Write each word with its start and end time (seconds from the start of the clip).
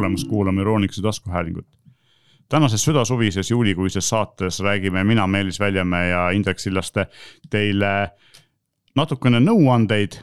tulemast 0.00 0.28
kuulama 0.28 0.60
Euroonikuse 0.60 1.02
taskuhäälingut. 1.02 1.66
tänases 2.48 2.84
südasuvises 2.84 3.50
juulikuises 3.50 4.08
saates 4.08 4.60
räägime 4.60 5.04
mina, 5.04 5.26
Meelis 5.26 5.60
Väljamäe 5.60 6.08
ja 6.08 6.30
Indrek 6.30 6.58
Sillaste 6.58 7.06
teile 7.50 8.10
natukene 8.96 9.40
nõuandeid 9.40 10.16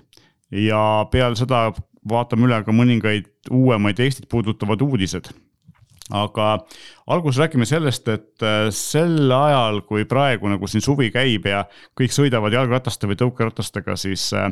ja 0.52 1.08
peale 1.12 1.36
seda 1.36 1.72
vaatame 2.10 2.50
üle 2.50 2.64
ka 2.64 2.72
mõningaid 2.72 3.30
uuemaid 3.52 4.00
Eestit 4.00 4.28
puudutavad 4.30 4.82
uudised 4.82 5.30
aga 6.14 6.48
alguses 7.08 7.40
räägime 7.42 7.66
sellest, 7.68 8.08
et 8.08 8.44
äh, 8.44 8.70
sel 8.72 9.32
ajal, 9.32 9.82
kui 9.88 10.06
praegu 10.08 10.48
nagu 10.48 10.68
siin 10.70 10.84
suvi 10.84 11.10
käib 11.12 11.48
ja 11.50 11.66
kõik 11.98 12.16
sõidavad 12.16 12.56
jalgrataste 12.56 13.10
või 13.10 13.20
tõukeratastega, 13.20 13.98
siis 14.00 14.30
äh, 14.38 14.48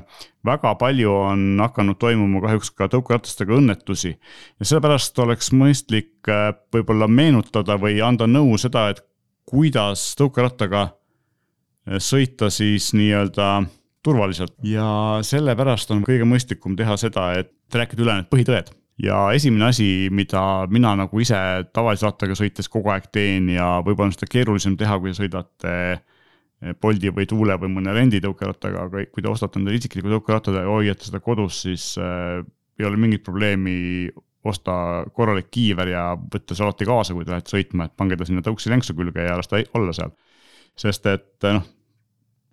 väga 0.46 0.76
palju 0.80 1.14
on 1.16 1.46
hakanud 1.64 2.00
toimuma 2.02 2.44
kahjuks 2.44 2.74
ka 2.76 2.90
tõukeratastega 2.92 3.56
õnnetusi. 3.60 4.16
ja 4.60 4.68
sellepärast 4.68 5.20
oleks 5.24 5.54
mõistlik 5.56 6.28
äh, 6.28 6.52
võib-olla 6.76 7.08
meenutada 7.08 7.80
või 7.80 8.02
anda 8.04 8.28
nõu 8.28 8.58
seda, 8.60 8.90
et 8.92 9.04
kuidas 9.46 10.14
tõukerattaga 10.20 10.90
sõita 12.02 12.50
siis 12.50 12.96
nii-öelda 12.98 13.68
turvaliselt 14.06 14.56
ja 14.66 15.20
sellepärast 15.22 15.92
on 15.94 16.02
kõige 16.08 16.26
mõistlikum 16.26 16.74
teha 16.78 16.98
seda, 16.98 17.30
et 17.38 17.54
rääkida 17.74 18.02
üle 18.02 18.18
need 18.18 18.32
põhitõed 18.32 18.74
ja 19.04 19.20
esimene 19.36 19.70
asi, 19.70 20.10
mida 20.12 20.42
mina 20.72 20.94
nagu 20.96 21.20
ise 21.20 21.38
tavalise 21.76 22.08
rattaga 22.08 22.36
sõites 22.38 22.70
kogu 22.72 22.92
aeg 22.94 23.10
teen 23.14 23.50
ja 23.52 23.80
võib-olla 23.86 24.12
on 24.12 24.16
seda 24.16 24.30
keerulisem 24.32 24.78
teha, 24.80 25.00
kui 25.04 25.16
sõidate 25.18 25.74
eh, 25.96 26.76
Bolti 26.82 27.12
või 27.14 27.28
Tuule 27.30 27.58
või 27.62 27.74
mõne 27.74 27.96
renditõukerattaga, 27.96 28.86
aga 28.88 29.08
kui 29.12 29.24
te 29.24 29.32
ostate 29.32 29.60
endale 29.60 29.80
isikliku 29.82 30.14
tõukeratta 30.14 30.56
ja 30.56 30.70
hoiate 30.70 31.10
seda 31.10 31.20
kodus, 31.24 31.60
siis 31.68 31.92
äh, 32.00 32.40
ei 32.80 32.88
ole 32.88 33.00
mingit 33.00 33.24
probleemi 33.24 34.08
osta 34.46 35.04
korralik 35.14 35.50
kiiver 35.52 35.90
ja 35.90 36.06
võtta 36.16 36.56
see 36.56 36.64
alati 36.66 36.88
kaasa, 36.88 37.16
kui 37.18 37.26
te 37.26 37.34
lähete 37.34 37.52
sõitma, 37.52 37.88
et 37.88 37.96
pange 37.98 38.18
ta 38.18 38.28
sinna 38.28 38.44
tõuksi 38.46 38.72
lenksu 38.72 38.96
külge 38.98 39.26
ja 39.26 39.38
las 39.40 39.50
ta 39.50 39.62
olla 39.78 39.94
seal. 39.96 40.14
sest 40.80 41.08
et 41.10 41.48
noh, 41.56 41.66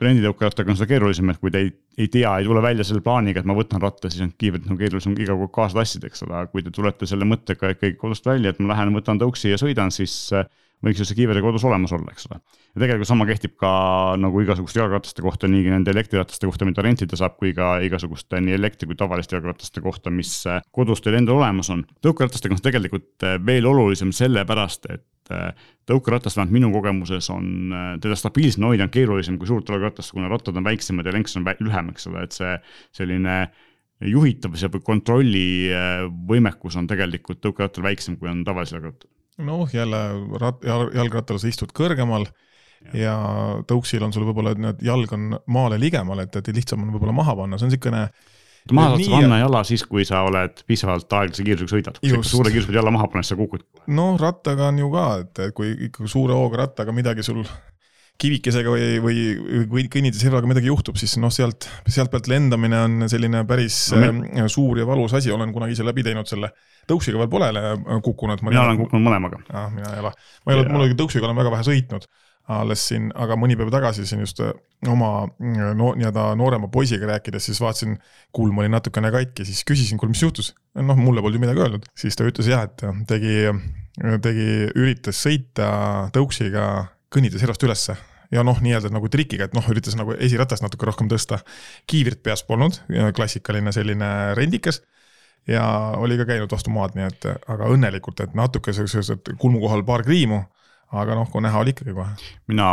renditõukerattaga 0.07 0.73
on 0.73 0.79
seda 0.79 0.91
keerulisem, 0.91 1.31
et 1.33 1.41
kui 1.43 1.53
te 1.55 1.63
ei, 1.65 1.71
ei 1.99 2.09
tea, 2.13 2.33
ei 2.39 2.49
tule 2.49 2.63
välja 2.65 2.87
selle 2.87 3.03
plaaniga, 3.05 3.43
et 3.43 3.49
ma 3.49 3.57
võtan 3.57 3.83
ratta, 3.83 4.11
siis 4.11 4.25
on 4.27 4.33
kiivrit 4.39 4.67
nagu 4.69 4.79
keerulisem 4.81 5.15
iga 5.19 5.37
kord 5.39 5.53
kaasa 5.55 5.81
tassida, 5.81 6.11
eks 6.11 6.25
ole, 6.27 6.37
aga 6.41 6.51
kui 6.53 6.65
te 6.67 6.75
tulete 6.75 7.09
selle 7.09 7.29
mõttega 7.29 7.75
ikkagi 7.77 7.99
kodust 8.01 8.27
välja, 8.29 8.53
et 8.53 8.61
ma 8.63 8.73
lähen, 8.75 8.95
võtan 8.97 9.21
tõuksi 9.23 9.53
ja 9.53 9.61
sõidan, 9.61 9.95
siis 9.95 10.17
võiks 10.83 11.03
ju 11.03 11.07
see 11.07 11.19
kiiver 11.21 11.39
kodus 11.45 11.65
olemas 11.67 11.93
olla, 11.95 12.11
eks 12.13 12.27
ole. 12.31 12.41
ja 12.75 12.83
tegelikult 12.83 13.09
sama 13.09 13.27
kehtib 13.29 13.55
ka 13.61 13.71
nagu 14.21 14.43
igasuguste 14.43 14.83
jalgrataste 14.83 15.25
kohta, 15.25 15.51
nii 15.51 15.71
nende 15.71 15.95
elektrirataste 15.95 16.49
kohta, 16.49 16.67
mida 16.69 16.85
rentida 16.85 17.19
saab, 17.19 17.37
kui 17.39 17.55
ka 17.57 17.77
igasuguste 17.87 18.41
nii 18.43 18.57
elektri 18.59 18.91
kui 18.91 18.99
tavaliste 18.99 19.39
jalgrataste 19.39 19.83
kohta, 19.85 20.13
mis 20.15 20.35
äh, 20.51 20.63
kodus 20.75 21.05
teil 21.05 21.21
endal 21.21 21.39
olemas 21.39 21.71
on. 21.73 21.87
tõukeratastega 22.05 22.57
on 22.57 22.61
see 22.61 22.69
tegelikult 22.69 23.29
äh, 23.29 23.39
veel 23.47 23.69
olulisem 23.71 24.13
sellepärast, 24.17 24.91
et 24.93 25.07
tõukeratas 25.89 26.35
vähemalt 26.35 26.53
minu 26.53 26.69
kogemuses 26.75 27.29
on, 27.33 27.71
teda 28.03 28.17
stabiilsena 28.19 28.69
hoida 28.69 28.85
on 28.85 28.93
keerulisem 28.93 29.39
kui 29.41 29.49
suurt 29.49 29.71
jalgratast, 29.71 30.11
kuna 30.13 30.29
rattad 30.29 30.59
on 30.59 30.67
väiksemad 30.67 31.07
ja 31.07 31.15
lenks 31.15 31.39
on 31.39 31.47
lühem, 31.63 31.93
eks 31.95 32.11
ole, 32.11 32.27
et 32.27 32.37
see 32.37 32.51
selline 32.99 33.37
juhitavuse 34.03 34.69
või 34.75 34.85
kontrolli 34.85 35.47
võimekus 36.29 36.77
on 36.77 36.91
tegelikult 36.91 37.41
tõukerattal 37.41 37.87
väiksem, 37.87 38.19
kui 38.19 38.29
on 38.35 38.43
tavalisel 38.45 38.81
jalgrattal 38.81 39.09
noh, 39.39 39.65
jälle 39.73 40.03
rat-, 40.41 40.65
jalgrattal 40.67 41.41
sa 41.41 41.49
istud 41.49 41.73
kõrgemal 41.77 42.27
ja, 42.27 42.99
ja 42.99 43.17
tõuksil 43.69 44.05
on 44.05 44.13
sul 44.15 44.27
võib-olla, 44.29 44.53
et 44.55 44.63
need 44.63 44.85
jalg 44.87 45.13
on 45.17 45.33
maale 45.47 45.81
ligemal, 45.81 46.23
et, 46.25 46.37
et 46.37 46.53
lihtsam 46.55 46.85
on 46.85 46.95
võib-olla 46.95 47.17
maha 47.17 47.37
panna, 47.39 47.59
see 47.59 47.69
on 47.69 47.73
niisugune 47.73 48.07
maha 48.71 48.95
saad 48.95 49.05
sa 49.05 49.17
panna 49.17 49.39
ja... 49.41 49.47
jala 49.47 49.65
siis, 49.67 49.85
kui 49.89 50.05
sa 50.07 50.23
oled 50.29 50.63
piisavalt 50.69 51.19
aeglase 51.19 51.47
kiirusega 51.47 51.73
sõidad, 51.73 52.01
kui 52.03 52.13
sa 52.15 52.23
suure 52.29 52.53
kiirusega 52.55 52.79
jala 52.79 52.93
maha 52.95 53.09
paned, 53.11 53.27
sa 53.27 53.39
kukud. 53.39 53.65
noh, 53.91 54.15
rattaga 54.21 54.71
on 54.71 54.79
ju 54.83 54.91
ka, 54.93 55.07
et 55.25 55.43
kui 55.57 55.73
ikkagi 55.89 56.11
suure 56.13 56.37
hooga 56.39 56.65
rattaga 56.65 56.95
midagi 56.95 57.27
sul 57.27 57.43
kivikesega 58.21 58.73
või, 58.73 58.89
või, 59.03 59.23
või 59.71 59.87
kõnniteservaga 59.91 60.49
midagi 60.51 60.69
juhtub, 60.71 60.99
siis 61.01 61.17
noh, 61.21 61.33
sealt, 61.35 61.67
sealt 61.91 62.13
pealt 62.13 62.29
lendamine 62.31 62.83
on 62.87 63.07
selline 63.11 63.43
päris 63.49 63.79
no, 63.97 64.13
me... 64.21 64.45
suur 64.53 64.83
ja 64.83 64.87
valus 64.89 65.15
asi, 65.19 65.33
olen 65.35 65.55
kunagi 65.55 65.77
ise 65.77 65.87
läbi 65.87 66.05
teinud 66.07 66.29
selle. 66.31 66.53
tõuksiga 66.91 67.19
veel 67.19 67.31
pole 67.31 67.49
kukkunud. 68.05 68.43
mina 68.47 68.67
olen 68.67 68.83
kukkunud 68.85 69.07
mõlemaga. 69.09 69.41
ah, 69.51 69.71
mina 69.75 69.95
ei 69.97 70.05
ole, 70.05 70.13
ma 70.45 70.53
ei 70.53 70.61
ole, 70.61 70.69
mul 70.71 70.95
tõuksiga 70.99 71.29
olen 71.29 71.41
väga 71.41 71.55
vähe 71.57 71.67
sõitnud 71.71 72.07
alles 72.51 72.83
siin, 72.91 73.11
aga 73.15 73.37
mõni 73.39 73.55
päev 73.59 73.71
tagasi 73.71 74.05
siin 74.07 74.23
just 74.25 74.41
äh, 74.43 74.51
oma 74.91 75.29
no 75.79 75.93
nii-öelda 75.95 76.33
noorema 76.39 76.69
poisiga 76.73 77.07
rääkides, 77.13 77.47
siis 77.49 77.61
vaatasin, 77.63 77.95
kulm 78.35 78.59
oli 78.59 78.73
natukene 78.73 79.13
katki, 79.15 79.47
siis 79.47 79.63
küsisin, 79.69 80.01
kuule, 80.01 80.11
mis 80.15 80.25
juhtus. 80.25 80.51
noh, 80.75 80.99
mulle 80.99 81.23
polnud 81.23 81.39
ju 81.39 81.45
midagi 81.45 81.63
öelnud, 81.63 81.87
siis 81.99 82.19
ta 82.19 82.27
ütles 82.27 82.51
jah, 82.51 82.67
et 82.67 82.83
tegi, 83.09 83.37
tegi, 84.25 84.49
üritas 84.75 85.23
sõita 85.23 85.69
tõuksiga 86.15 86.67
kõnnides 87.13 87.45
erast 87.45 87.63
ülesse 87.67 87.97
ja 88.33 88.45
noh, 88.47 88.59
nii-öelda 88.65 88.93
nagu 88.93 89.11
trikiga, 89.13 89.49
et 89.49 89.57
noh, 89.57 89.67
üritas 89.71 89.97
nagu 89.99 90.15
esiratast 90.17 90.65
natuke 90.65 90.89
rohkem 90.89 91.11
tõsta. 91.11 91.43
kiivrit 91.87 92.23
peas 92.25 92.45
polnud, 92.49 92.79
klassikaline 93.17 93.73
selline 93.73 94.09
rendikas 94.39 94.81
ja 95.47 95.65
oli 95.99 96.17
ka 96.17 96.27
käinud 96.31 96.53
vastu 96.53 96.73
maad, 96.73 96.97
nii 96.97 97.09
et 97.11 97.29
aga 97.29 97.69
õnnelikult, 97.75 98.25
et 98.25 98.35
natuke 98.39 98.73
sellised 98.73 99.35
kulmu 99.39 99.61
kohal 99.61 99.85
paar 99.85 100.05
kriimu 100.07 100.41
aga 100.93 101.17
noh, 101.17 101.29
kui 101.33 101.43
näha 101.45 101.63
oli 101.63 101.73
ikkagi 101.73 101.95
kohe. 101.97 102.13
mina 102.51 102.69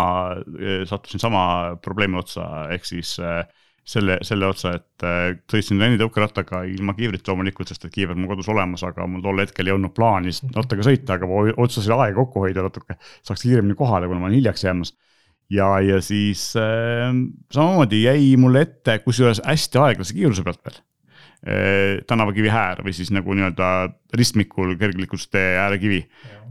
eh, 0.59 0.83
sattusin 0.87 1.21
sama 1.21 1.75
probleemi 1.83 2.19
otsa, 2.19 2.67
ehk 2.75 2.87
siis 2.87 3.15
äh, 3.23 3.43
selle, 3.89 4.19
selle 4.25 4.47
otsa, 4.49 4.75
et 4.77 5.05
äh, 5.07 5.33
sõitsin 5.49 5.81
rennitõukerattaga 5.81 6.63
ilma 6.69 6.93
kiivrit 6.97 7.27
loomulikult, 7.27 7.71
sest 7.71 7.87
et 7.87 7.93
kiiver 7.93 8.17
mul 8.17 8.29
kodus 8.33 8.49
olemas, 8.53 8.83
aga 8.85 9.07
mul 9.09 9.23
tol 9.25 9.41
hetkel 9.41 9.69
ei 9.69 9.75
olnud 9.75 9.95
plaanis 9.97 10.43
rattaga 10.55 10.85
sõita, 10.85 11.17
aga 11.17 11.29
ma 11.29 11.45
otsustasin 11.55 11.95
aega 11.97 12.17
kokku 12.21 12.45
hoida 12.45 12.65
natuke. 12.65 12.99
saaks 13.25 13.45
kiiremini 13.45 13.77
kohale, 13.79 14.09
kuna 14.09 14.21
ma 14.21 14.29
olin 14.29 14.39
hiljaks 14.39 14.67
jäämas 14.67 14.93
ja, 15.49 15.71
ja 15.81 16.01
siis 16.05 16.51
äh, 16.59 17.09
samamoodi 17.51 18.03
jäi 18.03 18.35
mulle 18.37 18.67
ette, 18.67 18.99
kusjuures 19.05 19.41
hästi 19.45 19.81
aeglase 19.81 20.17
kiiruse 20.17 20.45
pealt 20.45 20.61
veel. 20.65 20.81
Tänavakivi 21.39 22.49
äär 22.51 22.81
või 22.83 22.91
siis 22.91 23.13
nagu 23.15 23.31
nii-öelda 23.31 23.67
ristmikul 24.19 24.73
kergliiklustee 24.79 25.53
äärekivi, 25.61 26.01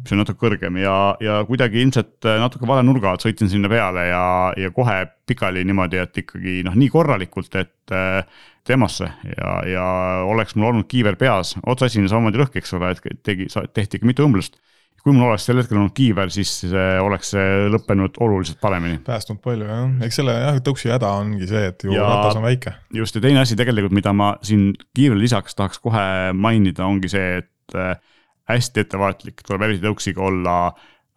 mis 0.01 0.15
on 0.15 0.23
natuke 0.23 0.41
kõrgem. 0.41 0.79
Ja, 0.81 0.95
ja 1.21 1.43
kuidagi 1.49 1.83
ilmselt 1.83 2.25
äh, 2.25 2.39
natuke 2.41 2.69
vale 2.69 2.85
nurga 2.87 3.13
alt 3.13 3.25
sõitsin 3.27 3.51
sinna 3.53 3.69
peale 3.69 4.07
ja, 4.09 4.23
ja 4.57 4.71
kohe 4.75 5.03
pikali 5.29 5.65
niimoodi, 5.69 6.01
et 6.01 6.23
ikkagi 6.25 6.63
noh, 6.67 6.79
nii 6.79 6.89
korralikult, 6.95 7.53
et 7.61 7.95
äh, 7.95 8.23
temasse 8.69 9.11
ja, 9.35 9.53
ja 9.69 9.85
oleks 10.29 10.57
mul 10.57 10.71
olnud 10.73 10.89
kiiver 10.89 11.19
peas, 11.21 11.55
otsasine 11.67 12.09
samamoodi 12.09 12.41
rõhk, 12.41 12.57
eks 12.61 12.75
ole, 12.79 12.95
et 12.95 13.23
tegi, 13.27 13.49
tehti 13.77 14.01
ikka 14.01 14.09
mitu 14.09 14.25
õmblust 14.25 14.57
kui 15.09 15.17
mul 15.17 15.31
oleks 15.31 15.47
sel 15.49 15.57
hetkel 15.63 15.79
olnud 15.81 15.95
kiiver, 15.97 16.29
siis 16.33 16.51
oleks 17.01 17.33
see 17.33 17.69
lõppenud 17.73 18.19
oluliselt 18.25 18.61
paremini. 18.61 19.01
päästnud 19.07 19.41
palju 19.45 19.69
jah, 19.69 19.87
eks 20.05 20.21
selle 20.21 20.35
jah, 20.37 20.59
tõuksi 20.65 20.93
häda 20.93 21.15
ongi 21.23 21.49
see, 21.49 21.65
et 21.73 21.87
ju 21.87 21.95
ja, 21.97 22.05
ratas 22.05 22.37
on 22.37 22.45
väike. 22.45 22.75
just 22.95 23.17
ja 23.17 23.25
teine 23.25 23.41
asi 23.41 23.57
tegelikult, 23.57 23.97
mida 23.97 24.13
ma 24.13 24.35
siin 24.45 24.71
kiivrile 24.97 25.25
lisaks 25.25 25.57
tahaks 25.57 25.81
kohe 25.81 26.05
mainida, 26.37 26.85
ongi 26.85 27.09
see, 27.13 27.41
et 27.41 27.79
äh, 27.79 27.97
hästi 28.53 28.85
ettevaatlik 28.85 29.41
tuleb 29.47 29.65
eriti 29.69 29.85
tõuksiga 29.87 30.25
olla 30.29 30.59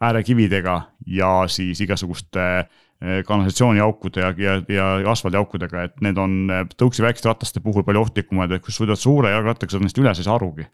äärekividega 0.02 0.78
ja 1.06 1.34
siis 1.50 1.80
igasuguste 1.80 2.46
Eh, 3.02 3.24
kanalisatsiooniaukude 3.26 4.20
ja, 4.20 4.28
ja, 4.38 4.52
ja 4.70 4.84
asfaldiaukudega, 5.10 5.80
et 5.88 5.96
need 6.06 6.18
on 6.22 6.34
eh, 6.54 6.60
tõuksi 6.78 7.02
väikeste 7.02 7.26
rataste 7.26 7.58
puhul 7.64 7.82
palju 7.82 7.98
ohtlikumad, 8.04 8.52
et 8.54 8.62
kui 8.62 8.70
sa 8.70 8.84
sõidad 8.84 9.00
suure 9.00 9.32
jalgrattaga, 9.32 9.72
saad 9.74 9.82
neist 9.82 9.98
üle, 9.98 10.12
sa 10.14 10.22
ei 10.22 10.26
saa 10.28 10.36
arugi. 10.36 10.68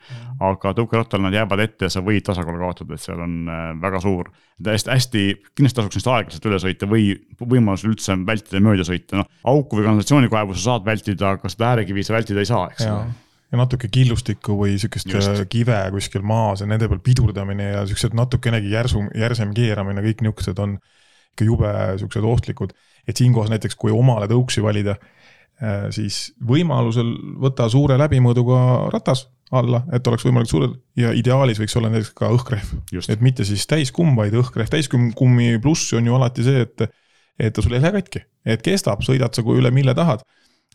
aga 0.44 0.74
tõukerattal 0.76 1.22
nad 1.24 1.32
jäävad 1.32 1.62
ette 1.64 1.88
ja 1.88 1.94
sa 1.94 2.02
võid 2.04 2.26
tasakaalu 2.26 2.60
kaotada, 2.60 2.98
et 2.98 3.04
seal 3.06 3.22
on 3.24 3.38
eh, 3.48 3.62
väga 3.80 4.02
suur. 4.04 4.28
hästi, 4.60 4.92
hästi, 4.92 5.22
kindlasti 5.54 5.80
tasuks 5.80 5.96
neist 5.96 6.10
aeglaselt 6.18 6.50
üle 6.50 6.58
sõita 6.66 6.90
või 6.90 7.06
võimalusel 7.40 7.94
üldse 7.94 8.18
vältida 8.28 8.60
mööda 8.60 8.84
sõita, 8.84 9.22
noh. 9.22 9.30
auku 9.54 9.80
või 9.80 9.88
kanalisatsioonikaevu 9.88 10.58
sa 10.58 10.66
saad 10.66 10.84
vältida, 10.84 11.32
aga 11.38 11.54
seda 11.54 11.70
äärekivi 11.70 12.04
sa 12.04 12.18
vältida 12.18 12.44
ei 12.44 12.52
saa, 12.52 12.68
eks 12.74 12.90
ole 12.90 13.08
ja 13.52 13.58
natuke 13.60 13.88
killustikku 13.92 14.56
või 14.58 14.76
sihukest 14.80 15.08
kive 15.52 15.78
kuskil 15.94 16.24
maas 16.26 16.62
ja 16.62 16.68
nende 16.68 16.88
peal 16.90 17.00
pidurdamine 17.04 17.70
ja 17.72 17.84
siuksed 17.88 18.16
natukenegi 18.16 18.74
järsum, 18.74 19.08
järsem 19.16 19.54
keeramine, 19.56 20.04
kõik 20.04 20.24
niuksed 20.26 20.60
on 20.60 20.76
ikka 21.32 21.46
jube 21.46 21.72
siuksed 22.02 22.24
ohtlikud. 22.24 22.76
et 23.08 23.16
siinkohas 23.16 23.48
näiteks, 23.48 23.74
kui 23.74 23.92
omale 23.94 24.26
tõuksi 24.28 24.60
valida, 24.60 24.98
äh, 25.62 25.88
siis 25.90 26.34
võimalusel 26.44 27.14
võta 27.40 27.68
suure 27.72 27.96
läbimõõduga 27.96 28.90
ratas 28.92 29.30
alla, 29.50 29.80
et 29.92 30.06
oleks 30.06 30.26
võimalikult 30.26 30.50
suured 30.50 30.74
ja 31.00 31.14
ideaalis 31.16 31.60
võiks 31.62 31.76
olla 31.80 31.88
näiteks 31.88 32.12
ka 32.12 32.28
õhkrehv. 32.28 32.74
et 33.08 33.20
mitte 33.24 33.44
siis 33.48 33.64
täiskumm, 33.66 34.16
vaid 34.16 34.36
õhkrehv, 34.36 34.68
täiskummi 34.68 35.58
pluss 35.62 35.94
on 35.96 36.06
ju 36.06 36.14
alati 36.14 36.44
see, 36.44 36.66
et, 36.66 36.90
et 37.38 37.54
ta 37.54 37.64
sul 37.64 37.72
ei 37.72 37.80
lähe 37.80 37.96
katki, 37.96 38.26
et 38.44 38.62
kestab, 38.62 39.00
sõidad 39.00 39.32
sa 39.32 39.42
kui 39.42 39.56
üle 39.62 39.72
mille 39.72 39.94
tahad 39.96 40.20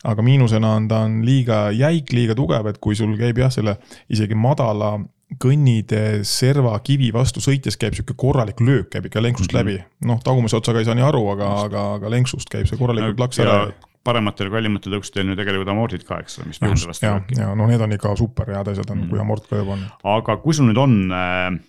aga 0.04 0.22
miinusena 0.22 0.74
on 0.78 0.88
ta 0.88 1.00
on 1.06 1.22
liiga 1.26 1.66
jäik, 1.74 2.12
liiga 2.12 2.36
tugev, 2.38 2.68
et 2.70 2.78
kui 2.82 2.96
sul 2.98 3.16
käib 3.20 3.38
jah, 3.40 3.52
selle 3.52 3.78
isegi 4.12 4.36
madala 4.38 4.98
kõnnitee 5.40 6.22
serva 6.28 6.74
kivi 6.84 7.08
vastu 7.14 7.42
sõites 7.42 7.78
käib 7.80 7.96
sihuke 7.96 8.14
korralik 8.18 8.60
löök 8.62 8.90
käib 8.92 9.08
ikka 9.08 9.22
lenksust 9.22 9.52
mm 9.52 9.58
-hmm. 9.58 9.80
läbi. 9.80 10.08
noh, 10.08 10.20
tagumise 10.22 10.56
otsaga 10.56 10.78
ei 10.78 10.84
saa 10.84 10.94
nii 10.94 11.06
aru, 11.06 11.24
aga, 11.34 11.50
aga, 11.64 11.82
aga 11.98 12.10
lenksust 12.10 12.50
käib 12.52 12.68
see 12.70 12.78
korralikult 12.78 13.20
laks 13.20 13.40
ära. 13.40 13.72
parematel, 14.04 14.50
kallimatel 14.52 14.92
tõuksidel 14.92 15.32
ju 15.32 15.36
tegelikult 15.36 15.68
amordid 15.72 16.04
ka, 16.04 16.18
eks 16.20 16.38
ole, 16.38 16.48
mis 16.48 16.60
püüdlevad. 16.60 17.02
ja, 17.02 17.20
ja 17.38 17.54
no 17.54 17.66
need 17.66 17.80
on 17.80 17.92
ikka 17.92 18.16
super 18.16 18.50
head 18.52 18.68
asjad 18.68 18.90
on 18.90 18.98
mm, 18.98 19.04
-hmm. 19.04 19.10
kui 19.10 19.20
amort 19.20 19.46
ka 19.48 19.56
juba 19.56 19.72
on. 19.72 19.86
aga 20.04 20.36
kui 20.36 20.54
sul 20.54 20.68
nüüd 20.68 20.78
on 20.78 21.12
äh, 21.12 21.60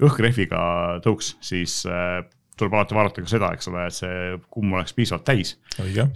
õhkrehviga 0.00 0.60
tõuks, 1.04 1.34
siis 1.40 1.82
äh, 1.86 2.24
tuleb 2.60 2.76
alati 2.76 2.96
vaadata 2.96 3.24
ka 3.24 3.30
seda, 3.30 3.50
eks 3.56 3.70
ole, 3.70 3.86
et 3.88 3.96
see 3.96 4.36
kumm 4.52 4.76
oleks 4.76 4.94
piisavalt 4.96 5.26
täis. 5.26 5.54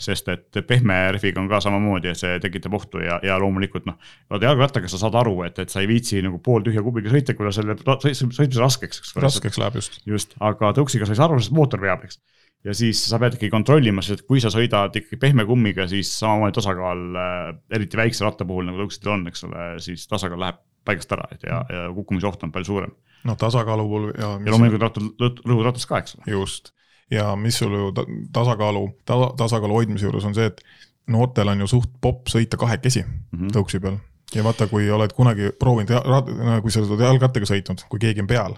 sest 0.03 0.29
et 0.33 0.61
pehme 0.69 0.97
rehviga 1.17 1.41
on 1.43 1.49
ka 1.51 1.61
samamoodi, 1.65 2.13
et 2.13 2.21
see 2.21 2.39
tekitab 2.43 2.77
ohtu 2.79 3.03
ja, 3.05 3.19
ja 3.25 3.39
loomulikult 3.43 3.89
noh. 3.89 3.99
vaata 4.31 4.51
jalgrattaga 4.51 4.91
sa 4.91 5.01
saad 5.01 5.19
aru, 5.21 5.41
et, 5.49 5.59
et 5.65 5.73
sa 5.73 5.83
ei 5.83 5.91
viitsi 5.91 6.23
nagu 6.25 6.41
pooltühja 6.45 6.85
kubiga 6.85 7.13
sõita, 7.13 7.37
kuna 7.39 7.53
selle 7.55 7.77
sõitmise 7.81 8.63
raskeks, 8.63 9.03
eks. 9.03 9.17
raskeks 9.25 9.61
läheb 9.63 9.81
just. 9.81 10.01
just, 10.09 10.39
aga 10.45 10.75
tõuksiga 10.77 11.09
sa 11.09 11.17
ei 11.17 11.21
saa 11.21 11.29
aru, 11.31 11.41
sest 11.43 11.57
mootor 11.57 11.83
veab, 11.83 12.07
eks 12.09 12.21
ja 12.65 12.75
siis 12.77 13.01
sa 13.05 13.19
pead 13.21 13.37
ikkagi 13.37 13.53
kontrollima, 13.53 14.03
sest 14.05 14.25
kui 14.29 14.41
sa 14.41 14.53
sõidad 14.53 14.95
ikkagi 14.97 15.21
pehme 15.21 15.45
kummiga, 15.49 15.89
siis 15.91 16.13
samamoodi 16.19 16.57
tasakaal, 16.57 17.03
äh, 17.21 17.49
eriti 17.77 18.01
väikse 18.01 18.25
ratta 18.25 18.47
puhul 18.49 18.69
nagu 18.69 18.81
tõuksidel 18.85 19.17
on, 19.19 19.27
eks 19.29 19.45
ole, 19.49 19.67
siis 19.85 20.07
tasakaal 20.09 20.41
läheb 20.41 20.63
paigast 20.85 21.13
ära, 21.17 21.27
et 21.33 21.45
ja, 21.49 21.63
ja 21.73 21.89
kukkumise 21.97 22.29
oht 22.29 22.43
on 22.45 22.53
palju 22.53 22.73
suurem 22.73 22.95
noh, 23.25 23.37
tasakaalu 23.41 23.85
puhul 23.89 24.09
ja. 24.13 24.31
ja 24.39 24.55
loomulikult 24.55 24.83
rattad, 24.83 25.37
rõhurattas 25.49 25.87
ka, 25.89 26.01
eks 26.03 26.19
ole. 26.19 26.33
just 26.37 26.75
ja 27.13 27.35
mis 27.37 27.59
sul 27.59 27.73
ju 27.77 27.93
tasakaalu 28.33 28.89
ta,, 29.05 29.19
tasakaalu 29.37 29.81
hoidmise 29.81 30.09
juures 30.09 30.25
on 30.25 30.35
see, 30.37 30.49
et 30.51 30.61
noortel 31.13 31.53
on 31.53 31.65
ju 31.65 31.71
suht 31.77 31.91
popp 32.01 32.31
sõita 32.33 32.61
kahekesi 32.61 33.05
mm 33.05 33.39
-hmm. 33.39 33.57
tõuksi 33.57 33.81
peal. 33.81 33.99
ja 34.35 34.45
vaata, 34.45 34.67
kui 34.67 34.91
oled 34.91 35.13
kunagi 35.13 35.51
proovinud, 35.59 35.93
kui 36.63 36.71
sa 36.71 36.81
oled 36.81 37.01
jalgrattaga 37.01 37.47
sõitnud, 37.47 37.85
kui 37.89 37.99
keegi 37.99 38.25
on 38.25 38.27
peal 38.27 38.57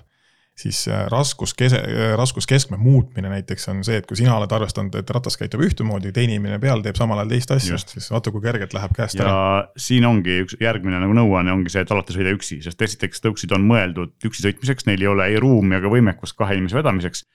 siis 0.57 0.89
äh, 0.89 1.07
raskuskese, 1.13 1.77
äh, 1.77 2.17
raskuskeskme 2.17 2.77
muutmine 2.81 3.29
näiteks 3.29 3.69
on 3.69 3.83
see, 3.85 3.99
et 4.01 4.07
kui 4.09 4.17
sina 4.17 4.37
oled 4.39 4.53
arvestanud, 4.57 4.95
et 4.97 5.11
ratas 5.13 5.37
käitub 5.37 5.61
ühtemoodi, 5.67 6.13
teine 6.17 6.37
inimene 6.37 6.59
peal 6.63 6.81
teeb 6.85 6.97
samal 6.97 7.21
ajal 7.21 7.35
teist 7.35 7.53
asja, 7.53 7.81
siis 7.81 8.09
vaata, 8.13 8.33
kui 8.33 8.45
kergelt 8.45 8.73
läheb 8.77 8.95
käest 8.97 9.21
ja 9.21 9.27
ära. 9.27 9.37
siin 9.81 10.07
ongi 10.09 10.41
üks 10.47 10.57
järgmine 10.61 11.01
nagu 11.03 11.17
nõuanne 11.17 11.53
ongi 11.53 11.73
see, 11.73 11.85
et 11.85 11.93
alati 11.93 12.17
sõida 12.17 12.33
üksi, 12.37 12.63
sest 12.65 12.87
esiteks 12.89 13.21
tõuksid 13.25 13.53
on 13.57 13.69
mõeldud 13.69 14.17
üksi 14.29 14.47
sõitmiseks, 14.49 14.89
neil 14.89 15.05
ei 15.05 15.13
ole 15.13 15.29
ei 15.35 15.41
ruumi 15.43 15.77
ega 15.77 15.93
võimekust 15.93 16.39
kahe 16.39 16.57
inimese 16.57 16.81
vedamiseks. 16.81 17.27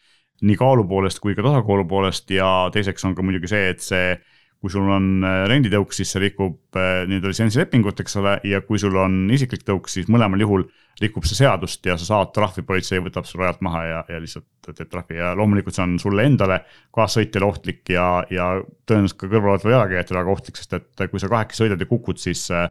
nii 0.41 0.57
kaalu 0.57 0.87
poolest 0.89 1.19
kui 1.21 1.35
ka 1.37 1.43
tasakaalu 1.45 1.85
poolest 1.85 2.31
ja 2.33 2.69
teiseks 2.73 3.05
on 3.05 3.13
ka 3.15 3.21
muidugi 3.21 3.51
see, 3.51 3.69
et 3.69 3.85
see 3.85 4.15
kui 4.61 4.69
sul 4.69 4.85
on 4.93 5.25
äh, 5.25 5.43
renditõuk, 5.49 5.93
siis 5.95 6.11
see 6.13 6.21
rikub 6.21 6.77
äh, 6.77 7.01
nii-öelda 7.09 7.31
litsentsilepingut, 7.31 8.03
eks 8.03 8.19
ole, 8.21 8.35
ja 8.45 8.61
kui 8.61 8.77
sul 8.81 8.93
on 9.01 9.23
isiklik 9.33 9.65
tõuk, 9.65 9.89
siis 9.89 10.09
mõlemal 10.11 10.43
juhul 10.43 10.67
rikub 11.01 11.25
see 11.25 11.39
seadust 11.39 11.85
ja 11.89 11.95
sa 11.97 12.05
saad 12.05 12.29
trahvi, 12.35 12.61
politsei 12.67 13.01
võtab 13.01 13.25
su 13.25 13.39
rajalt 13.41 13.63
maha 13.65 13.81
ja, 13.87 14.03
ja 14.11 14.19
lihtsalt 14.21 14.69
teeb 14.69 14.91
trahvi. 14.91 15.17
Ja 15.17 15.31
loomulikult 15.37 15.73
see 15.73 15.87
on 15.87 15.97
sulle 16.03 16.27
endale, 16.29 16.59
kaassõitjale 16.93 17.47
ohtlik 17.47 17.89
ja, 17.89 18.05
ja 18.29 18.51
tõenäoliselt 18.85 19.23
ka 19.23 19.31
kõrvalolevale 19.31 19.75
jalakäijatele 19.77 20.21
väga 20.21 20.35
ohtlik, 20.35 20.61
sest 20.61 20.77
et 20.77 21.05
kui 21.09 21.23
sa 21.23 21.31
kahekesi 21.31 21.63
sõidad 21.63 21.81
ja 21.81 21.89
kukud, 21.89 22.21
siis 22.21 22.45
äh, 22.53 22.69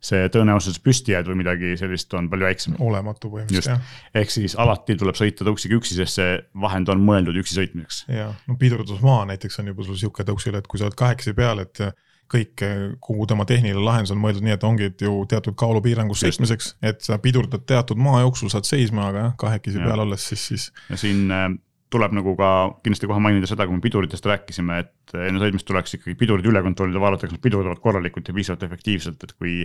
see 0.00 0.28
tõenäosus 0.32 0.78
püsti 0.82 1.14
jääd 1.14 1.26
või 1.30 1.40
midagi 1.40 1.72
sellist 1.80 2.12
on 2.14 2.28
palju 2.30 2.46
väiksem. 2.46 2.76
olematu 2.78 3.30
põhimõtteliselt 3.32 3.72
jah. 3.74 3.94
ehk 4.20 4.30
siis 4.30 4.54
alati 4.58 4.96
tuleb 4.98 5.18
sõita 5.18 5.46
tõuksiga 5.46 5.78
üksi, 5.78 5.96
sest 5.98 6.20
see 6.20 6.36
vahend 6.62 6.90
on 6.92 7.02
mõeldud 7.02 7.38
üksi 7.42 7.58
sõitmiseks. 7.58 8.04
ja, 8.14 8.28
no 8.46 8.58
pidurdusmaa 8.60 9.24
näiteks 9.32 9.58
on 9.62 9.72
juba 9.72 9.86
sul 9.88 9.98
sihuke 9.98 10.26
tõuksil, 10.28 10.58
et 10.58 10.70
kui 10.70 10.78
sa 10.78 10.86
oled 10.86 10.98
kahekesi 10.98 11.34
peal, 11.38 11.64
et 11.66 11.82
kõik, 12.28 12.62
kogu 13.00 13.26
tema 13.28 13.46
tehniline 13.48 13.80
lahendus 13.82 14.12
on 14.12 14.20
mõeldud 14.20 14.44
nii, 14.44 14.56
et 14.58 14.66
ongi 14.68 14.88
et 14.90 15.04
ju 15.04 15.14
teatud 15.30 15.56
kaalupiirangus 15.58 16.22
sõitmiseks, 16.24 16.74
et 16.84 17.00
sa 17.04 17.18
pidurdad 17.22 17.64
teatud 17.68 18.00
maa 18.00 18.20
jooksul, 18.26 18.52
saad 18.52 18.68
seisma, 18.68 19.08
aga 19.08 19.22
jah, 19.22 19.32
kahekesi 19.40 19.80
ja. 19.80 19.86
peal 19.88 20.04
olles 20.04 20.28
siis, 20.30 20.44
siis. 20.52 20.68
ja 20.90 21.00
siin 21.00 21.24
äh, 21.32 21.48
tuleb 21.92 22.14
nagu 22.16 22.34
ka 22.36 22.48
kindlasti 22.84 23.08
kohe 23.08 23.20
mainida 23.22 23.48
seda, 23.48 23.66
kui 23.66 23.76
me 23.78 23.84
piduritest 23.84 24.26
rääkisime, 24.28 24.78
et 24.84 25.14
enne 25.16 25.40
sõitmist 25.40 25.66
tuleks 25.68 25.96
ikkagi 25.96 26.16
pidurid 26.20 26.48
üle 26.50 26.60
kontrollida, 26.64 27.00
vaadata, 27.00 27.28
kas 27.28 27.36
nad 27.38 27.44
pidurdavad 27.44 27.80
korralikult 27.84 28.28
ja 28.28 28.34
piisavalt 28.36 28.66
efektiivselt, 28.68 29.24
et 29.24 29.38
kui. 29.38 29.62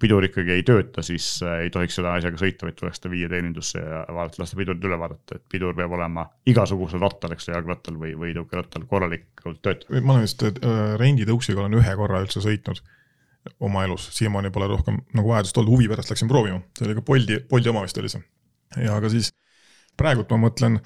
pidur 0.00 0.20
ikkagi 0.20 0.52
ei 0.52 0.62
tööta, 0.68 1.00
siis 1.00 1.26
äh, 1.40 1.62
ei 1.64 1.70
tohiks 1.72 1.94
seda 1.96 2.10
asjaga 2.18 2.36
sõita, 2.36 2.66
vaid 2.66 2.76
tuleks 2.76 3.00
ta 3.00 3.08
viia 3.08 3.28
teenindusse 3.32 3.80
ja 3.80 4.02
vaadata, 4.12 4.42
lasta 4.42 4.58
pidurid 4.58 4.84
üle 4.84 4.98
vaadata, 5.00 5.38
et 5.38 5.44
pidur 5.48 5.72
peab 5.78 5.94
olema 5.96 6.26
igasugusel 6.44 7.00
rattal, 7.00 7.32
eks 7.32 7.48
ole, 7.48 7.54
jalgrattal 7.56 7.96
või, 7.96 8.12
või 8.20 8.34
tõukerattal 8.36 8.84
korralikult 8.90 9.62
töötav. 9.64 9.96
ma 10.04 10.18
olen 10.18 10.26
vist 10.26 10.44
äh, 10.44 10.52
renditõuksiga 11.00 11.64
olen 11.64 11.78
ühe 11.80 11.96
korra 11.96 12.20
üldse 12.20 12.44
sõitnud 12.44 12.84
oma 13.64 13.86
elus, 13.88 14.10
siiamaani 14.12 14.52
pole 14.52 14.68
rohkem 14.68 15.00
nagu 15.16 15.32
vajadust 15.32 15.56
olnud, 15.56 15.72
huvi 15.72 15.88
pärast 15.88 16.12
läksin 16.12 16.28
proovima, 16.28 16.60
see 16.76 16.84
oli 16.84 16.98
ka 16.98 17.08
Bolti, 17.08 17.40
Bolti 17.48 17.72
oma 17.72 17.86
vist 17.86 17.98
oli 18.04 18.12
see. 18.12 18.22
ja 18.84 18.96
aga 19.00 19.08
siis 19.12 19.32
praegult 19.96 20.30
ma 20.34 20.42
mõtlen 20.44 20.82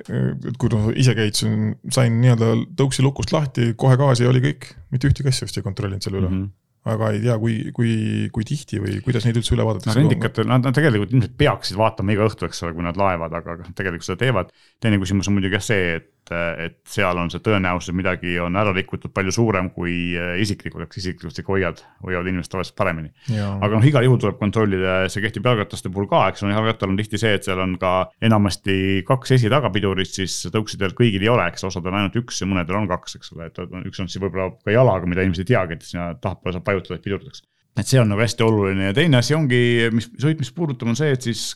et 0.00 0.56
kui 0.60 0.72
noh, 0.72 0.88
ise 0.96 1.14
käid, 1.18 1.36
sain 1.36 2.18
nii-öelda 2.22 2.54
tõuksi 2.78 3.04
lukust 3.04 3.34
lahti, 3.34 3.72
kohe 3.78 3.98
gaasi 4.00 4.28
oli 4.28 4.42
kõik, 4.44 4.72
mitte 4.94 5.10
ühtegi 5.10 5.32
asja 5.32 5.48
vist 5.48 5.60
ei 5.60 5.66
kontrollinud 5.66 6.04
selle 6.04 6.22
üle 6.22 6.28
mm. 6.30 6.42
-hmm 6.42 6.58
aga 6.82 7.12
ei 7.14 7.20
tea, 7.22 7.36
kui, 7.38 7.56
kui, 7.74 7.92
kui 8.34 8.46
tihti 8.46 8.80
või 8.82 8.96
kuidas 9.06 9.22
neid 9.26 9.36
üldse 9.38 9.54
üle 9.54 9.66
vaadatakse? 9.66 9.94
no 9.94 10.02
rendikatel, 10.02 10.48
nad 10.50 10.66
tegelikult 10.74 11.12
ilmselt 11.14 11.36
peaksid 11.38 11.78
vaatama 11.78 12.14
iga 12.14 12.26
õhtu, 12.26 12.48
eks 12.48 12.64
ole, 12.66 12.74
kui 12.74 12.86
nad 12.86 12.98
laevad, 12.98 13.36
aga 13.38 13.54
nad 13.60 13.76
tegelikult 13.78 14.08
seda 14.08 14.18
teevad. 14.24 14.50
teine 14.82 14.98
küsimus 15.02 15.30
on 15.30 15.36
muidugi 15.36 15.54
jah 15.60 15.66
see, 15.68 16.00
et 16.00 16.10
et, 16.32 16.62
et 16.66 16.76
seal 16.88 17.18
on 17.20 17.30
see 17.32 17.42
tõenäosus, 17.44 17.92
et 17.92 17.98
midagi 17.98 18.34
on 18.42 18.56
ära 18.58 18.72
rikutud 18.76 19.12
palju 19.14 19.34
suurem 19.34 19.70
kui 19.74 20.16
äh, 20.18 20.34
isiklikult, 20.42 20.86
eks 20.88 21.02
isiklikult 21.02 21.42
ikka 21.42 21.54
hoiad, 21.54 21.82
hoiavad 22.06 22.30
inimest 22.30 22.52
tavaliselt 22.52 22.78
paremini. 22.78 23.12
aga 23.36 23.72
noh, 23.76 23.86
igal 23.88 24.06
juhul 24.06 24.20
tuleb 24.22 24.40
kontrollida 24.40 24.98
ja 25.04 25.12
see 25.12 25.24
kehtib 25.24 25.46
jalgrataste 25.48 25.92
puhul 25.92 26.08
ka, 26.10 26.24
eks 26.32 26.44
ole, 26.46 26.54
jalgrattal 26.56 26.92
on 26.92 26.98
tihti 27.00 27.20
see, 27.20 27.36
et 27.38 27.46
seal 27.46 27.62
on 27.62 27.76
ka 27.80 27.92
enamasti 28.24 28.76
kaks 29.08 29.36
esi-tagapidurit, 29.38 30.12
siis 30.20 30.38
tõuksidel 30.52 30.96
kõigil 30.98 31.24
ei 31.24 31.32
ole, 31.32 31.46
eks 31.52 31.68
ossadel 31.68 31.94
on 31.94 32.02
ainult 32.02 32.20
üks 32.22 32.42
ja 32.42 32.50
mõnedel 32.50 32.82
on 32.82 32.90
kaks, 32.90 33.18
eks 33.20 33.34
ole, 33.36 33.48
et 33.52 33.62
üks 33.86 34.02
on 34.02 34.10
siis 34.10 34.22
võib-olla 34.22 34.52
ka 34.62 34.74
jalaga, 34.74 35.08
mida 35.08 35.24
inimesed 35.24 35.46
ei 35.46 35.54
teagi, 35.54 35.78
et 35.78 35.88
sinna 35.88 36.12
tahapoole 36.20 36.56
saab 36.56 36.68
vajutada, 36.72 36.98
et 36.98 37.06
pidurdaks. 37.06 37.44
Et 37.80 37.88
see 37.88 38.00
on 38.02 38.10
nagu 38.12 38.20
hästi 38.20 38.44
oluline. 38.44 38.90
Ja 38.90 38.96
teine 38.96 39.22
asi 39.22 39.32
ongi, 39.32 39.58
mis 39.96 40.10
sõitmist 40.20 40.52
puudutab, 40.56 40.90
on 40.92 40.98
see, 40.98 41.12
et 41.14 41.24
siis 41.24 41.54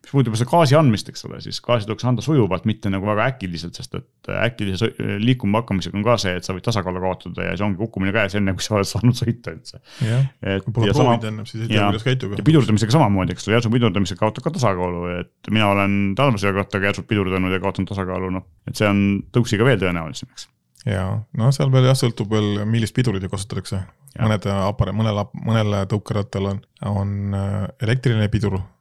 mis 0.00 0.12
puudutab 0.12 0.36
seda 0.38 0.48
gaasi 0.50 0.76
andmist, 0.78 1.08
eks 1.12 1.24
ole, 1.28 1.40
siis 1.44 1.60
gaasi 1.64 1.88
tuleks 1.88 2.06
anda 2.08 2.24
sujuvalt, 2.24 2.66
mitte 2.68 2.92
nagu 2.92 3.08
väga 3.08 3.26
äkiliselt, 3.32 3.78
sest 3.78 3.96
et 3.98 4.30
äkilise 4.34 4.90
liikuma 5.22 5.62
hakkamisega 5.62 5.98
on 5.98 6.04
ka 6.06 6.16
see, 6.20 6.34
et 6.38 6.46
sa 6.46 6.54
võid 6.56 6.64
tasakaalu 6.66 7.02
kaotada 7.04 7.48
ja 7.48 7.56
see 7.56 7.66
ongi 7.66 7.80
kukkumine 7.80 8.14
käes, 8.14 8.36
enne 8.38 8.54
kui 8.56 8.64
sa 8.64 8.76
oled 8.78 8.90
saanud 8.90 9.16
sõita 9.18 9.54
üldse. 9.56 9.82
jah, 10.06 10.28
kui 10.64 10.76
pole 10.76 10.94
proovinud 10.94 11.28
ennem, 11.32 11.48
siis 11.48 11.64
ei 11.66 11.72
tea, 11.72 11.88
kuidas 11.88 12.06
käitub. 12.06 12.36
ja 12.38 12.46
pidurdamisega 12.46 12.96
samamoodi, 12.96 13.36
eks 13.36 13.48
ole, 13.48 13.58
järsu 13.58 13.74
pidurdamisega 13.74 14.24
kaotab 14.24 14.46
ka 14.46 14.54
tasakaalu, 14.58 15.04
et 15.18 15.52
mina 15.52 15.68
olen 15.74 15.98
talvese 16.18 16.50
jalgrattaga 16.50 16.90
järsult 16.90 17.10
pidurdanud 17.10 17.52
ja 17.54 17.60
kaotanud 17.62 17.92
tasakaalu, 17.92 18.32
noh, 18.38 18.48
et 18.68 18.80
see 18.80 18.88
on 18.88 19.04
tõuksiga 19.34 19.68
veel 19.68 19.80
tõenäolisem, 19.82 20.32
eks 20.32 20.48
ja 20.88 21.04
no 21.36 21.50
seal 21.52 21.68
veel 21.72 21.90
jah, 21.90 21.96
sõltub 21.98 22.30
veel, 22.32 22.62
millist 22.68 22.96
pidurit 22.96 23.26
kasutatakse. 23.28 23.82
mõned 24.16 24.46
apar-, 24.54 24.94
mõnel, 24.96 25.24
mõnel 25.36 25.82
tõukerattal 25.90 26.54
on, 26.54 26.62
on 26.88 27.36
äh, 27.36 27.66
elektriline 27.84 28.28
pidur 28.32 28.56
Äh, 28.60 28.79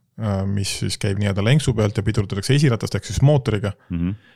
mis 0.50 0.80
siis 0.82 0.98
käib 1.00 1.22
nii-öelda 1.22 1.44
lenksu 1.46 1.74
pealt 1.78 1.98
ja 1.98 2.04
pidurdatakse 2.04 2.56
esiratast 2.56 3.00
ehk 3.00 3.08
siis 3.08 3.22
mootoriga 3.22 3.72
mm. 3.90 3.98
-hmm 3.98 4.36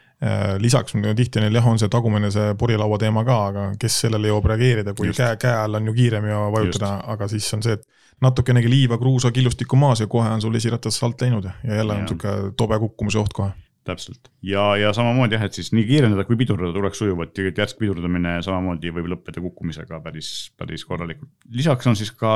lisaks 0.61 0.93
tihti 1.15 1.41
neil 1.41 1.55
jah, 1.57 1.65
on 1.67 1.79
see 1.79 1.89
tagumine 1.91 2.29
see 2.31 2.53
purilaua 2.55 2.97
teema 3.01 3.25
ka, 3.27 3.37
aga 3.49 3.63
kes 3.79 3.97
sellele 4.05 4.29
jõuab 4.29 4.45
reageerida, 4.53 4.93
kui 4.95 5.09
Just. 5.09 5.19
käe, 5.19 5.35
käe 5.41 5.55
all 5.65 5.75
on 5.75 5.89
ju 5.89 5.93
kiirem 5.97 6.27
ja 6.29 6.37
vajutada, 6.53 6.91
aga 7.11 7.27
siis 7.27 7.49
on 7.57 7.63
see, 7.65 7.73
et 7.73 7.83
natukenegi 8.23 8.69
liiva, 8.71 8.97
kruusa, 9.01 9.33
killustikku 9.35 9.75
maas 9.75 9.99
ja 9.99 10.07
kohe 10.07 10.29
on 10.29 10.41
sul 10.41 10.55
esiratas 10.55 11.01
alt 11.03 11.21
läinud 11.25 11.49
ja 11.49 11.75
jälle 11.75 11.97
ja. 11.97 11.99
on 11.99 12.07
sihuke 12.07 12.53
tobe 12.55 12.79
kukkumise 12.79 13.19
oht 13.19 13.33
kohe 13.33 13.51
täpselt 13.87 14.29
ja, 14.45 14.63
ja 14.79 14.91
samamoodi 14.95 15.37
jah, 15.37 15.45
et 15.47 15.57
siis 15.57 15.71
nii 15.75 15.85
kiirendada 15.87 16.25
kui 16.27 16.37
pidurdada 16.39 16.73
tuleks 16.75 17.01
sujuvalt, 17.01 17.33
tegelikult 17.35 17.61
järsk 17.63 17.79
pidurdamine 17.81 18.35
samamoodi 18.45 18.93
võib 18.95 19.09
lõppeda 19.13 19.43
kukkumisega 19.43 19.99
päris, 20.05 20.29
päris 20.59 20.85
korralikult. 20.87 21.29
lisaks 21.53 21.89
on 21.91 21.99
siis 21.99 22.13
ka, 22.17 22.35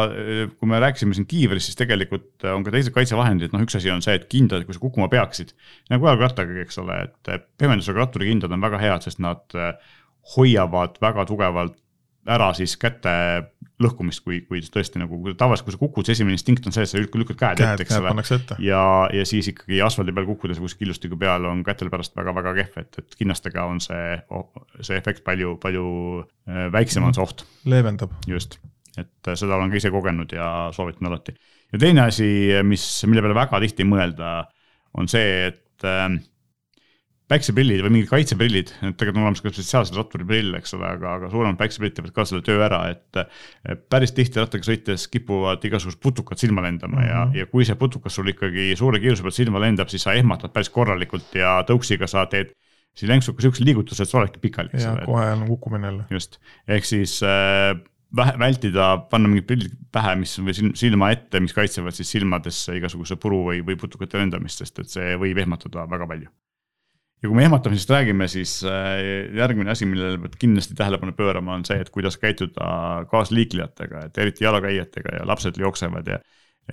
kui 0.59 0.71
me 0.71 0.81
rääkisime 0.83 1.17
siin 1.17 1.27
kiivrist, 1.29 1.71
siis 1.71 1.79
tegelikult 1.79 2.47
on 2.53 2.65
ka 2.67 2.73
teised 2.75 2.95
kaitsevahendid, 2.95 3.53
noh, 3.55 3.63
üks 3.65 3.79
asi 3.79 3.91
on 3.93 4.03
see, 4.05 4.17
et 4.19 4.27
kindad, 4.31 4.65
kui 4.67 4.77
sa 4.77 4.83
kukkuma 4.83 5.09
peaksid. 5.11 5.55
nagu 5.93 6.09
jalgrattaga, 6.11 6.59
eks 6.63 6.81
ole, 6.83 7.01
et 7.07 7.49
pehmendusega 7.57 8.03
ratturi 8.03 8.31
kindad 8.31 8.53
on 8.55 8.63
väga 8.63 8.81
head, 8.83 9.07
sest 9.07 9.23
nad 9.23 9.59
hoiavad 10.35 10.99
väga 11.01 11.25
tugevalt 11.29 11.77
ära 12.27 12.51
siis 12.57 12.75
käte 12.79 13.13
lõhkumist, 13.81 14.23
kui, 14.25 14.39
kui 14.49 14.61
tõesti 14.73 14.97
nagu 15.01 15.19
tavaliselt, 15.37 15.67
kui 15.67 15.75
sa 15.75 15.79
kukud, 15.81 16.07
see 16.07 16.15
esimene 16.17 16.33
instinkt 16.33 16.65
on 16.65 16.73
see, 16.73 16.85
et 16.87 16.89
sa 16.89 16.97
lükkad 17.01 17.37
käed 17.37 17.61
ette, 17.61 17.85
eks 17.85 17.97
ole. 17.99 18.13
ja, 18.65 18.81
ja 19.13 19.25
siis 19.29 19.51
ikkagi 19.51 19.81
asfaldi 19.85 20.15
peal 20.17 20.25
kukkudes 20.31 20.61
kuskil 20.61 20.87
killustiku 20.87 21.19
peal 21.21 21.45
on 21.49 21.61
kätel 21.67 21.91
pärast 21.93 22.15
väga-väga 22.17 22.55
kehv, 22.57 22.79
et, 22.81 22.97
et 23.03 23.19
kinnastega 23.19 23.67
on 23.69 23.81
see, 23.83 24.15
see 24.81 24.97
efekt 24.97 25.21
palju, 25.27 25.57
palju 25.61 25.85
äh, 26.49 26.65
väiksem 26.73 27.05
on 27.05 27.13
see 27.17 27.25
oht. 27.25 27.45
leevendab. 27.69 28.17
just, 28.29 28.57
et 28.97 29.29
äh, 29.29 29.37
seda 29.37 29.59
olen 29.59 29.73
ka 29.73 29.77
ise 29.81 29.93
kogenud 29.93 30.33
ja 30.33 30.49
soovitan 30.73 31.11
alati. 31.11 31.37
ja 31.73 31.81
teine 31.85 32.07
asi, 32.07 32.31
mis, 32.65 32.87
mille 33.05 33.25
peale 33.25 33.37
väga 33.37 33.61
tihti 33.61 33.85
mõelda, 33.85 34.39
on 34.97 35.11
see, 35.11 35.51
et 35.51 35.85
äh, 35.85 36.09
päikseprillid 37.27 37.81
või 37.83 37.93
mingid 37.97 38.09
kaitseprillid, 38.11 38.69
et 38.71 38.95
tegelikult 38.95 39.19
on 39.19 39.25
olemas 39.25 39.41
ka 39.43 39.51
spetsiaalsed 39.51 39.97
ratturiprill, 39.99 40.53
eks 40.59 40.75
ole, 40.77 40.87
aga, 40.95 41.15
aga 41.19 41.31
suuremad 41.31 41.59
päikseprillid 41.59 41.97
teevad 41.97 42.13
ka 42.15 42.25
selle 42.29 42.45
töö 42.47 42.61
ära, 42.63 42.79
et 42.93 43.81
päris 43.91 44.15
tihti 44.15 44.39
rattaga 44.39 44.63
sõites 44.63 45.09
kipuvad 45.11 45.65
igasugused 45.67 45.99
putukad 46.03 46.39
silma 46.39 46.63
lendama 46.63 46.95
mm 46.95 47.03
-hmm. 47.03 47.09
ja, 47.09 47.25
mhm. 47.25 47.35
ja 47.41 47.49
kui 47.51 47.67
see 47.67 47.75
putukas 47.75 48.15
sul 48.15 48.31
ikkagi 48.31 48.71
suure 48.79 49.01
kiiruse 49.03 49.27
pealt 49.27 49.39
silma 49.39 49.59
lendab, 49.59 49.91
siis 49.91 50.07
sa 50.07 50.15
ehmatad 50.15 50.55
päris 50.55 50.71
korralikult 50.71 51.35
ja 51.35 51.59
tõuksiga 51.67 52.07
sa 52.07 52.25
teed 52.31 52.55
siis 52.95 53.11
lenksuga 53.11 53.41
siukse 53.41 53.65
liigutuse, 53.65 54.03
et 54.03 54.09
sa 54.09 54.17
oledki 54.17 54.39
pikali. 54.39 54.69
ja 54.73 54.95
kohe 55.05 55.31
on 55.31 55.45
kukkumine 55.47 55.87
jälle. 55.87 56.03
just, 56.09 56.39
ehk 56.67 56.85
siis 56.85 57.19
äh, 57.23 57.75
vähe, 58.15 58.39
vältida, 58.39 58.97
panna 59.11 59.27
mingid 59.27 59.45
prillid 59.45 59.77
pähe, 59.91 60.15
mis 60.15 60.39
või 60.39 60.55
silma 60.75 61.11
ette, 61.11 61.39
mis 61.39 61.53
kaitsevad 61.53 61.91
siis 61.91 62.11
silmadesse 62.11 62.77
igasuguse 62.79 63.15
puru 63.15 63.43
või, 63.51 63.61
või 63.67 63.75
putukate 63.75 64.17
lendamist, 64.17 64.63
sest 64.63 64.79
et 64.79 64.89
see 64.89 65.15
võib 65.19 65.43
ehmatada 65.43 65.85
väga 65.89 66.07
palju 66.07 66.31
ja 67.21 67.29
kui 67.29 67.37
me 67.37 67.45
ehmatamisest 67.47 67.93
räägime, 67.93 68.27
siis 68.29 68.59
äh, 68.67 68.99
järgmine 69.37 69.73
asi, 69.73 69.87
millele 69.89 70.19
pead 70.21 70.35
kindlasti 70.41 70.77
tähelepanu 70.77 71.15
pöörama, 71.17 71.55
on 71.57 71.65
see, 71.65 71.79
et 71.81 71.89
kuidas 71.93 72.19
käituda 72.21 73.05
kaasliiklejatega, 73.11 74.07
et 74.09 74.19
eriti 74.21 74.45
jalakäijatega 74.45 75.17
ja 75.19 75.25
lapsed 75.27 75.57
jooksevad 75.57 76.13
ja. 76.13 76.19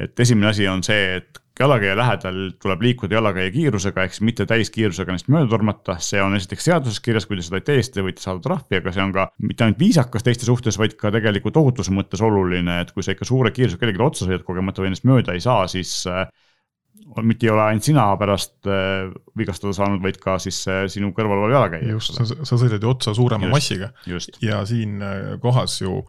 et 0.00 0.20
esimene 0.20 0.50
asi 0.50 0.68
on 0.68 0.82
see, 0.84 1.16
et 1.16 1.40
jalakäija 1.60 1.96
lähedal 1.96 2.38
tuleb 2.62 2.82
liikuda 2.82 3.14
jalakäija 3.14 3.50
kiirusega, 3.54 4.04
ehk 4.04 4.16
siis 4.16 4.24
mitte 4.26 4.46
täiskiirusega 4.50 5.14
neist 5.14 5.28
mööda 5.30 5.48
tormata, 5.52 5.96
see 6.02 6.22
on 6.22 6.34
esiteks 6.36 6.66
seaduses 6.66 7.00
kirjas, 7.00 7.28
kui 7.30 7.38
te 7.38 7.46
seda 7.46 7.60
ei 7.60 7.66
tee, 7.68 7.76
siis 7.80 7.94
te 7.94 8.04
võite 8.04 8.24
saada 8.24 8.42
trahvi, 8.42 8.80
aga 8.82 8.94
see 8.94 9.04
on 9.04 9.14
ka 9.14 9.28
mitte 9.46 9.64
ainult 9.64 9.78
viisakas 9.80 10.26
teiste 10.26 10.48
suhtes, 10.48 10.78
vaid 10.80 10.96
ka 11.00 11.14
tegelikult 11.14 11.56
ohutuse 11.62 11.94
mõttes 11.94 12.24
oluline, 12.26 12.80
et 12.82 12.90
kui 12.92 13.06
sa 13.06 13.14
ikka 13.14 13.28
suure 13.28 13.54
kiirusega 13.54 13.84
kellelegi 13.84 14.02
otsa 14.02 14.26
sõidad 14.26 14.44
kogemata 14.46 14.82
või 14.82 14.90
ennast 14.90 15.06
mööda 15.08 15.38
ei 15.38 15.44
saa, 15.44 15.68
siis 15.70 15.94
äh, 16.10 16.26
mitte 17.22 17.46
ei 17.46 17.52
ole 17.52 17.62
ainult 17.68 17.86
sina 17.86 18.06
pärast 18.18 18.68
äh, 18.70 19.12
vigastada 19.38 19.74
saanud, 19.76 20.02
vaid 20.02 20.18
ka 20.22 20.38
siis 20.42 20.62
äh, 20.70 20.84
sinu 20.90 21.12
kõrval 21.16 21.44
olev 21.44 21.54
jalakäija. 21.54 21.94
just, 21.94 22.16
sa, 22.16 22.26
sa 22.26 22.58
sõidad 22.58 22.82
ju 22.82 22.90
otsa 22.90 23.14
suurema 23.16 23.48
just, 23.48 23.54
massiga. 23.54 23.92
ja 24.42 24.64
siin 24.68 25.02
äh, 25.04 25.34
kohas 25.42 25.80
ju 25.82 26.02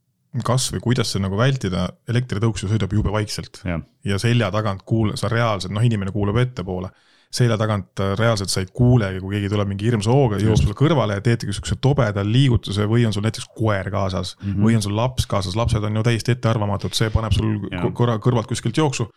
kas 0.46 0.68
või 0.74 0.82
kuidas 0.84 1.14
seda 1.14 1.30
nagu 1.30 1.38
vältida, 1.40 1.88
elektritõuks 2.12 2.66
ju 2.66 2.68
sõidab 2.68 2.92
jube 2.92 3.12
vaikselt. 3.14 3.62
Ja, 3.64 3.78
ja 4.04 4.18
selja 4.20 4.50
tagant 4.52 4.82
kuul-, 4.84 5.14
sa 5.16 5.30
reaalselt, 5.32 5.72
noh, 5.72 5.86
inimene 5.86 6.12
kuulab 6.12 6.42
ettepoole. 6.42 6.90
Selja 7.32 7.56
tagant 7.60 8.02
reaalselt 8.20 8.52
sa 8.52 8.60
ei 8.60 8.68
kuulegi, 8.68 9.22
kui 9.24 9.38
keegi 9.38 9.50
tuleb 9.52 9.70
mingi 9.72 9.88
hirmsa 9.88 10.12
hooga, 10.12 10.38
jõuab 10.40 10.60
sulle 10.60 10.76
kõrvale 10.76 11.16
ja 11.18 11.24
teedki 11.24 11.56
siukse 11.56 11.78
tobeda 11.84 12.24
liigutuse 12.24 12.84
või 12.88 13.08
on 13.08 13.16
sul 13.16 13.24
näiteks 13.24 13.48
koer 13.56 13.88
kaasas 13.92 14.36
mm. 14.36 14.52
-hmm. 14.52 14.68
või 14.68 14.76
on 14.76 14.84
sul 14.84 14.96
laps 14.96 15.28
kaasas, 15.32 15.56
lapsed 15.56 15.84
on 15.84 16.00
ju 16.00 16.04
täiesti 16.04 16.36
ettearvamatud, 16.36 16.96
see 16.96 17.10
paneb 17.16 17.36
sul 17.36 17.58
korra 17.96 18.20
kõrvalt 18.24 18.52
kuskilt 18.52 18.80
jooksu 18.80 19.08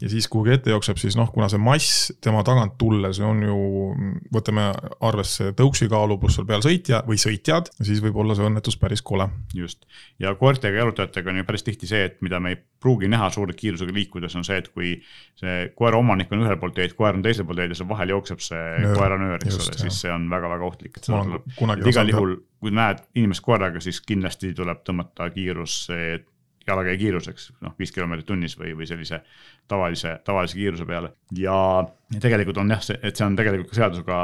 ja 0.00 0.08
siis 0.08 0.28
kuhugi 0.28 0.54
ette 0.54 0.72
jookseb, 0.72 0.96
siis 0.96 1.16
noh, 1.18 1.28
kuna 1.32 1.50
see 1.52 1.60
mass 1.60 2.06
tema 2.24 2.40
tagant 2.46 2.78
tulles 2.80 3.18
on 3.20 3.42
ju, 3.44 3.56
võtame 4.32 4.70
arvesse 5.04 5.50
tõuksi 5.58 5.88
kaalu 5.92 6.16
pluss 6.20 6.38
seal 6.38 6.48
peal 6.48 6.64
sõitja 6.64 7.02
või 7.08 7.20
sõitjad, 7.20 7.68
siis 7.84 8.00
võib 8.04 8.16
olla 8.22 8.36
see 8.38 8.46
õnnetus 8.48 8.78
päris 8.80 9.04
kole. 9.04 9.28
just, 9.54 9.84
ja 10.22 10.32
koertega 10.40 10.80
jalutajatega 10.80 11.30
on 11.30 11.42
ju 11.42 11.48
päris 11.48 11.66
tihti 11.66 11.90
see, 11.90 12.06
et 12.08 12.16
mida 12.24 12.40
me 12.40 12.54
ei 12.54 12.58
pruugi 12.82 13.10
näha 13.12 13.28
suure 13.30 13.52
kiirusega 13.58 13.92
liikudes, 13.94 14.36
on 14.40 14.48
see, 14.48 14.62
et 14.62 14.72
kui 14.72 14.94
see 15.38 15.68
koera 15.76 16.00
omanik 16.00 16.32
on 16.32 16.46
ühel 16.46 16.56
pool 16.60 16.72
teed, 16.74 16.96
koer 16.96 17.18
on 17.18 17.26
teisel 17.26 17.46
pool 17.46 17.60
teed 17.60 17.76
ja 17.76 17.78
seal 17.78 17.92
vahel 17.92 18.16
jookseb 18.16 18.40
see 18.42 18.64
Nöör. 18.80 18.96
koeranöör, 18.96 19.44
eks 19.44 19.60
ole, 19.60 19.78
siis 19.84 20.00
see 20.06 20.14
on 20.14 20.24
väga-väga 20.32 20.68
ohtlik, 20.72 20.96
et 20.96 21.04
seda 21.04 21.20
tuleb, 21.28 21.86
igal 21.92 22.16
juhul, 22.16 22.36
kui 22.62 22.72
näed 22.72 23.04
inimest 23.18 23.44
koeraga, 23.44 23.82
siis 23.84 24.00
kindlasti 24.06 24.54
tuleb 24.56 24.80
tõmmata 24.88 25.28
kiirus, 25.34 25.82
jalakäija 26.66 27.00
kiiruseks, 27.00 27.50
noh, 27.64 27.74
viis 27.78 27.92
kilomeetrit 27.94 28.26
tunnis 28.28 28.56
või, 28.58 28.72
või 28.78 28.88
sellise 28.88 29.22
tavalise, 29.68 30.18
tavalise 30.24 30.58
kiiruse 30.58 30.86
peale. 30.88 31.12
ja 31.36 31.56
tegelikult 32.20 32.58
on 32.62 32.72
jah, 32.74 32.82
see, 32.84 32.98
et 33.02 33.18
see 33.18 33.26
on 33.26 33.36
tegelikult 33.38 33.72
ka 33.72 33.78
seadusega, 33.80 34.18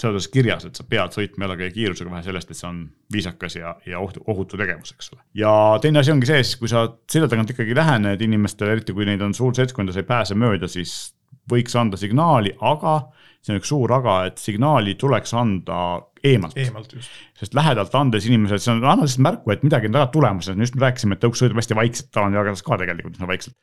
seaduses 0.00 0.28
kirjas, 0.32 0.66
et 0.68 0.78
sa 0.78 0.84
pead 0.88 1.14
sõitma 1.16 1.46
jalakäija 1.46 1.74
kiirusega 1.74 2.12
vähe 2.12 2.26
sellest, 2.26 2.50
et 2.52 2.60
see 2.60 2.68
on 2.68 2.80
viisakas 3.12 3.58
ja, 3.58 3.74
ja 3.88 4.00
ohutu, 4.00 4.22
ohutu 4.32 4.60
tegevus, 4.60 4.94
eks 4.96 5.12
ole. 5.14 5.22
ja 5.42 5.52
teine 5.82 6.02
asi 6.02 6.14
ongi 6.14 6.28
see, 6.28 6.42
siis 6.44 6.60
kui 6.60 6.72
sa 6.72 6.86
selja 7.10 7.30
tagant 7.32 7.52
ikkagi 7.54 7.76
lähened 7.76 8.24
inimestele, 8.26 8.76
eriti 8.76 8.96
kui 8.96 9.08
neid 9.08 9.24
on 9.24 9.34
suur 9.36 9.56
seltskond 9.56 9.92
ja 9.92 9.96
sa 9.96 10.04
ei 10.04 10.10
pääse 10.10 10.38
mööda, 10.38 10.68
siis 10.70 11.14
võiks 11.50 11.76
anda 11.78 11.98
signaali, 12.00 12.56
aga 12.60 12.98
see 13.46 13.54
on 13.54 13.60
üks 13.62 13.70
suur 13.70 13.92
aga, 13.94 14.16
et 14.30 14.42
signaali 14.42 14.96
tuleks 14.98 15.34
anda 15.38 15.78
eemalt, 16.26 16.58
eemalt. 16.58 16.96
sest 17.38 17.54
lähedalt 17.54 17.94
andes 17.94 18.26
inimesed, 18.26 18.62
see 18.62 18.74
on, 18.74 18.82
anna 18.82 19.06
lihtsalt 19.06 19.22
märku, 19.28 19.54
et 19.54 19.62
midagi 19.66 19.90
on 19.90 19.94
taga 19.94 20.10
tulemas, 20.14 20.50
just 20.50 20.74
me 20.74 20.86
rääkisime, 20.88 21.16
et 21.16 21.22
tõuks 21.22 21.42
sõidab 21.42 21.62
hästi 21.62 21.78
vaikselt, 21.78 22.10
ta 22.14 22.26
on 22.26 22.34
jalgratas 22.34 22.66
ka 22.66 22.80
tegelikult 22.82 23.18
üsna 23.18 23.30
vaikselt 23.30 23.56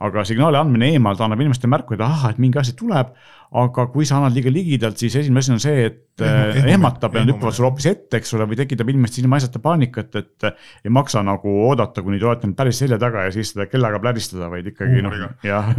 aga 0.00 0.24
signaali 0.24 0.56
andmine 0.60 0.94
eemalt 0.94 1.20
annab 1.20 1.42
inimestele 1.44 1.70
märku, 1.74 1.94
et 1.96 2.02
ahah, 2.04 2.30
et 2.32 2.40
mingi 2.40 2.58
asi 2.60 2.72
tuleb. 2.78 3.12
aga 3.50 3.88
kui 3.90 4.04
sa 4.06 4.20
annad 4.20 4.30
liiga 4.30 4.46
ligidalt, 4.54 5.00
siis 5.00 5.16
esimene 5.18 5.42
asi 5.42 5.50
on 5.50 5.58
see, 5.58 5.86
et 5.88 6.22
eh, 6.22 6.60
ehmatab 6.70 7.16
ja 7.16 7.24
nad 7.24 7.32
hüppavad 7.32 7.56
sulle 7.56 7.66
hoopis 7.66 7.88
ette, 7.90 8.20
eks 8.20 8.36
ole, 8.36 8.44
või 8.46 8.58
tekitab 8.60 8.92
inimestes 8.92 9.24
ilmaasjata 9.24 9.58
paanikat, 9.64 10.14
et. 10.20 10.46
ei 10.86 10.92
maksa 10.94 11.24
nagu 11.26 11.56
oodata, 11.64 12.04
kuni 12.06 12.20
te 12.22 12.28
olete 12.28 12.46
nüüd 12.46 12.54
päris 12.60 12.78
selja 12.78 13.00
taga 13.02 13.24
ja 13.26 13.32
siis 13.34 13.50
seda 13.50 13.66
kellaga 13.66 13.98
pläristada, 14.04 14.46
vaid 14.52 14.68
ikkagi 14.70 15.02
noh. 15.02 15.16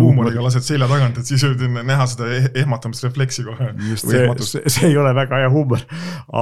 huumoriga 0.02 0.44
lased 0.44 0.68
selja 0.68 0.90
tagant, 0.92 1.22
et 1.22 1.32
siis 1.32 1.46
võib 1.48 1.80
näha 1.80 2.10
seda 2.12 2.28
eh, 2.36 2.50
ehmatamisrefleksi 2.66 3.48
kohe. 3.48 3.70
just 3.88 4.12
see, 4.12 4.28
see, 4.50 4.66
see 4.68 4.92
ei 4.92 5.00
ole 5.00 5.16
väga 5.16 5.40
hea 5.46 5.54
huumor, 5.56 5.88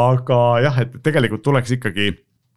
aga 0.02 0.42
jah, 0.66 0.82
et 0.82 0.98
tegelikult 1.06 1.46
tuleks 1.46 1.78
ikkagi 1.78 2.10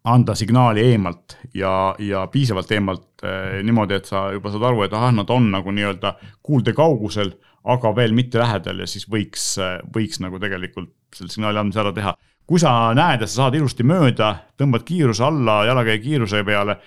anda 0.04 0.34
signaali 0.34 0.82
eemalt 0.92 1.36
ja, 1.54 1.94
ja 1.98 2.26
piisavalt 2.26 2.72
eemalt 2.74 3.22
eh, 3.22 3.60
niimoodi, 3.62 4.00
et 4.00 4.10
sa 4.10 4.26
juba 4.34 4.50
saad 4.50 4.66
aru, 4.70 4.82
et 4.86 4.96
ahah, 4.96 5.12
nad 5.14 5.30
on 5.30 5.50
nagu 5.52 5.74
nii-öelda 5.74 6.16
kuuldekaugusel, 6.42 7.32
aga 7.72 7.94
veel 7.94 8.14
mitte 8.16 8.40
lähedal 8.42 8.82
ja 8.82 8.88
siis 8.90 9.06
võiks, 9.10 9.54
võiks 9.94 10.18
nagu 10.22 10.40
tegelikult 10.42 10.90
selle 11.14 11.30
signaali 11.30 11.60
andmise 11.60 11.82
ära 11.84 11.92
teha. 11.94 12.16
Kui 12.42 12.58
sa 12.58 12.90
näed, 12.98 13.22
et 13.22 13.30
sa 13.30 13.44
saad 13.44 13.54
ilusti 13.54 13.84
mööda, 13.86 14.32
tõmbad 14.58 14.82
kiiruse 14.84 15.22
alla 15.22 15.60
jalakäija 15.68 16.00
kiiruse 16.02 16.42
peale, 16.44 16.80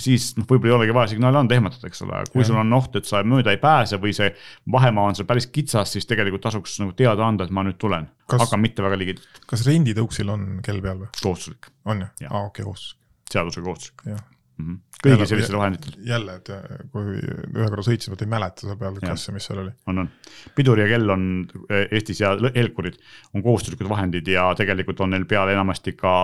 siis 0.00 0.32
noh, 0.38 0.46
võib-olla 0.48 0.72
ei 0.72 0.78
olegi 0.78 0.96
vaja 0.96 1.10
signaali 1.12 1.40
anda, 1.42 1.56
ehmatada, 1.56 1.90
eks 1.90 2.02
ole, 2.06 2.22
kui 2.32 2.42
ja. 2.42 2.48
sul 2.48 2.60
on 2.62 2.76
oht, 2.78 2.96
et 2.98 3.08
sa 3.08 3.22
mööda 3.28 3.54
ei 3.54 3.60
pääse 3.62 4.00
või 4.02 4.14
see 4.16 4.30
vahemaa 4.72 5.10
on 5.10 5.18
seal 5.18 5.28
päris 5.28 5.48
kitsas, 5.52 5.92
siis 5.96 6.08
tegelikult 6.08 6.44
tasuks 6.46 6.78
nagu 6.82 6.94
teada 6.98 7.26
anda, 7.26 7.46
et 7.48 7.54
ma 7.54 7.64
nüüd 7.66 7.78
tulen, 7.80 8.08
aga 8.32 8.60
mitte 8.60 8.84
väga 8.84 9.00
ligidalt. 9.00 9.42
kas 9.48 9.66
renditõuksil 9.68 10.32
on 10.32 10.46
kell 10.64 10.82
peal 10.84 11.04
või? 11.04 11.10
kohustuslik. 11.20 11.72
on 11.84 12.06
ju, 12.06 12.12
aa 12.28 12.46
okei 12.46 12.48
okay,, 12.48 12.68
kohustuslik. 12.68 13.00
seadusega 13.32 13.68
kohustuslik 13.68 14.06
mm. 14.06 14.22
-hmm. 14.64 14.80
kõigil 15.04 15.28
sellistel 15.28 15.58
vahenditel. 15.58 15.98
jälle, 16.06 16.38
et 16.40 16.50
äh, 16.56 16.64
kui 16.92 17.18
ühe 17.18 17.68
korra 17.68 17.84
sõitsin, 17.84 18.14
vot 18.14 18.24
ei 18.24 18.32
mäleta 18.32 18.64
selle 18.64 18.78
peale, 18.80 19.02
kas 19.04 19.28
ja 19.28 19.36
mis 19.36 19.50
seal 19.50 19.62
oli. 19.64 19.76
on, 19.86 20.04
on. 20.04 20.10
pidur 20.56 20.80
ja 20.80 20.88
kell 20.88 21.16
on 21.16 21.28
äh, 21.68 21.86
Eestis 21.90 22.24
ja 22.24 22.32
helkurid 22.56 22.96
on 23.34 23.44
kohustuslikud 23.44 23.88
vahendid 23.92 24.28
ja 24.28 24.48
tegelikult 24.58 25.00
on 25.04 25.12
neil 25.16 25.28
peal 25.28 25.52
enamasti 25.52 25.96
ka 25.98 26.14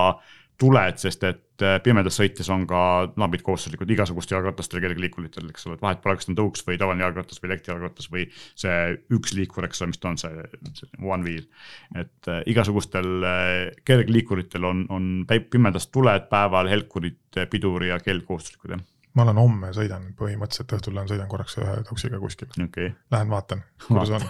tuled, 0.59 0.99
sest 0.99 1.23
et 1.27 1.63
äh, 1.63 1.77
pimedas 1.83 2.17
sõites 2.19 2.49
on 2.51 2.65
ka 2.69 2.81
lambid 3.19 3.43
kohustuslikud 3.45 3.89
igasugustel 3.95 4.37
jalgratastel, 4.37 4.81
kergliikuritel, 4.83 5.47
eks 5.53 5.67
ole, 5.67 5.77
et 5.77 5.85
vahet 5.85 6.01
pole, 6.03 6.17
kas 6.19 6.27
ta 6.27 6.33
on 6.33 6.39
tõuks 6.41 6.65
või 6.67 6.79
tavaline 6.81 7.05
jalgratas 7.05 7.41
või 7.41 7.51
elektrijalgratas 7.51 8.11
või 8.11 8.27
see 8.59 8.77
üks 9.15 9.35
liikur, 9.37 9.67
eks 9.69 9.83
ole, 9.83 9.93
mis 9.93 10.03
ta 10.03 10.11
on, 10.11 10.19
see, 10.19 10.45
see 10.81 10.91
one 10.99 11.23
wheel. 11.27 11.47
et 11.95 12.31
äh, 12.31 12.43
igasugustel 12.51 13.09
äh, 13.23 13.55
kergliikuritel 13.87 14.67
on, 14.67 14.85
on 14.93 15.09
pimedas 15.27 15.87
tuled 15.93 16.27
päeval, 16.31 16.71
helkurid, 16.71 17.21
pidur 17.51 17.87
ja 17.87 17.99
kell 18.03 18.25
kohustuslikud, 18.27 18.75
jah 18.75 18.87
ma 19.17 19.25
olen 19.25 19.39
homme, 19.41 19.71
sõidan 19.75 20.09
põhimõtteliselt 20.17 20.75
õhtul 20.77 20.95
lähen 20.97 21.09
sõidan 21.09 21.29
korraks 21.31 21.57
ühe 21.59 21.77
tõuksiga 21.87 22.19
kuskile. 22.21 22.51
Okay.. 22.67 22.91
Lähen 23.11 23.31
vaatan, 23.31 23.63
kuidas 23.87 24.11
on. 24.17 24.27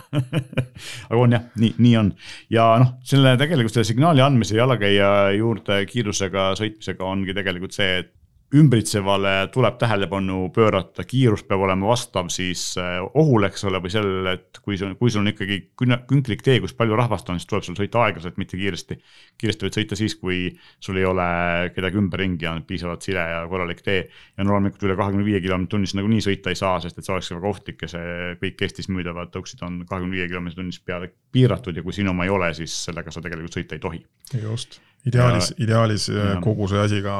Aga 1.10 1.20
on 1.20 1.36
jah, 1.36 1.50
nii, 1.60 1.74
nii 1.78 1.96
on. 2.00 2.14
Ja 2.54 2.70
noh, 2.82 2.96
selle 3.08 3.36
tegelikult 3.42 3.76
selle 3.76 3.90
signaali 3.90 4.24
andmise 4.24 4.58
jalakäija 4.58 5.12
juurde 5.38 5.82
kiirusega 5.90 6.54
sõitmisega 6.60 7.06
ongi 7.06 7.36
tegelikult 7.38 7.76
see, 7.76 8.00
et 8.04 8.14
ümbritsevale 8.56 9.50
tuleb 9.54 9.76
tähelepanu 9.78 10.48
pöörata, 10.54 11.04
kiirus 11.06 11.44
peab 11.46 11.62
olema 11.62 11.92
vastav 11.92 12.32
siis 12.34 12.64
äh, 12.82 12.98
ohule, 13.14 13.52
eks 13.52 13.66
ole, 13.70 13.82
või 13.84 13.92
sellele, 13.94 14.34
et 14.40 14.60
kui 14.66 14.78
sul, 14.80 14.96
kui 14.98 15.14
sul 15.14 15.22
on 15.22 15.30
ikkagi 15.32 15.60
künklik 15.78 16.42
tee, 16.46 16.58
kus 16.64 16.74
palju 16.78 16.98
rahvast 16.98 17.30
on, 17.30 17.38
siis 17.38 17.50
tuleb 17.50 17.68
sul 17.68 17.78
sõita 17.78 18.02
aeglaselt, 18.08 18.40
mitte 18.42 18.58
kiiresti. 18.58 18.98
kiiresti 19.38 19.68
võid 19.68 19.78
sõita 19.78 20.00
siis, 20.00 20.18
kui 20.18 20.42
sul 20.82 20.98
ei 20.98 21.06
ole 21.06 21.30
kedagi 21.76 22.02
ümberringi 22.02 22.50
ja 22.50 22.56
on 22.58 22.66
piisavalt 22.66 23.06
sile 23.06 23.28
ja 23.36 23.46
korralik 23.52 23.86
tee. 23.86 24.02
ja 24.10 24.48
loomulikult 24.50 24.90
üle 24.90 24.98
kahekümne 24.98 25.30
viie 25.30 25.44
kilomeetri 25.46 25.76
tunnis 25.76 25.94
nagunii 26.00 26.26
sõita 26.26 26.50
ei 26.50 26.58
saa, 26.58 26.80
sest 26.82 26.98
et 26.98 27.06
see 27.06 27.14
oleks 27.14 27.34
väga 27.36 27.54
ohtlik 27.54 27.86
ja 27.86 27.94
see 27.94 28.36
kõik 28.42 28.66
Eestis 28.66 28.90
müüdavad 28.90 29.30
tõuksid 29.36 29.62
on 29.66 29.84
kahekümne 29.86 30.18
viie 30.18 30.30
kilomeetri 30.32 30.64
tunnis 30.64 30.82
peale 30.82 31.14
piiratud 31.32 31.78
ja 31.78 31.86
kui 31.86 31.94
sinu 31.94 32.16
oma 32.16 32.26
ei 32.26 32.34
ole, 32.34 32.54
siis 32.58 32.74
sellega 32.90 33.14
sa 33.14 33.22
tegelikult 33.22 33.62
sõita 33.62 33.78
ei 33.78 33.86
tohi. 33.86 34.06
just 34.42 34.82
ideaalis, 35.08 35.54
ideaalis 35.60 36.10
äh, 36.10 36.34
ja. 36.34 36.42
kogu 36.44 36.68
see 36.68 36.82
asi 36.82 37.02
ka 37.06 37.16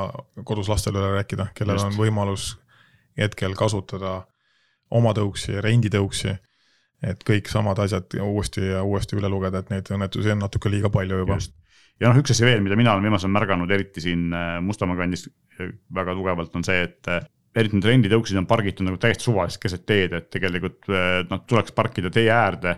kodus 0.48 0.70
lastele 0.72 1.00
üle 1.02 1.14
rääkida, 1.20 1.50
kellel 1.56 1.80
Just. 1.80 1.88
on 1.88 1.98
võimalus 2.00 2.50
hetkel 3.20 3.56
kasutada 3.58 4.22
oma 4.96 5.14
tõuksi 5.18 5.56
ja 5.58 5.64
renditõuksi. 5.66 6.36
et 7.00 7.22
kõik 7.24 7.48
samad 7.48 7.80
asjad 7.80 8.12
uuesti 8.20 8.66
ja 8.74 8.84
uuesti 8.84 9.16
üle 9.16 9.30
lugeda, 9.32 9.62
et 9.62 9.70
neid 9.72 9.88
õnnetusi 9.88 10.34
on 10.34 10.42
natuke 10.44 10.70
liiga 10.70 10.90
palju 10.92 11.22
juba. 11.22 11.38
ja 12.00 12.10
noh, 12.10 12.20
üks 12.20 12.32
asi 12.32 12.46
veel, 12.46 12.62
mida 12.62 12.76
mina 12.76 12.94
olen 12.94 13.04
viimasel 13.04 13.30
ajal 13.30 13.38
märganud, 13.40 13.72
eriti 13.72 14.02
siin 14.04 14.34
äh, 14.34 14.58
Mustamäe 14.62 15.00
kandis 15.00 15.28
äh, 15.30 15.74
väga 15.96 16.16
tugevalt, 16.16 16.56
on 16.56 16.64
see, 16.64 16.84
et 16.84 17.14
eriti 17.56 17.80
need 17.80 17.88
renditõuksid 17.88 18.38
on 18.38 18.48
pargitud 18.48 18.86
nagu 18.86 19.00
täiesti 19.02 19.26
suvaliselt 19.26 19.62
keset 19.62 19.86
teed, 19.90 20.14
et 20.14 20.30
tegelikult 20.30 20.86
nad 21.30 21.48
tuleks 21.50 21.74
parkida 21.76 22.12
tee 22.14 22.28
äärde 22.30 22.76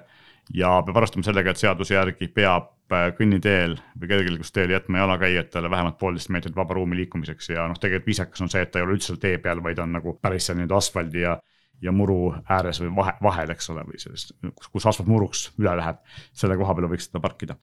ja 0.53 0.77
peab 0.85 0.97
arvestama 0.97 1.25
sellega, 1.25 1.51
et 1.51 1.61
seaduse 1.61 1.95
järgi 1.95 2.29
peab 2.33 2.69
äh, 2.69 2.80
kõnniteel 3.17 3.77
või 3.99 4.09
kergliiklusteel 4.11 4.73
jätma 4.73 5.01
jalakäijatele 5.03 5.69
vähemalt 5.71 5.97
poolteist 5.99 6.31
meetrit 6.33 6.55
vaba 6.55 6.75
ruumi 6.77 6.97
liikumiseks 6.99 7.51
ja 7.53 7.67
noh, 7.69 7.79
tegelikult 7.79 8.09
viisakas 8.11 8.43
on 8.43 8.51
see, 8.51 8.63
et 8.65 8.71
ta 8.71 8.81
ei 8.81 8.85
ole 8.85 8.97
üldse 8.97 9.15
tee 9.21 9.37
peal, 9.43 9.63
vaid 9.63 9.79
on 9.79 9.95
nagu 9.95 10.17
päris 10.21 10.49
seal 10.49 10.59
nii-öelda 10.59 10.79
asfaldi 10.81 11.25
ja 11.25 11.37
ja 11.81 11.91
muru 11.95 12.31
ääres 12.49 12.77
või 12.83 12.91
vahe, 12.95 13.15
vahel, 13.25 13.53
eks 13.55 13.71
ole, 13.73 13.83
või 13.87 14.01
sellest, 14.01 14.35
kus 14.71 14.85
asfalt 14.85 15.09
muruks 15.09 15.47
üle 15.59 15.73
läheb, 15.79 16.01
selle 16.37 16.57
koha 16.59 16.75
peale 16.77 16.91
võiks 16.91 17.07
seda 17.09 17.21
parkida. 17.23 17.57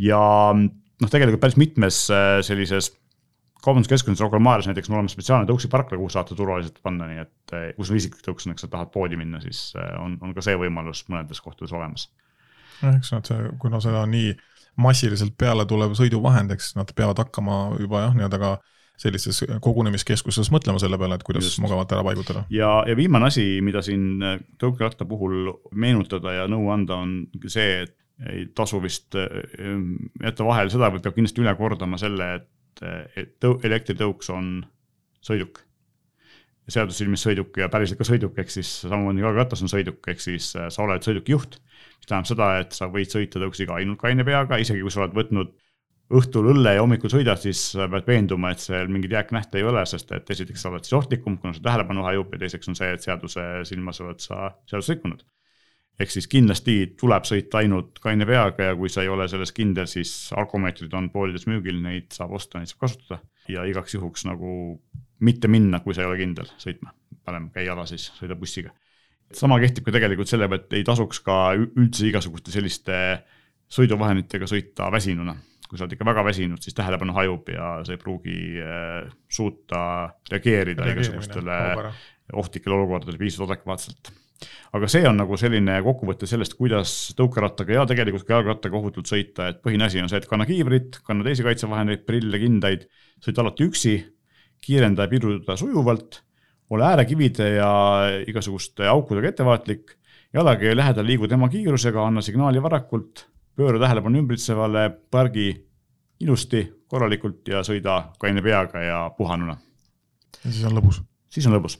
ja 0.00 0.20
noh, 0.56 1.10
tegelikult 1.10 1.42
päris 1.42 1.58
mitmes 1.60 2.06
äh, 2.14 2.38
sellises 2.46 2.92
kaubanduskeskuses 3.64 4.22
Rocca 4.22 4.38
al 4.38 4.44
Mares 4.44 4.68
näiteks 4.70 4.88
on 4.90 4.98
olemas 4.98 5.14
spetsiaalne 5.16 5.48
tõuksiparkla, 5.50 5.98
kuhu 5.98 6.12
saate 6.12 6.36
turvaliselt 6.38 6.78
panna, 6.82 7.08
nii 7.10 7.24
et 7.24 7.54
äh, 7.56 7.66
kui 7.76 7.86
sul 7.88 7.98
isiklik 7.98 8.22
tõuks 8.24 8.46
on, 8.46 8.54
eks 8.54 8.64
sa 8.64 8.70
tahad 8.72 8.92
poodi 8.94 9.18
minna, 9.20 9.42
siis 9.44 9.72
äh, 9.76 9.90
on, 10.00 10.16
on 10.24 10.34
ka 10.36 10.44
see 10.46 10.56
võimalus 10.58 11.04
mõnedes 11.10 11.42
kohtades 11.44 11.74
olemas. 11.74 12.08
noh, 12.82 12.94
eks 12.94 13.12
nad, 13.12 13.32
kuna 13.60 13.82
seda 13.84 14.06
nii 14.08 14.32
massiliselt 14.78 15.36
peale 15.38 15.66
tulev 15.68 15.94
sõiduvahend, 15.98 16.54
eks 16.54 16.74
nad 16.78 16.90
peavad 16.96 17.18
hakkama 17.24 17.60
juba 17.82 18.06
jah, 18.06 18.16
nii-öelda 18.16 18.40
ka 18.42 18.56
sellistes 18.98 19.44
kogunemiskeskustes 19.62 20.50
mõtlema 20.50 20.80
selle 20.82 20.98
peale, 20.98 21.18
et 21.18 21.26
kuidas 21.26 21.46
Just. 21.46 21.60
mugavalt 21.62 21.92
ära 21.94 22.02
paigutada. 22.06 22.44
ja, 22.50 22.70
ja 22.86 22.96
viimane 22.98 23.30
asi, 23.30 23.46
mida 23.62 23.82
siin 23.86 24.18
tõukeratta 24.58 25.06
puhul 25.06 25.52
meenutada 25.70 26.34
ja 26.40 26.48
nõu 26.50 26.72
anda, 26.74 26.98
on 26.98 27.20
see, 27.46 27.84
et 27.84 27.94
ei 28.26 28.48
tasu 28.54 28.80
vist 28.82 29.14
ehm, 29.18 29.94
jätta 30.22 30.46
vahele 30.46 30.72
seda, 30.72 30.90
või 30.90 31.02
peab 31.04 31.16
kindlasti 31.16 31.44
üle 31.44 31.54
kordama 31.58 31.98
selle, 32.00 32.28
et, 32.40 32.82
et 33.18 33.34
tõu, 33.42 33.58
elektritõuks 33.66 34.30
on 34.34 34.52
sõiduk. 35.24 35.62
seaduse 36.68 37.00
silmis 37.00 37.22
sõiduk 37.24 37.56
ja 37.56 37.70
päriselt 37.72 37.98
ka 38.00 38.04
sõiduk, 38.04 38.36
ehk 38.38 38.50
siis 38.52 38.70
samamoodi 38.82 39.22
jalgratas 39.22 39.62
on 39.64 39.70
sõiduk, 39.72 40.02
ehk 40.10 40.20
siis 40.20 40.50
äh, 40.56 40.68
sa 40.68 40.82
oled 40.84 41.04
sõiduki 41.06 41.32
juht. 41.32 41.60
Mis 41.98 42.08
tähendab 42.08 42.30
seda, 42.30 42.50
et 42.62 42.76
sa 42.76 42.88
võid 42.92 43.12
sõita 43.12 43.42
tõuksiga 43.42 43.78
ainult 43.78 44.00
kaine 44.00 44.26
peaga, 44.26 44.60
isegi 44.62 44.84
kui 44.84 44.94
sa 44.94 45.04
oled 45.04 45.16
võtnud 45.18 45.56
õhtul 46.18 46.46
õlle 46.54 46.72
ja 46.72 46.82
hommikul 46.82 47.12
sõidad, 47.12 47.40
siis 47.42 47.60
sa 47.74 47.88
pead 47.92 48.06
veenduma, 48.08 48.52
et 48.54 48.62
seal 48.64 48.88
mingeid 48.92 49.12
jääknähte 49.12 49.60
ei 49.60 49.66
ole, 49.68 49.82
sest 49.86 50.12
et 50.16 50.30
esiteks 50.32 50.62
sa 50.64 50.70
oled 50.70 50.86
siis 50.86 50.96
ohtlikum, 50.96 51.36
kuna 51.42 51.52
su 51.52 51.60
tähelepanu 51.64 52.06
hajub 52.06 52.32
ja 52.32 52.40
teiseks 52.44 52.70
on 52.72 52.78
see, 52.78 52.88
et 52.96 53.04
seaduse 53.04 53.44
silmas 53.68 54.00
oled 54.04 54.22
sa 54.24 54.48
seadust 54.70 54.94
rikkunud. 54.94 55.26
Ehk 55.98 56.12
siis 56.14 56.28
kindlasti 56.30 56.94
tuleb 56.98 57.26
sõita 57.26 57.58
ainult 57.58 57.98
kaine 58.00 58.26
peaga 58.26 58.70
ja 58.70 58.76
kui 58.78 58.88
sa 58.92 59.02
ei 59.02 59.10
ole 59.10 59.26
selles 59.28 59.50
kindel, 59.52 59.88
siis 59.90 60.30
alkomeetrid 60.38 60.92
on 60.94 61.10
poodides 61.10 61.48
müügil, 61.50 61.80
neid 61.82 62.14
saab 62.14 62.36
osta, 62.38 62.62
neid 62.62 62.70
saab 62.70 62.84
kasutada. 62.86 63.18
Ja 63.50 63.64
igaks 63.66 63.96
juhuks 63.96 64.24
nagu 64.28 64.52
mitte 65.26 65.50
minna, 65.50 65.82
kui 65.82 65.96
sa 65.96 66.04
ei 66.04 66.08
ole 66.12 66.20
kindel 66.20 66.48
sõitma, 66.62 66.94
parem 67.26 67.50
käi 67.50 67.66
jala 67.66 67.84
siis, 67.90 68.12
sõida 68.16 68.38
bussiga. 68.38 68.70
Sama 69.34 69.58
kehtib 69.60 69.86
ka 69.86 69.94
tegelikult 69.94 70.30
selle 70.30 70.48
pealt, 70.50 70.72
ei 70.76 70.84
tasuks 70.86 71.20
ka 71.24 71.38
üldse 71.58 72.06
igasuguste 72.08 72.54
selliste 72.54 73.00
sõiduvahenditega 73.72 74.48
sõita 74.48 74.88
väsinuna. 74.92 75.36
kui 75.68 75.76
sa 75.76 75.84
oled 75.84 75.92
ikka 75.92 76.06
väga 76.08 76.22
väsinud, 76.24 76.62
siis 76.64 76.72
tähelepanu 76.72 77.12
hajub 77.12 77.50
ja 77.52 77.72
sa 77.84 77.92
ei 77.92 78.00
pruugi 78.00 78.38
äh, 78.56 79.10
suuta 79.28 79.82
reageerida 80.30 80.86
igasugustele 80.94 81.58
ohtlikele 82.32 82.74
olukordadele 82.74 83.20
piisavalt 83.20 83.52
adekvaatselt 83.52 84.08
aga 84.76 84.88
see 84.90 85.06
on 85.08 85.18
nagu 85.18 85.36
selline 85.40 85.78
kokkuvõte 85.84 86.28
sellest, 86.30 86.54
kuidas 86.58 86.92
tõukerattaga 87.18 87.74
ja 87.74 87.86
tegelikult 87.88 88.26
ka 88.26 88.36
jalgrattaga 88.36 88.78
ohutult 88.78 89.10
sõita, 89.10 89.50
et 89.52 89.60
põhine 89.64 89.88
asi 89.88 90.02
on 90.02 90.10
see, 90.10 90.20
et 90.20 90.28
kanna 90.30 90.46
kiivrit, 90.48 91.00
kanna 91.06 91.26
teisi 91.26 91.46
kaitsevahendeid, 91.46 92.04
prille, 92.08 92.40
kindaid, 92.42 92.86
sõida 93.24 93.44
alati 93.44 93.66
üksi, 93.68 93.94
kiirenda 94.64 95.06
ja 95.06 95.12
pidurda 95.12 95.56
sujuvalt, 95.58 96.22
ole 96.70 96.84
äärekivide 96.84 97.48
ja 97.54 97.70
igasuguste 98.26 98.88
aukudega 98.88 99.28
ettevaatlik, 99.32 99.96
jalakäija 100.34 100.76
lähedal 100.76 101.06
liigu 101.06 101.28
tema 101.28 101.48
kiirusega, 101.48 102.06
anna 102.06 102.22
signaali 102.24 102.62
varakult, 102.62 103.26
pööra 103.56 103.80
tähelepanu 103.80 104.22
ümbritsevale, 104.22 104.88
pargi 105.10 105.50
ilusti, 106.20 106.64
korralikult 106.88 107.48
ja 107.48 107.64
sõida 107.66 108.00
kaine 108.20 108.42
peaga 108.42 108.82
ja 108.84 109.02
puhanuna. 109.16 109.58
ja 110.44 110.50
siis 110.50 110.64
on 110.64 110.76
lõbus. 110.78 111.02
siis 111.30 111.46
on 111.46 111.56
lõbus 111.56 111.78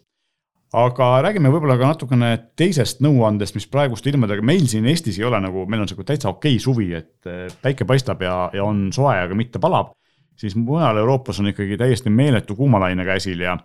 aga 0.77 1.07
räägime 1.25 1.51
võib-olla 1.53 1.79
ka 1.81 1.93
natukene 1.93 2.31
teisest 2.59 3.01
nõuandest, 3.05 3.57
mis 3.57 3.67
praeguste 3.71 4.11
ilmadega 4.13 4.45
meil 4.45 4.67
siin 4.69 4.87
Eestis 4.91 5.19
ei 5.19 5.25
ole 5.25 5.41
nagu, 5.41 5.65
meil 5.71 5.85
on 5.85 5.89
sihuke 5.89 6.05
täitsa 6.09 6.29
okei 6.29 6.59
suvi, 6.61 6.91
et 6.99 7.29
eh, 7.29 7.47
päike 7.63 7.87
paistab 7.89 8.23
ja, 8.25 8.51
ja 8.53 8.67
on 8.67 8.89
soe, 8.93 9.17
aga 9.17 9.37
mitte 9.39 9.59
palab. 9.63 9.95
siis 10.39 10.55
mujal 10.57 10.97
Euroopas 10.97 11.41
on 11.41 11.49
ikkagi 11.51 11.77
täiesti 11.77 12.11
meeletu 12.11 12.55
kuumalaine 12.57 13.05
käsil 13.05 13.41
ja 13.41 13.57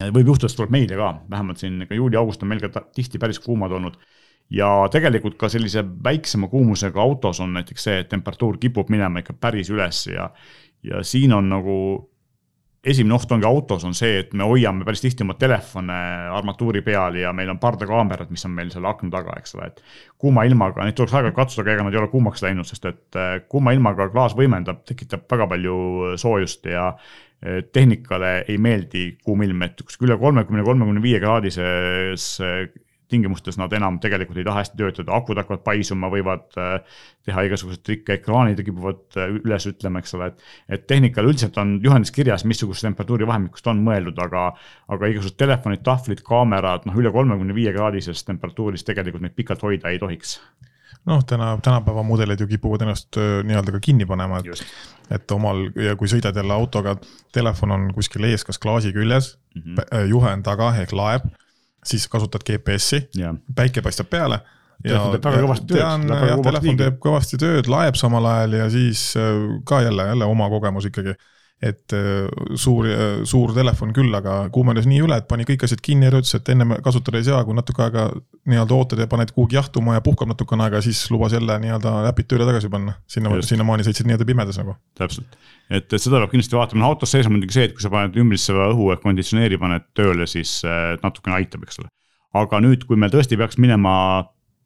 võib 0.00 0.32
juhtuda, 0.32 0.50
et 0.50 0.58
tuleb 0.58 0.74
meile 0.74 0.98
ka, 0.98 1.10
vähemalt 1.30 1.62
siin 1.62 1.82
ikka 1.84 1.98
juuli-august 1.98 2.42
on 2.42 2.50
meil 2.52 2.62
ka 2.62 2.84
tihti 2.94 3.20
päris 3.22 3.40
kuumad 3.42 3.72
olnud. 3.72 3.98
ja 4.50 4.68
tegelikult 4.92 5.38
ka 5.40 5.48
sellise 5.48 5.84
väiksema 6.04 6.48
kuumusega 6.52 7.00
autos 7.00 7.40
on 7.40 7.54
näiteks 7.56 7.84
see, 7.84 8.00
et 8.02 8.08
temperatuur 8.08 8.58
kipub 8.60 8.90
minema 8.92 9.22
ikka 9.22 9.32
päris 9.40 9.70
üles 9.70 10.06
ja, 10.06 10.30
ja 10.84 11.02
siin 11.02 11.32
on 11.32 11.48
nagu 11.48 11.76
esimene 12.84 13.16
oht 13.16 13.32
ongi 13.32 13.46
autos, 13.48 13.84
on 13.88 13.94
see, 13.96 14.18
et 14.20 14.34
me 14.36 14.44
hoiame 14.44 14.84
päris 14.84 15.00
tihti 15.04 15.24
oma 15.24 15.36
telefone 15.40 15.96
armatuuri 16.36 16.82
peal 16.84 17.16
ja 17.16 17.32
meil 17.36 17.48
on 17.54 17.60
pardakaamerad, 17.62 18.30
mis 18.34 18.44
on 18.44 18.52
meil 18.56 18.70
seal 18.72 18.84
akna 18.88 19.10
taga, 19.14 19.36
eks 19.40 19.56
ole, 19.56 19.70
et. 19.72 19.82
kuuma 20.20 20.44
ilmaga, 20.48 20.84
neid 20.84 20.96
tuleks 20.98 21.14
aeg-ajalt 21.16 21.38
katsuda, 21.38 21.64
aga 21.64 21.76
ega 21.76 21.86
nad 21.86 21.96
ei 21.96 22.02
ole 22.02 22.10
kuumaks 22.12 22.44
läinud, 22.44 22.68
sest 22.68 22.88
et 22.90 23.20
äh, 23.20 23.36
kuuma 23.48 23.72
ilmaga 23.76 24.10
klaas 24.12 24.36
võimendab, 24.36 24.84
tekitab 24.88 25.24
väga 25.30 25.48
palju 25.54 25.78
soojust 26.20 26.68
ja 26.68 26.90
tehnikale 27.72 28.32
ei 28.48 28.56
meeldi 28.58 29.04
kuum 29.24 29.42
ilm, 29.44 29.66
et 29.66 29.82
kuskil 29.84 30.08
üle 30.08 30.16
kolmekümne, 30.20 30.64
kolmekümne 30.64 31.02
viie 31.04 31.20
kraadises 31.20 32.30
äh, 32.40 32.64
tingimustes 33.14 33.58
nad 33.60 33.72
enam 33.76 33.98
tegelikult 34.02 34.38
ei 34.40 34.46
taha 34.46 34.62
hästi 34.62 34.78
töötada, 34.78 35.14
akud 35.18 35.38
hakkavad 35.38 35.62
paisuma, 35.66 36.10
võivad 36.12 36.58
äh, 36.60 36.98
teha 37.26 37.44
igasuguseid 37.48 37.84
trikke, 37.86 38.18
ekraanid 38.18 38.62
kipuvad 38.64 39.18
äh, 39.20 39.34
üles 39.42 39.68
ütlema, 39.70 40.02
eks 40.02 40.16
ole, 40.18 40.30
et. 40.32 40.44
et 40.76 40.86
tehnikal 40.90 41.28
üldiselt 41.28 41.58
on 41.60 41.76
juhendis 41.84 42.14
kirjas, 42.14 42.46
missugust 42.48 42.86
temperatuuri 42.86 43.28
vahemikust 43.28 43.68
on 43.70 43.82
mõeldud, 43.86 44.20
aga, 44.24 44.50
aga 44.96 45.12
igasugused 45.12 45.38
telefonid, 45.40 45.84
tahvlid, 45.86 46.24
kaamerad, 46.26 46.88
noh, 46.88 47.00
üle 47.00 47.12
kolmekümne 47.14 47.56
viie 47.56 47.74
kraadises 47.76 48.24
temperatuuris 48.28 48.86
tegelikult 48.88 49.26
neid 49.26 49.36
pikalt 49.36 49.64
hoida 49.66 49.92
ei 49.92 50.00
tohiks 50.02 50.38
noh, 51.06 51.22
täna, 51.28 51.52
tänapäeva 51.62 52.02
mudelid 52.06 52.40
ju 52.40 52.48
kipuvad 52.48 52.86
ennast 52.86 53.18
nii-öelda 53.18 53.74
ka 53.76 53.80
kinni 53.84 54.06
panema, 54.08 54.40
et, 54.40 54.64
et 55.12 55.34
omal 55.36 55.66
ja 55.76 55.96
kui 56.00 56.08
sõidad 56.10 56.36
jälle 56.36 56.54
autoga, 56.56 56.96
telefon 57.32 57.74
on 57.76 57.88
kuskil 57.96 58.24
ees, 58.30 58.44
kas 58.44 58.58
klaasi 58.58 58.92
küljes 58.92 59.34
mm, 59.54 59.62
-hmm. 59.62 60.06
juhend 60.08 60.46
taga 60.46 60.72
ehk 60.80 60.92
laeb 60.92 61.28
siis 61.84 62.08
kasutad 62.08 62.40
GPS-i, 62.48 63.02
päike 63.54 63.82
paistab 63.82 64.08
peale. 64.10 64.40
telefon 64.82 65.12
teeb 65.12 65.26
kõvasti 65.44 65.66
tööd. 65.68 66.08
telefon 66.42 66.80
teeb 66.80 66.98
kõvasti 67.00 67.40
tööd, 67.40 67.68
laeb 67.68 68.00
samal 68.00 68.26
ajal 68.26 68.58
ja 68.58 68.70
siis 68.70 69.14
ka 69.68 69.82
jälle, 69.82 70.08
jälle 70.12 70.24
oma 70.24 70.48
kogemus 70.48 70.88
ikkagi 70.88 71.14
et 71.62 71.92
äh, 71.92 72.26
suur, 72.58 72.86
äh, 72.90 73.22
suur 73.24 73.52
telefon 73.56 73.92
küll, 73.96 74.12
aga 74.16 74.48
kuumenes 74.52 74.88
nii 74.90 75.00
üle, 75.06 75.16
et 75.20 75.28
pani 75.30 75.46
kõik 75.48 75.64
asjad 75.64 75.80
kinni 75.84 76.08
ja 76.08 76.12
ütles, 76.12 76.34
et 76.36 76.48
ennem 76.52 76.74
kasutada 76.84 77.20
ei 77.20 77.26
saa, 77.28 77.40
kui 77.46 77.56
natuke 77.56 77.84
aega 77.84 78.08
nii-öelda 78.50 78.76
ootad 78.76 79.00
ja 79.00 79.06
paned 79.10 79.32
kuhugi 79.36 79.56
jahtuma 79.56 79.96
ja 79.96 80.02
puhkab 80.04 80.28
natukene 80.32 80.66
aega, 80.66 80.82
siis 80.84 81.04
lubas 81.14 81.36
jälle 81.36 81.56
nii-öelda 81.62 81.94
äpid 82.10 82.28
tööle 82.28 82.48
tagasi 82.48 82.70
panna. 82.72 82.96
sinna, 83.08 83.32
sinnamaani 83.46 83.86
sõitsid 83.86 84.10
nii-öelda 84.10 84.28
pimedas 84.28 84.60
nagu. 84.60 84.76
täpselt, 84.98 85.38
et, 85.70 85.86
et 85.86 86.00
seda 86.02 86.20
peab 86.20 86.34
kindlasti 86.34 86.58
vaatama, 86.58 86.84
no 86.84 86.92
autos 86.92 87.14
sees 87.14 87.30
on 87.30 87.36
muidugi 87.36 87.56
see, 87.56 87.68
et 87.70 87.76
kui 87.76 87.86
sa 87.86 87.92
paned 87.94 88.18
ümbritseva 88.20 88.68
õhu 88.74 88.90
ehk 88.92 89.04
konditsioneeri 89.06 89.60
paned 89.62 89.88
tööle, 89.96 90.28
siis 90.30 90.58
äh, 90.68 90.96
natukene 91.02 91.38
aitab, 91.38 91.64
eks 91.68 91.80
ole. 91.84 91.92
aga 92.44 92.60
nüüd, 92.66 92.84
kui 92.88 93.00
meil 93.00 93.14
tõesti 93.14 93.38
peaks 93.40 93.60
minema 93.62 93.94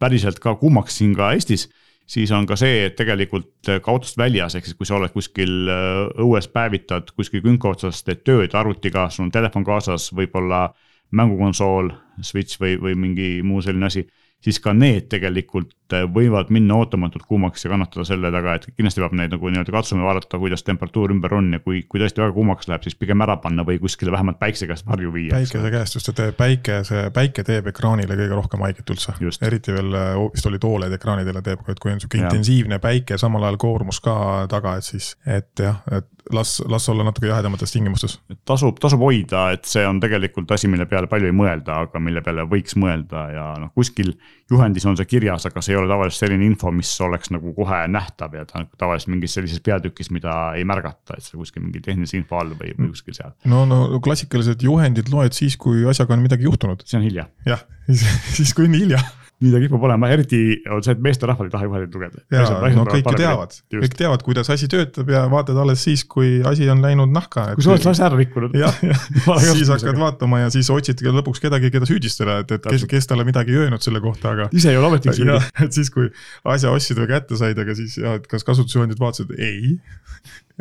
päriselt 0.02 0.40
ka 0.42 0.56
kuumaks 0.58 0.98
siin 0.98 1.14
ka 1.18 1.34
Eestis 1.36 1.68
siis 2.08 2.30
on 2.32 2.46
ka 2.48 2.56
see, 2.58 2.86
et 2.88 2.96
tegelikult 2.96 3.68
ka 3.68 3.92
autost 3.92 4.18
väljas, 4.18 4.56
ehk 4.56 4.68
siis 4.68 4.76
kui 4.78 4.88
sa 4.88 4.96
oled 4.98 5.12
kuskil 5.14 5.70
äh, 5.72 6.04
õues 6.24 6.48
päevitad 6.52 7.12
kuskil 7.16 7.44
künka 7.44 7.74
otsas, 7.74 8.02
teed 8.06 8.24
tööd 8.26 8.54
arvutiga, 8.58 9.08
sul 9.12 9.28
on 9.28 9.34
telefon 9.34 9.66
kaasas, 9.66 10.10
võib-olla 10.16 10.68
mängukonsool, 11.16 11.92
Switch 12.24 12.60
või, 12.60 12.76
või 12.80 12.96
mingi 12.98 13.28
muu 13.46 13.62
selline 13.64 13.88
asi 13.88 14.04
siis 14.44 14.60
ka 14.60 14.74
need 14.76 15.08
tegelikult 15.12 15.72
äh, 15.72 15.77
võivad 16.14 16.50
minna 16.54 16.76
ootamatult 16.78 17.24
kuumaks 17.28 17.64
ja 17.64 17.70
kannatada 17.72 18.04
selle 18.08 18.30
taga, 18.34 18.56
et 18.58 18.66
kindlasti 18.74 19.02
peab 19.02 19.14
neid 19.18 19.32
nagu 19.34 19.52
nii-öelda 19.52 19.74
katsuma 19.74 20.06
vaadata, 20.08 20.40
kuidas 20.40 20.64
temperatuur 20.66 21.14
ümber 21.14 21.34
on 21.38 21.52
ja 21.56 21.62
kui, 21.64 21.82
kui 21.88 22.02
tõesti 22.02 22.22
väga 22.22 22.34
kuumaks 22.36 22.68
läheb, 22.70 22.84
siis 22.86 22.98
pigem 22.98 23.24
ära 23.24 23.38
panna 23.42 23.64
või 23.66 23.80
kuskile 23.82 24.12
vähemalt 24.14 24.40
päikse 24.40 24.68
käest 24.70 24.86
varju 24.88 25.12
viia. 25.14 25.34
päikese 25.36 25.72
käest, 25.72 25.98
just, 25.98 26.12
et 26.12 26.36
päike, 26.36 26.82
see 26.88 27.06
päike 27.14 27.44
teeb 27.48 27.70
ekraanile 27.72 28.18
kõige 28.18 28.36
rohkem 28.36 28.66
haiget 28.66 28.94
üldse. 28.94 29.16
eriti 29.46 29.74
veel 29.74 29.94
äh, 29.94 30.12
vist 30.34 30.46
olid 30.46 30.68
Oled 30.68 30.92
ekraanidele 30.92 31.42
teeb, 31.42 31.64
et 31.68 31.80
kui 31.80 31.94
on 31.94 32.00
sihuke 32.00 32.20
intensiivne 32.20 32.78
päike, 32.82 33.18
samal 33.18 33.48
ajal 33.48 33.56
koormus 33.56 34.02
ka 34.04 34.46
taga, 34.50 34.76
et 34.76 34.84
siis, 34.84 35.14
et 35.26 35.64
jah, 35.64 35.80
et 35.92 36.06
las, 36.32 36.62
las 36.68 36.88
olla 36.88 37.04
natuke 37.04 37.26
jahedamates 37.26 37.72
tingimustes. 37.72 38.20
tasub, 38.44 38.78
tasub 38.80 39.00
hoida, 39.00 39.48
et 39.56 39.64
see 39.68 39.84
on 39.86 40.00
tegelikult 40.00 40.50
asi, 40.54 40.68
mille 40.68 40.86
peale 40.86 41.08
palju 41.10 41.30
ei 41.30 41.36
mõelda, 41.36 41.82
aga 41.86 42.02
mille 42.02 42.22
peale 42.24 42.44
võiks 42.48 42.76
mõelda 42.80 43.24
ja 43.32 43.46
noh, 43.60 43.72
kuskil 43.74 44.14
juhendis 44.50 44.86
on 44.88 44.96
see 44.98 45.08
kirjas, 45.08 45.46
aga 45.48 45.62
see 45.64 45.74
ei 45.74 45.77
ole 45.80 45.90
tavaliselt 45.90 46.24
selline 46.24 46.46
info, 46.46 46.72
mis 46.74 46.90
oleks 47.04 47.32
nagu 47.34 47.52
kohe 47.56 47.82
nähtav 47.92 48.34
ja 48.38 48.44
ta 48.48 48.60
on 48.62 48.68
tavaliselt 48.80 49.12
mingis 49.14 49.36
sellises 49.38 49.62
peatükis, 49.64 50.12
mida 50.14 50.34
ei 50.58 50.66
märgata, 50.68 51.18
et 51.18 51.26
see 51.26 51.38
kuskil 51.38 51.64
mingi 51.64 51.82
tehnilise 51.84 52.18
info 52.20 52.40
all 52.40 52.54
või, 52.58 52.74
või 52.78 52.92
kuskil 52.94 53.16
seal. 53.18 53.34
no, 53.50 53.64
no 53.68 54.02
klassikalised 54.04 54.62
juhendid 54.64 55.12
loed 55.14 55.36
siis, 55.36 55.58
kui 55.60 55.86
asjaga 55.88 56.16
on 56.16 56.24
midagi 56.24 56.48
juhtunud. 56.48 56.84
see 56.86 57.00
on 57.00 57.06
hilja. 57.08 57.28
jah, 57.48 57.64
siis 58.36 58.54
kui 58.56 58.68
on 58.68 58.76
hilja 58.78 59.02
nii 59.38 59.52
ta 59.52 59.58
kipub 59.62 59.84
olema, 59.86 60.08
eriti 60.10 60.38
on 60.74 60.80
see, 60.82 60.96
et 60.96 61.02
meesterahvad 61.02 61.46
ei 61.46 61.52
taha 61.52 61.66
juhendeid 61.68 61.92
lugeda. 61.94 62.22
ja 62.34 62.42
no 62.74 62.84
kõik 62.88 63.06
ju 63.06 63.18
teavad, 63.20 63.52
kõik 63.70 63.94
teavad, 64.00 64.24
kuidas 64.26 64.50
asi 64.50 64.66
töötab 64.70 65.12
ja 65.14 65.20
vaatad 65.30 65.60
alles 65.62 65.84
siis, 65.86 66.02
kui 66.10 66.40
asi 66.48 66.66
on 66.72 66.82
läinud 66.82 67.12
nahka. 67.14 67.44
kui 67.54 67.66
sa 67.66 67.76
oled 67.76 67.86
asja 67.92 68.08
ära 68.08 68.18
rikkunud. 68.18 68.56
jah, 68.58 68.80
jah 68.82 69.46
siis 69.46 69.70
hakkad 69.70 70.00
vaatama 70.00 70.42
ja 70.42 70.50
siis 70.54 70.70
otsid 70.74 71.04
lõpuks 71.06 71.42
kedagi, 71.44 71.70
keda 71.74 71.86
süüdistada, 71.86 72.40
et, 72.42 72.56
et 72.58 72.66
kes, 72.66 72.88
kes 72.90 73.10
talle 73.10 73.26
midagi 73.28 73.54
ei 73.54 73.62
öelnud 73.62 73.84
selle 73.84 74.02
kohta, 74.02 74.34
aga. 74.34 74.50
ise 74.58 74.74
ei 74.74 74.80
ole 74.80 74.90
ametlik 74.90 75.14
süüdi. 75.20 75.38
et 75.64 75.78
siis, 75.78 75.94
kui 75.94 76.10
asja 76.56 76.74
ostsid 76.74 76.98
või 76.98 77.12
kätte 77.14 77.38
said, 77.38 77.62
aga 77.62 77.78
siis 77.78 77.94
jah, 78.02 78.18
et 78.18 78.26
kas 78.30 78.46
kasutusjuhendid 78.48 78.98
vaatasid, 78.98 79.36
ei. 79.38 79.76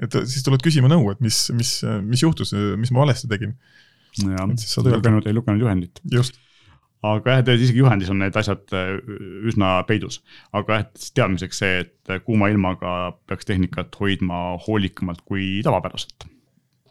et 0.05 0.21
siis 0.29 0.45
tuled 0.45 0.61
küsima 0.61 0.93
nõu, 0.93 1.09
et 1.15 1.25
mis, 1.25 1.47
mis, 1.57 1.79
mis 2.05 2.27
juhtus, 2.27 2.53
mis 2.77 2.93
ma 2.93 3.07
valesti 3.07 3.31
tegin. 3.33 3.57
jah, 4.21 4.45
ei 4.45 5.33
lugenud 5.33 5.65
juhendit. 5.65 6.05
just 6.13 6.37
aga 7.15 7.37
jah, 7.37 7.43
tegelikult 7.45 7.65
isegi 7.67 7.83
juhendis 7.83 8.11
on 8.13 8.19
need 8.23 8.39
asjad 8.39 8.73
äh, 8.75 8.95
üsna 9.49 9.77
peidus. 9.89 10.21
aga 10.57 10.81
jah, 10.81 10.89
teadmiseks 11.19 11.61
see, 11.63 11.85
et 11.85 12.23
kuuma 12.25 12.49
ilmaga 12.53 13.13
peaks 13.29 13.47
tehnikat 13.49 13.95
hoidma 13.99 14.57
hoolikamalt 14.67 15.23
kui 15.25 15.61
tavapäraselt. 15.65 16.27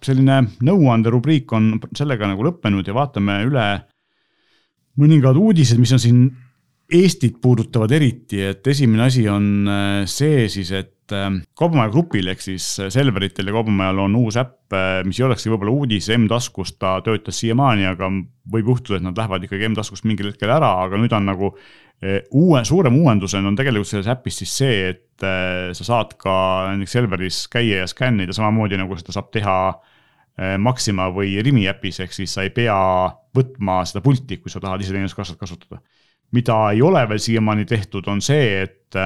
selline 0.07 0.43
nõuanderubriik 0.65 1.53
on 1.57 1.77
sellega 1.97 2.29
nagu 2.31 2.45
lõppenud 2.47 2.87
ja 2.87 2.97
vaatame 2.97 3.41
üle 3.49 3.69
mõningad 5.01 5.39
uudised, 5.41 5.81
mis 5.81 5.95
on 5.97 6.03
siin 6.03 6.27
Eestit 6.87 7.41
puudutavad 7.43 7.91
eriti, 7.91 8.39
et 8.47 8.67
esimene 8.71 9.09
asi 9.09 9.25
on 9.27 9.47
äh, 9.67 10.05
see 10.07 10.45
siis, 10.47 10.71
et 10.71 10.93
äh, 11.15 11.31
Kaubamaja 11.59 11.93
grupil 11.95 12.29
ehk 12.33 12.43
siis 12.45 12.67
Selveritel 12.93 13.51
ja 13.51 13.55
Kaubamajal 13.57 14.05
on 14.07 14.17
uus 14.19 14.39
äpp, 14.41 14.59
äh, 14.75 15.01
mis 15.07 15.21
ei 15.21 15.27
olekski 15.29 15.53
võib-olla 15.53 15.75
uudis 15.75 16.09
M-taskust, 16.17 16.79
ta 16.83 16.99
töötas 17.07 17.41
siiamaani, 17.43 17.89
aga 17.91 18.11
võib 18.53 18.73
juhtuda, 18.75 19.01
et 19.01 19.07
nad 19.07 19.19
lähevad 19.19 19.47
ikkagi 19.47 19.69
M-taskust 19.71 20.07
mingil 20.09 20.33
hetkel 20.33 20.53
ära, 20.53 20.73
aga 20.85 21.01
nüüd 21.01 21.15
on 21.17 21.29
nagu 21.31 21.53
uue, 22.37 22.61
suurem 22.69 22.93
uuendusena 22.99 23.49
on 23.49 23.55
tegelikult 23.57 23.89
selles 23.89 24.09
äpis 24.13 24.43
siis 24.43 24.51
see, 24.59 24.81
et 24.91 25.25
sa 25.73 25.85
saad 25.87 26.11
ka 26.21 26.35
näiteks 26.69 26.93
Selveris 26.93 27.39
käia 27.49 27.79
ja 27.79 27.87
skännida 27.89 28.35
samamoodi 28.37 28.77
nagu 28.77 28.99
seda 29.01 29.15
saab 29.17 29.31
teha 29.33 29.55
Maxima 30.61 31.07
või 31.09 31.39
Rimi 31.41 31.65
äpis, 31.71 32.03
ehk 32.05 32.13
siis 32.13 32.35
sa 32.37 32.45
ei 32.45 32.53
pea 32.53 32.77
võtma 33.37 33.79
seda 33.89 34.03
pulti, 34.05 34.37
kui 34.43 34.53
sa 34.53 34.61
tahad 34.61 34.85
iseteeninduskassat 34.85 35.41
kasutada. 35.41 35.81
Mida 36.37 36.59
ei 36.75 36.83
ole 36.85 37.01
veel 37.09 37.23
siiamaani 37.23 37.65
tehtud, 37.65 38.05
on 38.13 38.21
see, 38.25 38.67
et, 38.67 38.99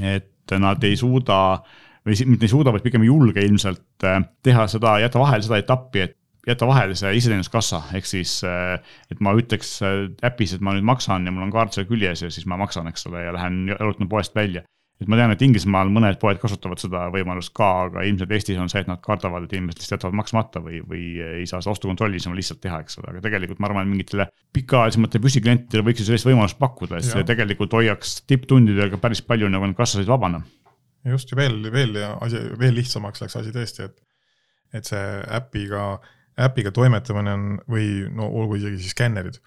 et 0.00 0.30
nad 0.60 0.84
ei 0.84 0.96
suuda 0.96 1.38
või 2.04 2.18
mitte 2.28 2.44
ei 2.44 2.52
suuda, 2.52 2.72
vaid 2.74 2.84
pigem 2.84 3.04
ei 3.04 3.08
julge 3.08 3.44
ilmselt 3.44 4.04
teha 4.44 4.66
seda, 4.68 4.98
jätta 5.00 5.22
vahele 5.22 5.46
seda 5.46 5.60
etappi, 5.62 6.02
et 6.04 6.18
jätta 6.44 6.68
vahele 6.68 6.96
see 6.98 7.14
iseteeninduskassa, 7.16 7.80
ehk 7.96 8.08
siis, 8.08 8.36
et 8.44 9.22
ma 9.24 9.32
ütleks 9.38 9.78
äpis, 10.28 10.52
et 10.52 10.64
ma 10.64 10.74
nüüd 10.76 10.84
maksan 10.84 11.24
ja 11.24 11.32
mul 11.32 11.46
on 11.46 11.54
kaart 11.54 11.72
seal 11.76 11.88
küljes 11.88 12.26
ja 12.26 12.28
siis 12.30 12.44
ma 12.50 12.60
maksan, 12.60 12.90
eks 12.92 13.08
ole, 13.08 13.24
ja 13.24 13.32
lähen 13.32 13.64
jalutan 13.72 14.10
poest 14.12 14.36
välja 14.36 14.66
et 15.02 15.10
ma 15.10 15.18
tean, 15.18 15.32
et 15.34 15.42
Inglismaal 15.42 15.90
mõned 15.92 16.18
poed 16.22 16.38
kasutavad 16.40 16.78
seda 16.78 17.08
võimalust 17.12 17.50
ka, 17.56 17.68
aga 17.88 18.04
ilmselt 18.06 18.30
Eestis 18.36 18.60
on 18.62 18.70
see, 18.70 18.84
et 18.84 18.90
nad 18.90 19.00
kardavad, 19.02 19.46
et 19.46 19.54
inimesed 19.56 19.80
lihtsalt 19.80 19.96
jätavad 19.96 20.18
maksmata 20.20 20.62
või, 20.62 20.78
või 20.86 21.02
ei 21.40 21.48
saa 21.50 21.60
seda 21.64 21.74
ostukontrolli 21.74 22.20
niisama 22.20 22.38
lihtsalt 22.38 22.62
teha, 22.62 22.78
eks 22.84 23.00
ole, 23.00 23.10
aga 23.10 23.24
tegelikult 23.24 23.62
ma 23.62 23.70
arvan, 23.70 23.88
et 23.88 23.90
mingitele 23.90 24.28
pikaajalisematele 24.54 25.24
püsiklientidele 25.26 25.86
võiks 25.88 26.04
ju 26.04 26.08
sellist 26.08 26.28
võimalust 26.28 26.60
pakkuda, 26.62 27.00
et 27.00 27.08
see 27.08 27.26
tegelikult 27.26 27.74
hoiaks 27.74 28.20
tipptundidel 28.30 28.94
ka 28.94 29.02
päris 29.02 29.24
palju 29.26 29.50
nagu 29.50 29.66
neid 29.66 29.78
kassasid 29.78 30.10
vabana. 30.10 30.44
just 31.10 31.34
ja 31.34 31.42
veel, 31.42 31.58
veel 31.74 31.98
ja 31.98 32.14
asi, 32.24 32.40
veel 32.58 32.78
lihtsamaks 32.78 33.26
läks 33.26 33.36
asi 33.42 33.52
tõesti, 33.52 33.90
et, 33.90 33.98
et 34.78 34.86
see 34.88 35.04
äpiga, 35.40 35.98
äpiga 36.46 36.70
toimetamine 36.74 37.34
on 37.34 37.50
või 37.66 37.88
no 38.14 38.30
olgu 38.30 38.62
isegi 38.62 38.78
siis 38.78 38.94
skännerid, 38.94 39.42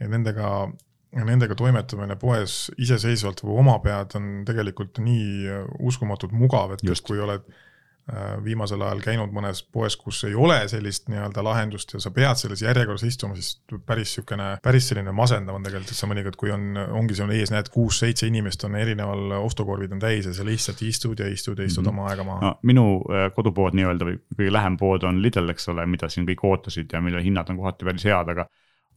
et 0.00 0.08
nendega 0.08 0.70
nendega 1.16 1.56
toimetamine 1.56 2.18
poes 2.20 2.66
iseseisvalt 2.80 3.40
või 3.44 3.62
oma 3.62 3.78
pead 3.84 4.18
on 4.18 4.28
tegelikult 4.48 5.00
nii 5.00 5.64
uskumatult 5.88 6.34
mugav, 6.36 6.76
et 6.76 6.84
Just. 6.84 7.06
kui 7.06 7.20
oled 7.24 7.46
äh, 7.48 8.34
viimasel 8.44 8.82
ajal 8.84 9.00
käinud 9.04 9.32
mõnes 9.32 9.62
poes, 9.72 9.96
kus 9.96 10.20
ei 10.28 10.36
ole 10.36 10.58
sellist 10.68 11.08
nii-öelda 11.08 11.44
lahendust 11.44 11.94
ja 11.96 12.00
sa 12.04 12.12
pead 12.14 12.40
selles 12.40 12.62
järjekorras 12.64 13.06
istuma, 13.08 13.38
siis 13.38 13.56
päris 13.88 14.12
niisugune, 14.12 14.50
päris 14.64 14.90
selline 14.92 15.14
masendav 15.16 15.56
on 15.56 15.64
tegelikult, 15.64 15.94
et 15.94 16.02
sa 16.02 16.10
mõnikord, 16.10 16.36
kui 16.40 16.52
on, 16.52 16.76
ongi 17.00 17.16
sul 17.16 17.32
ees, 17.36 17.54
näed, 17.54 17.72
kuus-seitse 17.72 18.28
inimest 18.28 18.68
on 18.68 18.76
erineval, 18.76 19.38
ostukorvid 19.40 19.96
on 19.96 20.04
täis 20.04 20.28
ja 20.28 20.36
sa 20.36 20.44
lihtsalt 20.46 20.84
istud 20.84 21.24
ja 21.24 21.30
istud 21.32 21.58
ja 21.58 21.64
istud 21.64 21.86
mm 21.86 21.88
-hmm. 21.88 22.04
oma 22.04 22.12
aega 22.12 22.28
maha 22.28 22.44
no,. 22.44 22.54
minu 22.62 22.86
äh, 23.08 23.30
kodupood 23.34 23.80
nii-öelda 23.80 24.12
või 24.12 24.20
kõige 24.36 24.52
lähem 24.52 24.76
pood 24.76 25.08
on 25.08 25.22
Lidl, 25.24 25.48
eks 25.56 25.68
ole, 25.72 25.86
mida 25.86 26.12
siin 26.12 26.28
kõik 26.28 26.44
ootasid 26.44 26.92
ja 26.92 27.00
mille 27.00 27.24
hinnad 27.24 27.48
on 27.48 27.56
kohati 27.64 27.88
päris 27.88 28.04
head, 28.04 28.36
aga 28.36 28.48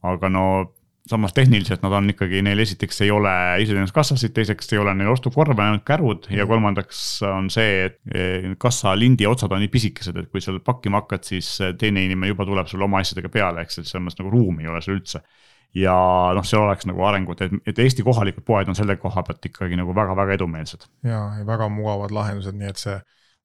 aga 0.02 0.28
no 0.28 0.44
samas 1.08 1.34
tehniliselt 1.34 1.82
nad 1.82 1.94
on 1.96 2.10
ikkagi, 2.12 2.42
neil 2.46 2.62
esiteks 2.62 3.00
ei 3.02 3.10
ole 3.10 3.32
iseteeninduskassasid, 3.62 4.32
teiseks 4.36 4.70
ei 4.72 4.78
ole 4.78 4.94
neil 4.94 5.10
ostukorve, 5.10 5.58
ainult 5.58 5.84
kärud 5.86 6.28
ja 6.30 6.46
kolmandaks 6.46 7.00
on 7.26 7.48
see, 7.52 7.88
et 7.88 7.98
eh, 8.14 8.50
kassa 8.62 8.94
lindi 8.98 9.26
otsad 9.26 9.52
on 9.52 9.62
nii 9.64 9.72
pisikesed, 9.72 10.20
et 10.20 10.30
kui 10.30 10.42
seal 10.44 10.60
pakkima 10.64 11.02
hakkad, 11.02 11.26
siis 11.26 11.56
teine 11.78 12.04
inimene 12.06 12.30
juba 12.30 12.46
tuleb 12.46 12.70
sulle 12.70 12.86
oma 12.86 13.02
asjadega 13.02 13.32
peale, 13.34 13.66
eks, 13.66 13.80
et 13.80 13.90
selles 13.90 14.04
mõttes 14.06 14.22
nagu 14.22 14.30
ruumi 14.34 14.66
ei 14.66 14.70
ole 14.70 14.82
seal 14.84 15.00
üldse. 15.00 15.24
ja 15.74 15.96
noh, 16.36 16.44
seal 16.46 16.62
oleks 16.66 16.86
nagu 16.86 17.02
arengut, 17.08 17.40
et, 17.42 17.58
et 17.66 17.78
Eesti 17.82 18.04
kohalikud 18.06 18.44
poed 18.46 18.68
on 18.68 18.78
selle 18.78 18.98
koha 19.00 19.24
pealt 19.26 19.50
ikkagi 19.50 19.78
nagu 19.80 19.94
väga-väga 19.96 20.38
edumeelsed. 20.38 20.86
ja, 21.02 21.24
ja 21.40 21.46
väga 21.48 21.68
mugavad 21.72 22.14
lahendused, 22.14 22.54
nii 22.54 22.70
et 22.70 22.86
see 22.86 23.00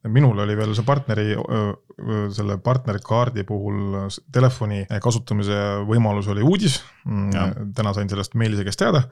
minul 0.07 0.39
oli 0.43 0.55
veel 0.57 0.73
see 0.77 0.85
partneri, 0.87 1.31
selle 2.35 2.57
partnerikaardi 2.63 3.43
puhul 3.47 4.09
telefoni 4.33 4.83
kasutamise 5.03 5.57
võimalus 5.87 6.29
oli 6.31 6.45
uudis. 6.45 6.81
Mm, 7.05 7.71
täna 7.75 7.95
sain 7.97 8.09
sellest 8.11 8.37
Meelise 8.37 8.67
käest 8.67 8.83
teada 8.83 9.07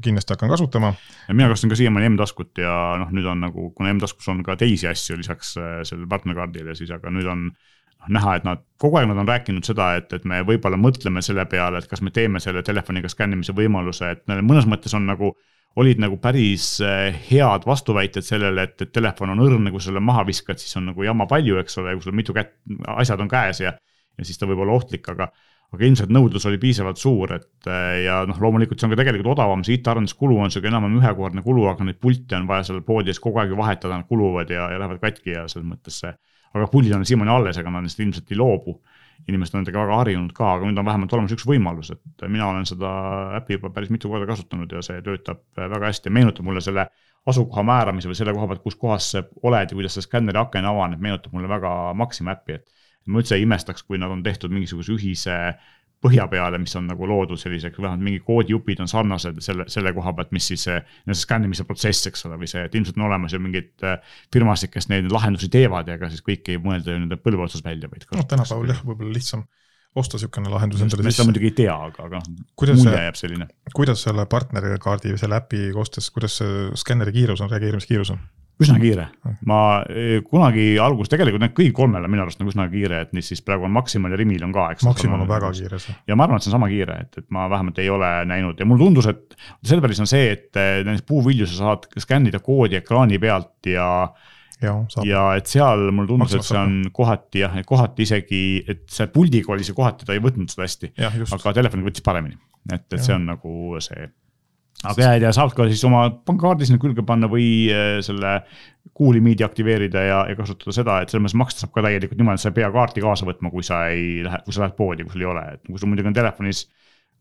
kindlasti 0.00 0.32
hakkan 0.32 0.48
kasutama. 0.48 0.94
mina 1.28 1.48
kasutan 1.48 1.70
ka 1.70 1.76
siiamaani 1.76 2.08
M-taskut 2.14 2.58
ja 2.58 2.70
noh, 2.96 3.10
nüüd 3.12 3.26
on 3.28 3.42
nagu, 3.44 3.66
kuna 3.76 3.92
M-taskus 3.92 4.28
on 4.32 4.40
ka 4.42 4.56
teisi 4.56 4.88
asju 4.88 5.18
lisaks 5.20 5.52
sellele 5.58 6.08
partnerkaardile, 6.08 6.74
siis 6.74 6.90
aga 6.96 7.12
nüüd 7.12 7.28
on 7.28 7.42
noh, 7.50 8.08
näha, 8.16 8.38
et 8.38 8.46
nad, 8.48 8.64
kogu 8.80 8.96
aeg 8.96 9.10
nad 9.10 9.20
on 9.20 9.28
rääkinud 9.28 9.68
seda, 9.68 9.92
et, 10.00 10.12
et 10.16 10.24
me 10.24 10.40
võib-olla 10.48 10.80
mõtleme 10.80 11.20
selle 11.24 11.44
peale, 11.50 11.82
et 11.82 11.90
kas 11.90 12.00
me 12.00 12.12
teeme 12.14 12.40
selle 12.40 12.64
telefoniga 12.64 13.10
skännimise 13.12 13.52
võimaluse, 13.56 14.14
et 14.16 14.24
mõnes 14.40 14.68
mõttes 14.70 14.96
on 14.96 15.04
nagu 15.10 15.34
olid 15.78 16.00
nagu 16.02 16.18
päris 16.22 16.80
eh, 16.82 17.14
head 17.28 17.66
vastuväited 17.68 18.26
sellele, 18.26 18.66
et, 18.66 18.74
et 18.82 18.92
telefon 18.92 19.34
on 19.34 19.44
õrn, 19.44 19.70
kui 19.70 19.82
selle 19.82 20.02
maha 20.02 20.24
viskad, 20.26 20.58
siis 20.58 20.74
on 20.80 20.88
nagu 20.90 21.06
jama 21.06 21.28
palju, 21.30 21.60
eks 21.62 21.78
ole, 21.82 21.94
kui 21.96 22.06
sul 22.06 22.16
mitu 22.16 22.34
kätt, 22.36 22.56
asjad 22.96 23.22
on 23.22 23.30
käes 23.30 23.62
ja. 23.62 23.76
ja 24.18 24.26
siis 24.26 24.40
ta 24.40 24.48
võib 24.50 24.64
olla 24.64 24.74
ohtlik, 24.80 25.06
aga, 25.12 25.28
aga 25.70 25.86
ilmselt 25.86 26.10
nõudlus 26.14 26.46
oli 26.50 26.58
piisavalt 26.62 26.98
suur, 26.98 27.36
et 27.38 27.70
eh, 27.70 28.00
ja 28.06 28.20
noh, 28.28 28.40
loomulikult 28.42 28.82
see 28.82 28.88
on 28.88 28.96
ka 28.96 29.00
tegelikult 29.02 29.36
odavam, 29.36 29.62
see 29.66 29.78
IT-arenduskulu 29.78 30.40
on 30.42 30.50
sihuke 30.50 30.72
enam-vähem 30.72 30.98
ühekordne 31.04 31.46
kulu, 31.46 31.68
aga 31.70 31.86
neid 31.86 32.00
pilte 32.02 32.40
on 32.40 32.50
vaja 32.50 32.66
seal 32.66 32.82
poodides 32.86 33.22
kogu 33.22 33.42
aeg 33.42 33.54
ju 33.54 33.60
vahetada, 33.60 34.00
nad 34.00 34.10
kuluvad 34.10 34.50
ja, 34.50 34.66
ja 34.74 34.82
lähevad 34.82 35.02
katki 35.04 35.36
ja 35.36 35.46
selles 35.50 35.68
mõttes 35.70 36.02
see. 36.02 36.12
aga 36.50 36.66
puldid 36.66 36.96
on 36.96 37.06
siiamaani 37.06 37.36
alles, 37.36 37.62
ega 37.62 37.70
nad 37.70 37.86
neist 37.86 38.02
ilmselt 38.02 38.34
ei 38.34 38.42
loobu 38.42 38.80
inimesed 39.28 39.54
on 39.54 39.60
nendega 39.62 39.84
väga 39.84 39.98
harjunud 40.00 40.32
ka, 40.36 40.54
aga 40.56 40.66
nüüd 40.68 40.80
on 40.80 40.88
vähemalt 40.88 41.12
olemas 41.16 41.34
üks 41.36 41.46
võimalus, 41.48 41.92
et 41.94 42.26
mina 42.28 42.48
olen 42.50 42.66
seda 42.68 42.90
äppi 43.38 43.58
juba 43.58 43.70
päris 43.74 43.92
mitu 43.92 44.10
korda 44.10 44.28
kasutanud 44.30 44.72
ja 44.72 44.82
see 44.84 45.00
töötab 45.06 45.42
väga 45.58 45.86
hästi. 45.86 46.12
Meenutab 46.14 46.46
mulle 46.46 46.62
selle 46.64 46.86
asukoha 47.28 47.64
määramise 47.66 48.10
või 48.10 48.18
selle 48.18 48.34
koha 48.36 48.48
pealt, 48.50 48.62
kus 48.64 48.78
kohas 48.80 49.10
sa 49.14 49.24
oled 49.42 49.72
ja 49.72 49.76
kuidas 49.76 49.96
see 49.98 50.06
skänneri 50.06 50.40
aken 50.40 50.68
avaneb, 50.70 51.02
meenutab 51.04 51.34
mulle 51.36 51.50
väga 51.50 51.74
Maxima 51.98 52.34
äppi, 52.36 52.60
et 52.60 53.10
ma 53.10 53.20
üldse 53.20 53.36
ei 53.36 53.44
imestaks, 53.46 53.84
kui 53.86 54.00
nad 54.00 54.12
on 54.12 54.22
tehtud 54.24 54.52
mingisuguse 54.54 54.94
ühise 54.96 55.36
põhja 56.00 56.26
peale, 56.32 56.58
mis 56.60 56.72
on 56.78 56.86
nagu 56.88 57.08
loodud 57.08 57.40
selliseks, 57.40 57.78
vähemalt 57.80 58.04
mingi 58.04 58.22
koodijupid 58.24 58.80
on 58.80 58.88
sarnased 58.88 59.40
selle, 59.44 59.66
selle 59.72 59.92
koha 59.96 60.14
pealt, 60.16 60.32
mis 60.32 60.48
siis 60.52 60.64
see 60.68 61.16
skännimise 61.22 61.66
protsess, 61.68 62.08
eks 62.08 62.24
ole, 62.28 62.38
või 62.40 62.48
see, 62.50 62.64
et 62.64 62.76
ilmselt 62.78 62.98
on 63.00 63.06
olemas 63.10 63.36
ju 63.36 63.40
mingid 63.42 63.84
äh, 63.84 63.98
firmasid, 64.32 64.72
kes 64.72 64.88
neid 64.92 65.10
lahendusi 65.12 65.50
teevad 65.52 65.90
ja 65.90 65.98
ega 66.00 66.08
siis 66.12 66.24
kõiki 66.26 66.56
ei 66.56 66.62
mõelda 66.62 66.94
ju 66.94 67.02
nende 67.02 67.20
põlve 67.20 67.44
otsas 67.44 67.64
välja, 67.66 67.90
vaid. 67.92 68.08
noh, 68.16 68.28
tänapäeval 68.32 68.72
jah, 68.72 68.84
võib-olla 68.86 69.16
lihtsam 69.16 69.44
osta 70.00 70.16
niisugune 70.16 70.52
lahendus 70.52 70.82
endale 70.84 71.02
sisse. 71.02 71.18
seda 71.18 71.28
muidugi 71.28 71.50
ei 71.50 71.56
tea, 71.64 71.74
aga, 71.74 72.06
aga 72.06 72.20
mulje 72.62 73.06
jääb 73.06 73.18
selline. 73.18 73.48
kuidas 73.76 74.04
selle 74.06 74.26
partnerikaardi, 74.30 75.16
selle 75.20 75.40
äpi 75.40 75.70
koostes, 75.76 76.08
kuidas 76.14 76.38
see 76.40 76.68
skänneri 76.80 77.12
kiirus 77.16 77.42
on, 77.44 77.50
reageerimiskiirus 77.52 78.14
on? 78.14 78.22
Üsna 78.64 78.76
kiire, 78.80 79.06
ma 79.48 79.58
eh, 79.88 80.18
kunagi 80.26 80.64
alguses, 80.82 81.10
tegelikult 81.12 81.42
need 81.44 81.54
kõik 81.56 81.72
kolmel 81.76 82.04
on 82.06 82.12
minu 82.12 82.24
arust 82.24 82.40
nagu 82.42 82.52
üsna 82.52 82.66
kiire, 82.72 83.02
et 83.06 83.14
mis 83.16 83.30
siis 83.32 83.42
praegu 83.46 83.66
on 83.68 83.74
Maximal 83.74 84.12
ja 84.12 84.18
Rimil 84.20 84.44
on 84.46 84.52
ka, 84.54 84.70
eks. 84.74 84.86
Maximal 84.88 85.24
on 85.24 85.30
väga 85.30 85.52
kiire 85.56 85.80
see. 85.82 85.94
ja 86.10 86.18
ma 86.18 86.26
arvan, 86.26 86.40
et 86.40 86.46
see 86.46 86.52
on 86.52 86.58
sama 86.58 86.70
kiire, 86.72 86.98
et, 87.06 87.22
et 87.22 87.28
ma 87.34 87.46
vähemalt 87.52 87.80
ei 87.82 87.88
ole 87.92 88.10
näinud. 88.30 88.60
Ja 88.60 88.68
mulle 88.68 88.84
tundus, 88.84 89.08
et 89.10 89.38
Selveris 89.66 90.02
on 90.04 90.10
see, 90.10 90.28
et 90.36 90.60
eh, 90.60 90.82
näiteks 90.86 91.06
puuvilju 91.08 91.48
sa 91.48 91.62
saad 91.64 91.88
skännida 92.04 92.42
koodi 92.44 92.80
ekraani 92.80 93.20
pealt 93.22 93.70
ja 93.72 93.88
ja, 94.60 94.74
ja 95.06 95.24
et 95.40 95.48
seal 95.48 95.88
mulle 95.88 96.10
tundus, 96.10 96.36
et 96.36 96.46
see 96.46 96.58
on 96.60 96.80
kohati 96.92 97.44
jah, 97.44 97.60
kohati 97.66 98.04
isegi, 98.06 98.42
et 98.68 98.84
see 98.92 99.08
puldiga 99.12 99.54
oli 99.54 99.66
see 99.66 99.76
kohati, 99.76 100.08
ta 100.08 100.16
ei 100.16 100.22
võtnud 100.22 100.52
seda 100.52 100.66
hästi, 100.66 100.92
aga 101.00 101.54
telefoniga 101.56 101.90
võttis 101.90 102.04
paremini, 102.04 102.36
et, 102.68 102.84
et 102.90 102.98
ja. 102.98 103.04
see 103.08 103.16
on 103.16 103.28
nagu 103.32 103.80
see 103.84 104.10
aga 104.90 105.06
ja, 105.06 105.14
ja 105.26 105.30
saab 105.36 105.52
ka 105.56 105.66
siis 105.68 105.82
oma 105.88 106.06
pangakaardi 106.26 106.68
sinna 106.68 106.80
külge 106.82 107.04
panna 107.06 107.28
või 107.30 107.46
äh, 107.72 107.98
selle 108.04 108.40
kuulimiidi 108.96 109.44
aktiveerida 109.44 110.04
ja, 110.04 110.20
ja 110.28 110.36
kasutada 110.38 110.74
seda, 110.76 110.98
et 111.00 111.12
selles 111.12 111.24
mõttes 111.26 111.40
maksta 111.42 111.64
saab 111.64 111.74
ka 111.74 111.84
täielikult 111.86 112.20
niimoodi, 112.20 112.40
et 112.40 112.44
sa 112.44 112.52
ei 112.52 112.58
pea 112.58 112.70
kaarti 112.74 113.04
kaasa 113.04 113.28
võtma, 113.28 113.52
kui 113.52 113.66
sa 113.66 113.82
ei 113.92 114.20
lähe, 114.26 114.40
kui 114.46 114.56
sa 114.56 114.64
lähed 114.64 114.76
poodi, 114.78 115.06
kui 115.06 115.16
sul 115.16 115.24
ei 115.24 115.30
ole, 115.30 115.44
et 115.56 115.64
kui 115.68 115.80
sul 115.80 115.92
muidugi 115.92 116.12
on 116.12 116.16
telefonis 116.16 116.64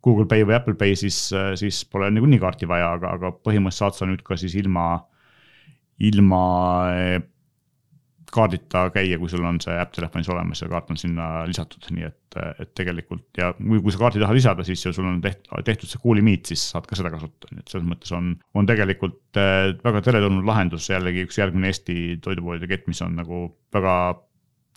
Google 0.03 0.27
Pay 0.31 0.45
või 0.47 0.55
Apple 0.55 0.77
Pay, 0.79 0.95
siis, 0.99 1.17
siis 1.59 1.81
pole 1.91 2.07
niikuinii 2.15 2.39
kaarti 2.39 2.67
vaja, 2.69 2.93
aga, 2.95 3.11
aga 3.19 3.33
põhimõtteliselt 3.35 3.97
saad 3.97 3.97
sa 3.97 4.07
nüüd 4.07 4.23
ka 4.23 4.37
siis 4.39 4.55
ilma, 4.59 4.85
ilma 6.07 6.43
kaardita 8.33 8.85
käia, 8.93 9.17
kui 9.21 9.29
sul 9.31 9.45
on 9.47 9.57
see 9.63 9.75
äpp 9.79 9.93
telefonis 9.95 10.29
olemas 10.31 10.61
ja 10.63 10.69
kaart 10.71 10.91
on 10.93 10.99
sinna 10.99 11.27
lisatud, 11.49 11.87
nii 11.95 12.05
et, 12.07 12.37
et 12.61 12.71
tegelikult 12.77 13.39
ja 13.39 13.51
kui, 13.57 13.81
kui 13.85 13.93
sa 13.93 14.01
kaardi 14.03 14.21
taha 14.21 14.35
lisada, 14.37 14.65
siis 14.67 14.83
sul 14.85 15.07
on 15.07 15.19
tehtud, 15.23 15.49
tehtud 15.67 15.91
see 15.91 16.01
Cool'i 16.03 16.23
Meet, 16.25 16.51
siis 16.51 16.67
saad 16.73 16.87
ka 16.89 16.97
seda 16.99 17.11
kasutada, 17.13 17.51
nii 17.55 17.63
et 17.65 17.73
selles 17.73 17.87
mõttes 17.89 18.13
on, 18.15 18.31
on 18.57 18.69
tegelikult 18.69 19.39
äh, 19.41 19.71
väga 19.83 20.03
teretulnud 20.05 20.47
lahendus, 20.49 20.89
jällegi 20.91 21.25
üks 21.27 21.39
järgmine 21.41 21.71
Eesti 21.71 22.19
toidupoodide 22.25 22.69
kett, 22.71 22.87
mis 22.91 23.01
on 23.05 23.17
nagu 23.19 23.45
väga 23.75 23.95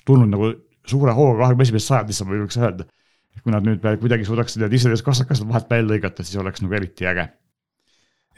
tulnud 0.09 0.33
nagu 0.33 0.55
suure 0.89 1.15
hooga 1.17 1.45
kahekümne 1.45 1.69
esimesest 1.69 1.93
sajandist, 1.93 2.27
ma 2.27 2.37
võiks 2.37 2.61
öelda. 2.61 2.89
kui 3.43 3.51
nad 3.55 3.65
nüüd 3.67 3.81
kuidagi 3.99 4.27
suudaksid 4.29 4.61
need 4.63 4.75
ise 4.77 4.93
kasvakased 5.03 5.49
vahelt 5.49 5.71
välja 5.71 5.89
lõigata, 5.89 6.23
siis 6.23 6.37
oleks 6.39 6.61
nagu 6.63 6.77
eriti 6.77 7.09
äge 7.09 7.31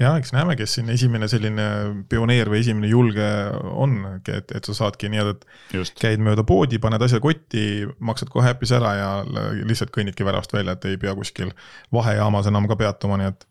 ja 0.01 0.13
eks 0.19 0.33
näeme, 0.35 0.57
kes 0.59 0.77
siin 0.79 0.91
esimene 0.91 1.29
selline 1.31 1.67
pioneer 2.11 2.51
või 2.51 2.61
esimene 2.65 2.91
julge 2.91 3.29
on, 3.71 3.97
et, 4.27 4.51
et 4.51 4.69
sa 4.69 4.77
saadki 4.77 5.11
nii-öelda, 5.13 5.37
et 5.81 6.01
käid 6.01 6.23
mööda 6.25 6.45
poodi, 6.47 6.81
paned 6.83 7.03
asja 7.07 7.21
kotti, 7.23 7.85
maksad 7.99 8.33
kohe 8.35 8.55
äpis 8.55 8.75
ära 8.75 8.95
ja 8.99 9.11
lihtsalt 9.63 9.95
kõnnidki 9.95 10.27
väravast 10.27 10.55
välja, 10.57 10.77
et 10.77 10.89
ei 10.91 11.01
pea 11.01 11.15
kuskil 11.19 11.55
vahejaamas 11.95 12.51
enam 12.51 12.69
ka 12.71 12.79
peatuma, 12.81 13.21
nii 13.21 13.33
et 13.33 13.47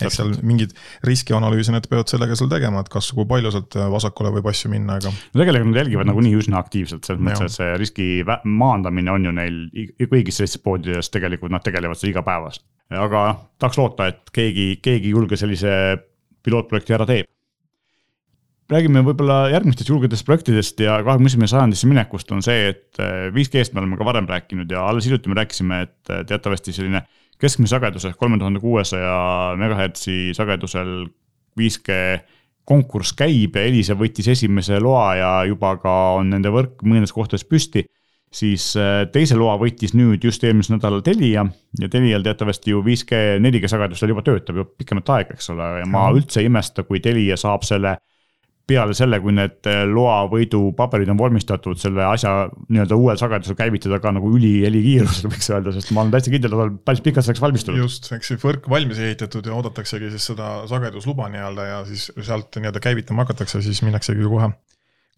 eks 0.00 0.18
seal 0.20 0.34
mingid 0.46 0.74
riskianalüüsi 1.08 1.72
nad 1.72 1.86
peavad 1.88 2.10
sellega 2.12 2.36
seal 2.36 2.50
tegema, 2.52 2.82
et 2.84 2.92
kas, 2.92 3.08
kui 3.16 3.28
palju 3.28 3.52
sealt 3.54 3.78
vasakule 3.92 4.34
võib 4.34 4.48
asju 4.52 4.70
minna, 4.72 5.00
aga. 5.00 5.12
no 5.12 5.42
tegelikult 5.42 5.72
nad 5.72 5.82
jälgivad 5.82 6.10
nagunii 6.10 6.36
üsna 6.36 6.60
aktiivselt, 6.60 7.08
selles 7.08 7.22
mõttes, 7.22 7.56
et 7.56 7.58
see 7.60 7.76
riski 7.80 8.08
maandamine 8.44 9.14
on 9.14 9.28
ju 9.30 9.36
neil 9.36 9.60
kõigis 10.04 10.42
sellistes 10.42 10.62
poodides 10.62 11.12
tegelikult 11.14 11.54
nad 11.54 11.64
tegelevad 11.64 12.00
seda 12.00 12.12
igapäevaselt 12.12 12.66
aga 12.94 13.22
tahaks 13.58 13.78
loota, 13.80 14.10
et 14.12 14.34
keegi, 14.34 14.76
keegi 14.82 15.14
julge 15.14 15.38
sellise 15.38 15.72
pilootprojekti 16.46 16.94
ära 16.94 17.08
teeb. 17.08 17.32
räägime 18.66 18.98
võib-olla 19.06 19.44
järgmistest 19.52 19.90
julgetest 19.92 20.26
projektidest 20.26 20.80
ja 20.82 20.96
kahekümne 21.06 21.30
esimese 21.30 21.54
sajandisse 21.54 21.86
minekust 21.86 22.32
on 22.34 22.40
see, 22.42 22.72
et 22.72 22.98
5G-st 22.98 23.74
me 23.74 23.82
oleme 23.82 23.98
ka 23.98 24.06
varem 24.06 24.26
rääkinud 24.26 24.70
ja 24.70 24.82
alles 24.88 25.06
hiljuti 25.06 25.30
me 25.30 25.38
rääkisime, 25.38 25.82
et 25.86 26.26
teatavasti 26.26 26.74
selline 26.74 27.04
keskmise 27.40 27.76
sageduse 27.76 28.12
ehk 28.12 28.18
kolme 28.20 28.38
tuhande 28.40 28.62
kuuesaja 28.62 29.56
megahertsi 29.60 30.32
sagedusel 30.36 31.06
5G 31.60 31.98
konkurss 32.66 33.14
käib 33.16 33.56
ja 33.56 33.66
Elisa 33.68 33.94
võttis 33.98 34.28
esimese 34.32 34.80
loa 34.82 35.10
ja 35.18 35.30
juba 35.48 35.76
ka 35.80 35.92
on 36.18 36.32
nende 36.34 36.50
võrk 36.52 36.82
mõnedes 36.82 37.14
kohtades 37.14 37.46
püsti 37.46 37.84
siis 38.32 38.72
äh, 38.80 39.04
teise 39.12 39.36
loa 39.38 39.54
võttis 39.60 39.94
nüüd 39.96 40.24
just 40.24 40.44
eelmisel 40.44 40.76
nädalal 40.76 41.04
Telia 41.06 41.44
ja 41.80 41.88
Telial 41.92 42.24
teatavasti 42.26 42.74
ju 42.74 42.82
5G, 42.84 43.38
4G 43.42 43.70
sagedus 43.70 44.02
seal 44.02 44.12
juba 44.12 44.24
töötab 44.26 44.60
juba 44.60 44.70
pikemat 44.78 45.12
aega, 45.16 45.36
eks 45.36 45.50
ole, 45.54 45.70
ja 45.80 45.86
ma 45.90 46.08
üldse 46.14 46.42
ei 46.42 46.50
imesta, 46.50 46.84
kui 46.88 47.00
Telia 47.04 47.38
saab 47.40 47.64
selle 47.66 47.96
peale 48.66 48.94
selle, 48.98 49.20
kui 49.22 49.34
need 49.36 49.68
äh, 49.70 49.84
loa 49.86 50.24
võidu 50.30 50.72
paberid 50.76 51.10
on 51.12 51.18
vormistatud, 51.20 51.78
selle 51.80 52.04
asja 52.06 52.48
nii-öelda 52.66 52.98
uuel 52.98 53.20
sagedusel 53.20 53.58
käivitada 53.58 54.00
ka 54.02 54.12
nagu 54.16 54.30
ülihelikiirusel, 54.38 55.30
võiks 55.32 55.50
öelda, 55.52 55.74
sest 55.76 55.92
ma 55.94 56.02
olen 56.02 56.14
täitsa 56.14 56.34
kindel, 56.34 56.54
et 56.54 56.58
ta 56.58 56.68
on 56.68 56.78
päris 56.90 57.04
pikalt 57.04 57.28
selleks 57.28 57.44
valmistunud. 57.44 57.82
just, 57.84 58.10
eks 58.16 58.32
see 58.32 58.42
võrk 58.42 58.66
valmis 58.72 59.02
ehitatud 59.02 59.46
ja 59.46 59.54
oodataksegi 59.56 60.10
siis 60.14 60.30
seda 60.32 60.52
sagedusluba 60.70 61.30
nii-öelda 61.32 61.68
ja 61.70 61.82
siis 61.88 62.08
sealt 62.18 62.58
nii-öelda 62.58 62.82
käivitama 62.82 63.26
hakatakse, 63.26 63.62
siis 63.64 63.84
minnaksegi 63.86 64.26
kohe 64.26 64.50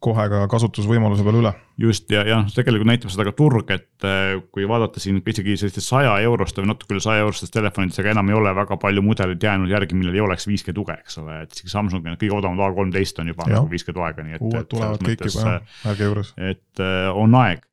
kohe 0.03 0.25
ka 0.31 0.45
kasutusvõimaluse 0.51 1.25
peale 1.27 1.41
üle. 1.41 1.53
just 1.79 2.11
ja, 2.13 2.23
ja 2.27 2.39
noh, 2.43 2.53
tegelikult 2.55 2.87
näitab 2.87 3.11
seda 3.11 3.27
ka 3.27 3.33
turg, 3.39 3.71
et 3.75 4.07
äh, 4.07 4.39
kui 4.55 4.67
vaadata 4.71 5.03
siin 5.03 5.19
isegi 5.19 5.57
sellistest 5.59 5.91
saja 5.91 6.13
euroste 6.23 6.63
või 6.63 6.71
natuke 6.73 6.95
üle 6.95 7.03
saja 7.03 7.25
eurostest 7.25 7.55
telefonides, 7.55 7.99
aga 8.03 8.13
enam 8.15 8.31
ei 8.31 8.39
ole 8.39 8.55
väga 8.55 8.79
palju 8.79 9.03
mudeleid 9.03 9.43
jäänud 9.43 9.75
järgi, 9.75 9.99
millel 9.99 10.19
ei 10.19 10.25
oleks 10.25 10.47
5G 10.51 10.75
tuge, 10.77 10.99
eks 11.03 11.19
ole, 11.23 11.43
et 11.43 11.55
isegi 11.55 11.75
Samsungi 11.75 12.15
kõige 12.15 12.39
odavamad 12.39 12.79
A13 12.79 13.25
on 13.25 13.33
juba 13.35 13.49
ja. 13.49 13.59
nagu 13.59 13.73
5G 13.75 13.97
toega, 13.99 14.27
nii 14.27 14.39
et. 14.39 14.47
uued 14.51 14.71
tulevad 14.71 15.09
kõik 15.11 15.27
juba 15.27 15.57
jah, 15.57 15.79
ärge 15.93 16.11
juures. 16.11 16.35
et 16.39 16.85
äh, 16.85 17.11
on 17.11 17.35
aeg 17.43 17.67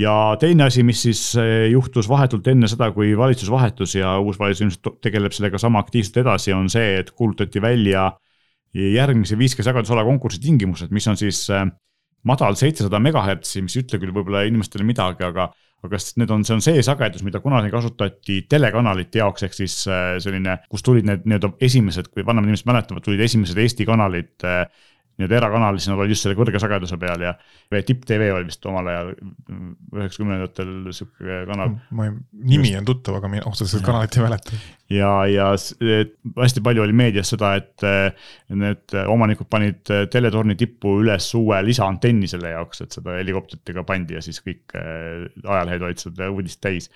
ja 0.00 0.14
teine 0.40 0.68
asi, 0.68 0.84
mis 0.84 1.00
siis 1.08 1.26
äh, 1.40 1.70
juhtus 1.72 2.08
vahetult 2.12 2.48
enne 2.52 2.68
seda, 2.68 2.92
kui 2.92 3.16
valitsus 3.16 3.48
vahetus 3.52 3.96
ja 3.96 4.18
uus 4.20 4.36
valitsus 4.40 4.68
ilmselt 4.68 5.00
tegeleb 5.00 5.32
sellega 5.32 5.60
sama 5.60 5.80
aktiivselt 5.80 6.26
edasi, 6.26 6.52
on 6.52 6.68
see, 6.72 6.98
et 7.00 7.16
kuulutati 7.16 7.62
välja 7.64 8.10
äh, 8.12 8.26
järgmise 8.74 9.38
5G 9.38 9.66
sagedusala 9.66 10.04
konkursi 10.06 10.40
tingimused, 10.42 10.92
mis 10.94 11.08
on 11.10 11.18
siis 11.18 11.42
äh, 11.54 11.66
madal 12.28 12.58
seitsesada 12.58 13.00
megahertsi, 13.02 13.64
mis 13.64 13.76
ei 13.76 13.84
ütle 13.84 14.00
küll 14.02 14.14
võib-olla 14.14 14.44
inimestele 14.48 14.86
midagi, 14.86 15.24
aga, 15.26 15.48
aga 15.86 16.00
need 16.20 16.34
on, 16.34 16.44
see 16.46 16.56
on 16.56 16.62
see 16.64 16.84
sagedus, 16.86 17.24
mida 17.26 17.40
kunagi 17.42 17.72
kasutati 17.72 18.42
telekanalite 18.50 19.22
jaoks, 19.22 19.46
ehk 19.48 19.56
siis 19.56 19.80
äh, 19.90 20.14
selline, 20.22 20.60
kus 20.70 20.86
tulid 20.86 21.08
need 21.08 21.26
nii-öelda 21.26 21.54
esimesed, 21.66 22.12
kui 22.12 22.26
vanemad 22.26 22.50
inimesed 22.50 22.70
mäletavad, 22.70 23.04
tulid 23.06 23.24
esimesed 23.26 23.58
Eesti 23.58 23.88
kanalid 23.88 24.46
äh, 24.46 24.64
nii-öelda 25.20 25.36
erakanalis, 25.40 25.88
nad 25.90 26.00
olid 26.00 26.14
just 26.14 26.24
selle 26.24 26.36
kõrge 26.38 26.60
sageduse 26.62 26.96
peal 27.00 27.24
ja 27.24 27.34
Tipp 27.86 28.06
TV 28.08 28.30
oli 28.32 28.48
vist 28.48 28.64
omal 28.68 28.88
ajal 28.88 29.10
üheksakümnendatel 29.12 30.70
sihuke 30.96 31.42
kanal. 31.50 31.74
ma 31.96 32.08
ei, 32.08 32.14
nimi 32.32 32.70
just. 32.70 32.80
on 32.80 32.88
tuttav, 32.88 33.18
aga 33.20 33.32
ma 33.32 33.42
otseselt 33.50 33.84
kanalit 33.84 34.16
ei 34.16 34.24
mäleta. 34.24 34.60
Ja, 34.90 35.10
ja 35.30 35.48
hästi 35.54 36.62
palju 36.64 36.82
oli 36.84 36.94
meedias 36.96 37.30
seda, 37.32 37.52
et 37.60 37.84
need 38.50 38.96
omanikud 39.06 39.48
panid 39.50 39.90
teletorni 40.12 40.56
tippu 40.58 40.96
üles 41.04 41.28
uue 41.38 41.60
lisaantenni 41.66 42.28
selle 42.30 42.54
jaoks, 42.54 42.82
et 42.84 42.98
seda 42.98 43.16
helikopteritega 43.20 43.84
pandi 43.86 44.18
ja 44.18 44.24
siis 44.24 44.42
kõik 44.44 44.74
äh, 44.78 45.28
ajalehed 45.44 45.86
olid 45.86 46.02
seda 46.02 46.30
uudist 46.32 46.60
täis. 46.64 46.90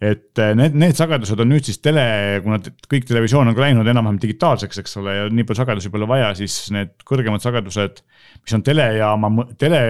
et 0.00 0.38
need, 0.58 0.76
need 0.78 0.98
sagedused 0.98 1.40
on 1.40 1.50
nüüd 1.52 1.66
siis 1.66 1.80
tele, 1.84 2.04
kuna 2.44 2.60
kõik 2.60 3.08
televisioon 3.08 3.50
on 3.50 3.56
ka 3.56 3.64
läinud 3.64 3.88
enam-vähem 3.88 4.20
digitaalseks, 4.22 4.82
eks 4.82 4.98
ole, 5.00 5.16
ja 5.16 5.28
nii 5.32 5.46
palju 5.48 5.62
sagedusi 5.62 5.92
pole 5.94 6.08
vaja, 6.10 6.30
siis 6.38 6.60
need 6.74 6.94
kõrgemad 7.08 7.44
sagedused, 7.44 8.02
mis 8.42 8.56
on 8.56 8.64
telejaama, 8.66 9.32
tele 9.60 9.80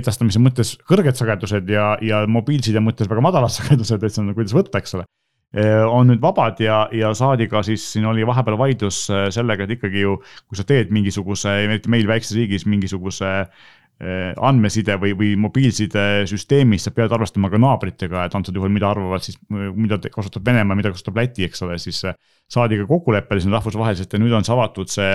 edastamise 0.00 0.42
mõttes 0.42 0.74
kõrged 0.88 1.18
sagedused 1.18 1.70
ja, 1.70 1.94
ja 2.04 2.24
mobiilside 2.30 2.82
mõttes 2.84 3.10
väga 3.10 3.24
madalad 3.24 3.54
sagedused, 3.54 4.02
et 4.02 4.14
see 4.14 4.24
on 4.24 4.34
kuidas 4.36 4.56
võtta, 4.56 4.82
eks 4.82 4.98
ole. 4.98 5.06
On 5.54 6.08
nüüd 6.10 6.22
vabad 6.22 6.58
ja, 6.62 6.84
ja 6.94 7.12
saadi 7.14 7.46
ka 7.50 7.62
siis, 7.66 7.84
siin 7.92 8.08
oli 8.10 8.26
vahepeal 8.26 8.58
vaidlus 8.58 9.04
äh, 9.12 9.28
sellega, 9.34 9.66
et 9.66 9.76
ikkagi 9.76 10.02
ju, 10.02 10.16
kui 10.48 10.58
sa 10.58 10.66
teed 10.66 10.90
mingisuguse, 10.94 11.52
eriti 11.66 11.92
meil 11.92 12.08
väikses 12.10 12.34
riigis 12.38 12.66
mingisuguse 12.66 13.30
äh, 13.44 14.32
andmeside 14.42 14.96
või, 14.98 15.14
või 15.18 15.30
mobiilsidesüsteemis, 15.44 16.88
sa 16.88 16.94
pead 16.96 17.14
arvestama 17.14 17.52
ka 17.52 17.60
naabritega, 17.62 18.26
et 18.26 18.34
antud 18.34 18.58
juhul, 18.58 18.72
mida 18.74 18.90
arvavad 18.90 19.22
siis, 19.22 19.38
mida 19.48 20.00
kasutab 20.08 20.46
Venemaa, 20.46 20.78
mida 20.78 20.90
kasutab 20.94 21.22
Läti, 21.22 21.46
eks 21.46 21.62
ole, 21.66 21.78
siis 21.82 22.02
saadi 22.50 22.80
ka 22.82 22.90
kokkuleppele 22.90 23.44
siin 23.44 23.54
rahvusvaheliselt 23.54 24.12
ja 24.12 24.22
nüüd 24.22 24.34
on 24.34 24.46
see 24.46 24.54
avatud 24.56 24.90
see 24.90 25.14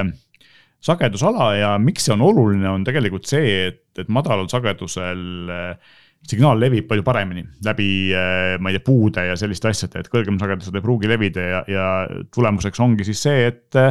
sagedusala 0.83 1.53
ja 1.59 1.73
miks 1.81 2.07
see 2.07 2.15
on 2.15 2.23
oluline, 2.23 2.67
on 2.71 2.85
tegelikult 2.87 3.27
see, 3.27 3.67
et, 3.67 3.83
et 3.99 4.11
madalal 4.11 4.47
sagedusel 4.51 5.51
äh, 5.51 5.97
signaal 6.27 6.59
levib 6.61 6.87
palju 6.89 7.03
paremini 7.05 7.45
läbi, 7.65 7.89
äh, 8.15 8.57
ma 8.59 8.71
ei 8.71 8.77
tea, 8.77 8.85
puude 8.85 9.25
ja 9.29 9.37
selliste 9.39 9.71
asjade, 9.71 10.03
et 10.03 10.11
kõrgem 10.11 10.39
sagedused 10.41 10.75
ei 10.75 10.83
pruugi 10.85 11.09
levida 11.09 11.45
ja, 11.45 11.63
ja 11.69 11.87
tulemuseks 12.35 12.81
ongi 12.83 13.07
siis 13.07 13.23
see, 13.25 13.49
et 13.49 13.81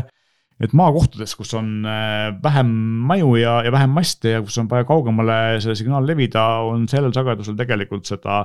et 0.59 0.73
maakohtades, 0.75 1.37
kus 1.39 1.55
on 1.55 1.87
äh, 1.87 2.33
vähem 2.43 2.71
maju 3.09 3.37
ja, 3.39 3.61
ja 3.67 3.73
vähem 3.75 3.93
maste 3.95 4.35
ja 4.35 4.43
kus 4.43 4.59
on 4.59 4.71
vaja 4.71 4.87
kaugemale 4.89 5.61
see 5.63 5.77
signaal 5.79 6.07
levida, 6.07 6.45
on 6.67 6.89
sellel 6.91 7.15
sagedusel 7.15 7.57
tegelikult 7.59 8.11
seda 8.11 8.43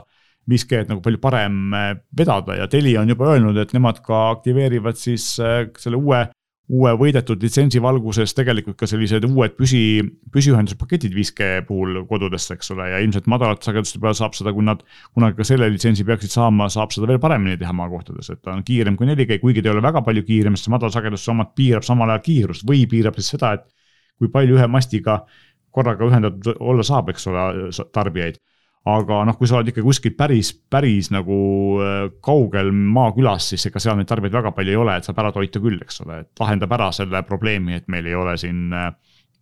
5G-d 0.49 0.91
nagu 0.91 0.99
palju 1.01 1.21
parem 1.23 1.71
vedada. 2.11 2.57
Ja 2.59 2.67
Telia 2.67 2.99
on 3.01 3.09
juba 3.09 3.29
öelnud, 3.31 3.57
et 3.61 3.71
nemad 3.73 4.01
ka 4.03 4.25
aktiveerivad 4.33 4.99
siis 4.99 5.29
selle 5.39 5.97
uue 6.01 6.25
uue 6.71 6.93
võidetud 6.95 7.41
litsentsi 7.43 7.81
valguses 7.83 8.31
tegelikult 8.37 8.77
ka 8.79 8.87
sellised 8.87 9.25
uued 9.27 9.55
püsi, 9.57 9.99
püsiühenduspaketid 10.31 11.11
5G 11.15 11.49
puhul 11.67 12.03
kodudesse, 12.07 12.55
eks 12.55 12.71
ole, 12.75 12.87
ja 12.93 13.01
ilmselt 13.03 13.27
madalate 13.31 13.67
sageduste 13.67 13.99
peal 14.03 14.15
saab 14.15 14.37
seda, 14.37 14.53
kui 14.55 14.63
nad 14.63 14.83
kunagi 15.11 15.41
ka 15.41 15.47
selle 15.47 15.67
litsentsi 15.73 16.05
peaksid 16.07 16.31
saama, 16.31 16.69
saab 16.71 16.95
seda 16.95 17.09
veel 17.11 17.19
paremini 17.23 17.59
teha 17.59 17.75
maakohtades, 17.75 18.31
et 18.31 18.41
ta 18.41 18.55
on 18.55 18.63
kiirem 18.63 18.95
kui 18.99 19.09
4G, 19.09 19.41
kuigi 19.43 19.63
ta 19.63 19.71
ei 19.71 19.75
ole 19.75 19.83
väga 19.83 20.05
palju 20.07 20.23
kiirem, 20.29 20.55
sest 20.59 20.71
madalsageduse 20.71 21.33
omad 21.35 21.51
piirab 21.57 21.83
samal 21.83 22.15
ajal 22.15 22.23
kiirust 22.29 22.67
või 22.69 22.85
piirab 22.89 23.19
siis 23.19 23.33
seda, 23.35 23.57
et 23.59 23.67
kui 24.21 24.31
palju 24.31 24.55
ühe 24.55 24.69
mastiga 24.71 25.19
korraga 25.73 26.07
ühendatud 26.07 26.55
olla 26.61 26.85
saab, 26.87 27.11
eks 27.11 27.27
ole, 27.27 27.45
tarbijaid 27.91 28.39
aga 28.83 29.21
noh, 29.27 29.37
kui 29.39 29.47
sa 29.47 29.59
oled 29.59 29.71
ikka 29.71 29.83
kuskil 29.85 30.15
päris, 30.17 30.51
päris 30.51 31.07
nagu 31.13 31.37
äh, 31.79 32.09
kaugel 32.23 32.73
maakülas, 32.73 33.53
siis 33.53 33.69
ega 33.69 33.79
seal 33.83 33.95
neid 33.99 34.09
tarbijaid 34.09 34.35
väga 34.35 34.51
palju 34.55 34.73
ei 34.73 34.79
ole, 34.79 34.97
et 34.97 35.07
saab 35.07 35.21
ära 35.23 35.31
toita 35.35 35.61
küll, 35.63 35.79
eks 35.85 36.01
ole, 36.03 36.19
et 36.25 36.43
lahendab 36.43 36.75
ära 36.75 36.89
selle 36.95 37.23
probleemi, 37.27 37.77
et 37.79 37.87
meil 37.91 38.09
ei 38.11 38.17
ole 38.19 38.35
siin 38.41 38.75
äh, 38.75 38.91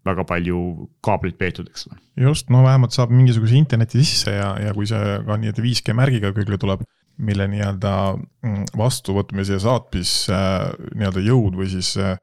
väga 0.06 0.26
palju 0.30 0.62
kaablit 1.06 1.38
peetud, 1.42 1.70
eks 1.74 1.90
ole. 1.90 1.98
just, 2.28 2.50
no 2.54 2.62
vähemalt 2.66 2.94
saab 2.94 3.14
mingisuguse 3.14 3.58
interneti 3.58 4.02
sisse 4.06 4.34
ja, 4.36 4.54
ja 4.62 4.74
kui 4.78 4.90
see 4.90 5.18
ka 5.26 5.38
nii-öelda 5.42 5.66
5G 5.66 5.98
märgiga 5.98 6.34
külge 6.38 6.62
tuleb, 6.62 6.86
mille 7.22 7.48
nii-öelda 7.50 7.94
mm, 8.18 8.74
vastuvõtmise 8.78 9.58
ja 9.58 9.64
saatmis 9.66 10.14
äh, 10.34 10.70
nii-öelda 10.94 11.26
jõud 11.26 11.58
või 11.58 11.70
siis 11.74 11.96
äh, 11.98 12.14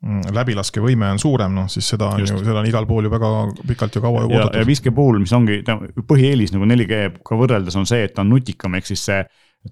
läbilaskevõime 0.00 1.10
on 1.12 1.18
suurem, 1.20 1.52
noh 1.52 1.68
siis 1.68 1.90
seda 1.92 2.14
on 2.14 2.22
Just. 2.22 2.32
ju, 2.32 2.44
seda 2.46 2.62
on 2.62 2.68
igal 2.68 2.86
pool 2.88 3.04
ju 3.04 3.12
väga 3.12 3.30
pikalt 3.68 3.98
ja 3.98 4.00
kaua 4.00 4.24
ju 4.24 4.32
oodatud. 4.32 4.56
ja 4.56 4.64
5G 4.64 4.94
puhul, 4.96 5.20
mis 5.20 5.34
ongi 5.36 5.60
põhieelis 6.08 6.54
nagu 6.54 6.68
4G-ga 6.70 7.38
võrreldes 7.42 7.76
on 7.76 7.88
see, 7.88 8.06
et 8.06 8.14
ta 8.16 8.24
on 8.24 8.32
nutikam, 8.32 8.78
ehk 8.78 8.88
siis 8.88 9.04
see 9.10 9.20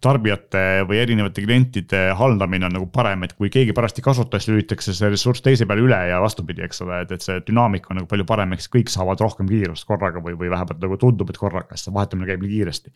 tarbijate 0.05 0.85
või 0.85 0.99
erinevate 1.01 1.41
klientide 1.41 2.03
haldamine 2.19 2.69
on 2.69 2.75
nagu 2.77 2.91
parem, 2.93 3.25
et 3.25 3.33
kui 3.39 3.49
keegi 3.49 3.73
parajasti 3.73 4.05
kasutas, 4.05 4.45
lülitatakse 4.51 4.93
see 4.93 5.09
ressurss 5.09 5.41
teise 5.41 5.65
peale 5.65 5.87
üle 5.87 5.97
ja 6.11 6.19
vastupidi, 6.21 6.61
eks 6.67 6.85
ole, 6.85 7.01
et, 7.07 7.15
et 7.17 7.25
see 7.25 7.41
dünaamika 7.47 7.95
on 7.95 8.03
nagu 8.03 8.11
palju 8.11 8.29
parem, 8.29 8.53
eks 8.53 8.69
kõik 8.75 8.93
saavad 8.93 9.25
rohkem 9.25 9.49
kiirust 9.49 9.89
korraga 9.89 10.21
või, 10.21 10.37
või 10.37 10.53
vähemalt 10.53 10.85
nagu 10.85 11.01
tundub, 11.01 11.33
et 11.33 11.41
korraga, 11.41 11.73
sest 11.73 11.89
see 11.89 11.97
vahetamine 11.97 12.29
käib 12.29 12.45
nii 12.45 12.53
kiiresti. 12.53 12.93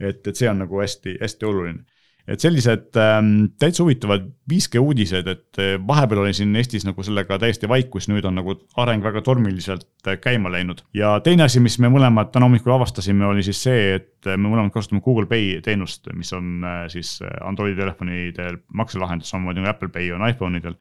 et, 0.00 0.24
et 0.24 0.32
see 0.32 0.48
on 0.48 0.64
nagu 0.64 0.80
hästi, 0.80 1.18
hästi 1.20 1.52
oluline 1.52 1.84
et 2.28 2.42
sellised 2.42 2.96
ähm, 3.00 3.30
täitsa 3.58 3.82
huvitavad 3.82 4.28
5G 4.50 4.80
uudised, 4.82 5.26
et 5.26 5.58
äh, 5.60 5.74
vahepeal 5.86 6.22
oli 6.22 6.34
siin 6.36 6.54
Eestis 6.56 6.86
nagu 6.86 7.02
sellega 7.02 7.38
täiesti 7.42 7.70
vaikus, 7.70 8.06
nüüd 8.10 8.26
on 8.28 8.36
nagu 8.38 8.54
areng 8.78 9.02
väga 9.04 9.24
tormiliselt 9.26 9.88
äh, 10.06 10.18
käima 10.22 10.52
läinud. 10.52 10.84
ja 10.94 11.16
teine 11.24 11.48
asi, 11.48 11.60
mis 11.60 11.78
me 11.82 11.90
mõlemad 11.92 12.30
täna 12.34 12.46
hommikul 12.46 12.76
avastasime, 12.76 13.26
oli 13.26 13.42
siis 13.46 13.62
see, 13.66 13.96
et 13.98 14.28
äh, 14.30 14.38
me 14.38 14.52
mõlemad 14.52 14.74
kasutame 14.74 15.02
Google 15.02 15.26
Pay 15.30 15.58
teenust, 15.66 16.06
mis 16.14 16.30
on 16.36 16.62
äh, 16.66 16.84
siis 16.92 17.16
Androidi 17.42 17.80
telefonidel 17.80 18.60
makselahendus, 18.74 19.32
samamoodi 19.32 19.62
nagu 19.62 19.74
Apple 19.74 19.90
Pay 19.94 20.12
on 20.14 20.22
iPhone 20.28 20.62
idel. 20.62 20.78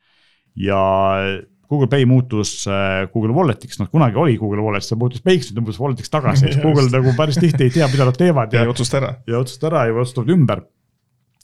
ja 0.56 0.77
Google 1.71 1.88
Pay 1.88 2.06
muutus 2.06 2.65
Google 3.13 3.32
Wallet'iks, 3.32 3.80
noh 3.80 3.88
kunagi 3.89 4.19
oli 4.19 4.36
Google 4.38 4.62
Wallet, 4.62 4.84
see 4.84 4.99
muutus 4.99 5.23
Pay'ks, 5.23 5.49
nüüd 5.49 5.62
tõmbas 5.62 5.80
Wallet'iks 5.80 6.12
tagasi, 6.12 6.49
siis 6.51 6.60
Google 6.65 6.91
nagu 6.91 7.15
päris 7.17 7.39
tihti 7.39 7.69
ei 7.69 7.73
tea, 7.73 7.88
mida 7.89 8.06
nad 8.06 8.19
teevad. 8.19 8.54
ja 8.54 8.67
otsusta 8.69 8.99
ära. 8.99 9.13
ja 9.25 9.39
otsusta 9.39 9.71
ära 9.71 9.88
ja 9.88 9.95
otsustavad 9.95 10.36
ümber 10.36 10.65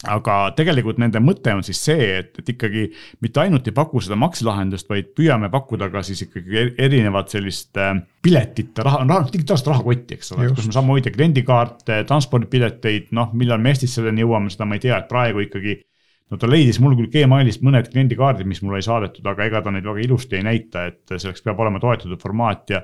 aga 0.05 0.35
tegelikult 0.57 0.99
nende 1.01 1.17
mõte 1.23 1.53
on 1.57 1.63
siis 1.65 1.79
see, 1.87 2.05
et, 2.19 2.35
et 2.37 2.51
ikkagi 2.53 2.83
mitte 3.25 3.41
ainult 3.41 3.65
ei 3.65 3.73
paku 3.75 4.01
seda 4.03 4.17
makselahendust, 4.21 4.85
vaid 4.91 5.09
püüame 5.17 5.49
pakkuda 5.53 5.89
ka 5.93 6.03
siis 6.05 6.21
ikkagi 6.27 6.67
erinevat 6.85 7.33
sellist 7.33 7.79
äh, 7.81 7.95
piletite 8.21 8.85
raha, 8.85 9.01
raha, 9.07 9.25
digitaalset 9.33 9.71
rahakotti, 9.71 10.19
eks 10.19 10.35
ole, 10.35 10.51
kus 10.53 10.69
me 10.69 10.75
saame 10.75 10.93
hoida 10.93 11.13
kliendikaarte, 11.13 12.03
transpordipileteid, 12.09 13.09
noh, 13.17 13.33
millal 13.37 13.61
me 13.63 13.73
Eestis 13.73 13.97
selleni 13.97 14.21
jõuame, 14.21 14.53
seda 14.53 14.67
ma 14.69 14.77
ei 14.77 14.83
tea, 14.85 14.99
et 15.01 15.09
praegu 15.09 15.41
ikkagi. 15.47 15.79
no 16.27 16.37
ta 16.37 16.49
leidis 16.49 16.77
mul 16.83 16.93
küll 16.99 17.07
Gmailist 17.07 17.61
mõned 17.63 17.87
kliendikaardid, 17.89 18.45
mis 18.45 18.59
mulle 18.61 18.81
ei 18.81 18.85
saadetud, 18.85 19.25
aga 19.31 19.45
ega 19.47 19.61
ta 19.63 19.71
neid 19.71 19.85
väga 19.87 20.01
ilusti 20.03 20.35
ei 20.37 20.43
näita, 20.43 20.83
et 20.91 21.13
selleks 21.15 21.41
peab 21.41 21.61
olema 21.63 21.79
toetatud 21.79 22.21
formaat 22.21 22.69
ja. 22.69 22.83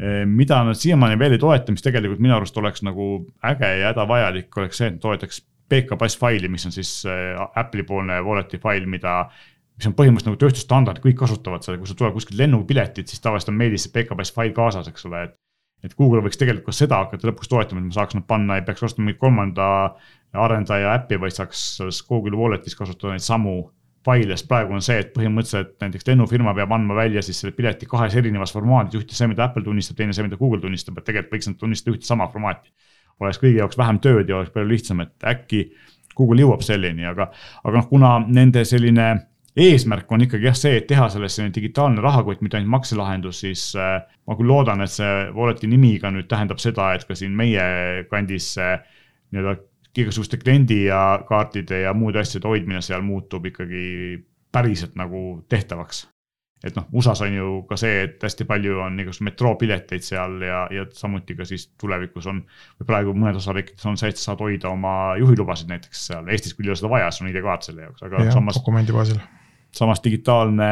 Eh, 0.00 0.24
mida 0.26 0.62
nad 0.64 0.78
siiamaani 0.78 1.18
veel 1.20 1.36
ei 1.36 1.42
toeta, 1.42 1.70
mis 1.70 1.84
tegelikult 1.84 2.22
minu 2.24 2.34
arust 2.34 2.56
oleks 2.58 2.82
nagu 2.82 3.28
äge 3.44 3.70
ja 3.82 3.92
hädavajalik, 3.92 4.48
oleks 4.56 4.80
see, 4.80 4.88
et 4.88 4.98
toetaks 5.04 5.42
PKBAS 5.68 6.16
faili, 6.18 6.48
mis 6.50 6.66
on 6.68 6.74
siis 6.74 6.90
äh, 7.08 7.38
Apple'i 7.60 7.84
poolne 7.86 8.18
wallet'i 8.24 8.60
fail, 8.62 8.86
mida 8.90 9.20
mis 9.78 9.86
on 9.86 9.94
põhimõtteliselt 9.94 10.32
nagu 10.32 10.40
tööstusstandard, 10.42 11.02
kõik 11.02 11.18
kasutavad 11.20 11.62
seda, 11.62 11.78
kui 11.78 11.86
sul 11.86 11.98
tuleb 11.98 12.16
kuskilt 12.16 12.40
lennupiletid, 12.40 13.06
siis 13.10 13.22
tavaliselt 13.22 13.52
on 13.52 13.60
meilis 13.60 13.86
see 13.86 13.94
PKBAS 13.94 14.34
fail 14.34 14.50
kaasas, 14.56 14.90
eks 14.90 15.06
ole, 15.06 15.22
et. 15.28 15.36
et 15.86 15.94
Google 15.94 16.24
võiks 16.24 16.40
tegelikult 16.40 16.74
seda 16.74 16.98
hakata 17.04 17.28
lõpuks 17.30 17.50
toetama, 17.52 17.78
et 17.78 17.86
ma 17.86 17.94
saaks 17.94 18.16
nad 18.18 18.26
panna, 18.26 18.56
ei 18.58 18.64
peaks 18.66 18.82
kasutama 18.82 19.06
mingit 19.06 19.20
kolmanda 19.22 19.68
arendaja 20.34 20.96
äppi, 20.98 21.20
vaid 21.22 21.36
saaks 21.36 21.60
selles 21.78 22.00
Google 22.08 22.34
Wallet'is 22.40 22.74
kasutada 22.74 23.14
neid 23.14 23.22
samu 23.22 23.60
faile, 24.08 24.34
sest 24.34 24.48
praegu 24.50 24.74
on 24.74 24.82
see, 24.82 24.98
et 25.04 25.14
põhimõtteliselt 25.14 25.76
näiteks 25.84 26.06
lennufirma 26.08 26.54
peab 26.56 26.74
andma 26.74 26.96
välja 26.98 27.22
siis 27.22 27.38
selle 27.42 27.54
pileti 27.54 27.86
kahes 27.86 28.16
erinevas 28.18 28.54
formaadis, 28.56 28.98
ühte 28.98 29.14
see, 29.14 29.30
mida 29.30 29.46
Apple 29.46 29.62
tunnistab, 29.66 29.98
teine 30.00 30.16
see, 30.16 30.26
mida 30.26 30.38
Google 30.40 30.60
tunnistab, 30.64 30.98
et 30.98 31.06
tegelikult 31.06 31.36
võiks 31.36 31.50
nad 31.50 31.58
tunnistada 31.62 31.94
ühte 31.94 32.08
sama 32.08 32.26
formaati 32.32 32.74
oleks 33.20 33.40
kõigi 33.42 33.60
jaoks 33.60 33.78
vähem 33.78 34.00
tööd 34.04 34.28
ja 34.28 34.38
oleks 34.38 34.52
palju 34.54 34.70
lihtsam, 34.70 35.02
et 35.04 35.26
äkki 35.26 35.64
Google 36.18 36.42
jõuab 36.42 36.62
selleni, 36.66 37.06
aga, 37.06 37.28
aga 37.64 37.76
noh, 37.78 37.88
kuna 37.90 38.12
nende 38.26 38.64
selline 38.66 39.08
eesmärk 39.58 40.10
on 40.14 40.22
ikkagi 40.26 40.46
jah 40.46 40.58
see, 40.58 40.76
et 40.78 40.86
teha 40.90 41.08
sellest 41.10 41.38
selline 41.38 41.54
digitaalne 41.54 42.02
rahakott, 42.02 42.42
mitte 42.44 42.58
ainult 42.58 42.76
makselahendus, 42.76 43.42
siis 43.44 43.64
äh, 43.78 43.98
ma 44.26 44.36
küll 44.38 44.50
loodan, 44.50 44.82
et 44.84 44.94
see 44.94 45.14
Walleti 45.34 45.70
nimi 45.70 45.96
ka 46.02 46.12
nüüd 46.14 46.28
tähendab 46.30 46.62
seda, 46.62 46.92
et 46.94 47.06
ka 47.08 47.16
siin 47.18 47.34
meie 47.38 47.64
kandis 48.10 48.52
see 48.58 48.76
nii-öelda 49.34 49.58
igasuguste 49.98 50.38
kliendi 50.38 50.84
ja 50.84 51.18
kaartide 51.26 51.82
ja 51.82 51.94
muude 51.96 52.20
asjade 52.22 52.46
hoidmine 52.46 52.82
seal 52.86 53.02
muutub 53.02 53.48
ikkagi 53.50 54.20
päriselt 54.54 54.94
nagu 54.98 55.42
tehtavaks 55.50 56.04
et 56.64 56.74
noh, 56.74 56.86
USA-s 56.98 57.22
on 57.22 57.34
ju 57.36 57.48
ka 57.68 57.76
see, 57.78 58.02
et 58.06 58.24
hästi 58.24 58.46
palju 58.48 58.80
on 58.82 58.98
igasuguseid 58.98 59.28
metroopileteid 59.28 60.04
seal 60.04 60.40
ja, 60.42 60.64
ja 60.74 60.86
samuti 60.94 61.36
ka 61.38 61.46
siis 61.46 61.68
tulevikus 61.78 62.26
on. 62.30 62.40
või 62.80 62.88
praegu 62.88 63.14
mõnes 63.14 63.38
osariikides 63.38 63.86
on 63.86 63.98
see, 64.00 64.10
et 64.10 64.18
sa 64.18 64.32
saad 64.32 64.42
hoida 64.42 64.72
oma 64.72 64.94
juhilubasid 65.20 65.70
näiteks 65.70 66.06
seal, 66.10 66.30
Eestis 66.34 66.56
küll 66.58 66.66
ei 66.66 66.74
ole 66.74 66.80
seda 66.80 66.90
vaja, 66.92 67.10
sul 67.14 67.28
on 67.28 67.32
ID-kaart 67.32 67.68
selle 67.70 67.86
jaoks, 67.86 68.02
aga 68.08 68.24
ja, 68.26 68.34
samas. 68.34 68.58
dokumendi 68.58 68.96
baasil. 68.96 69.20
samas 69.78 70.02
digitaalne, 70.04 70.70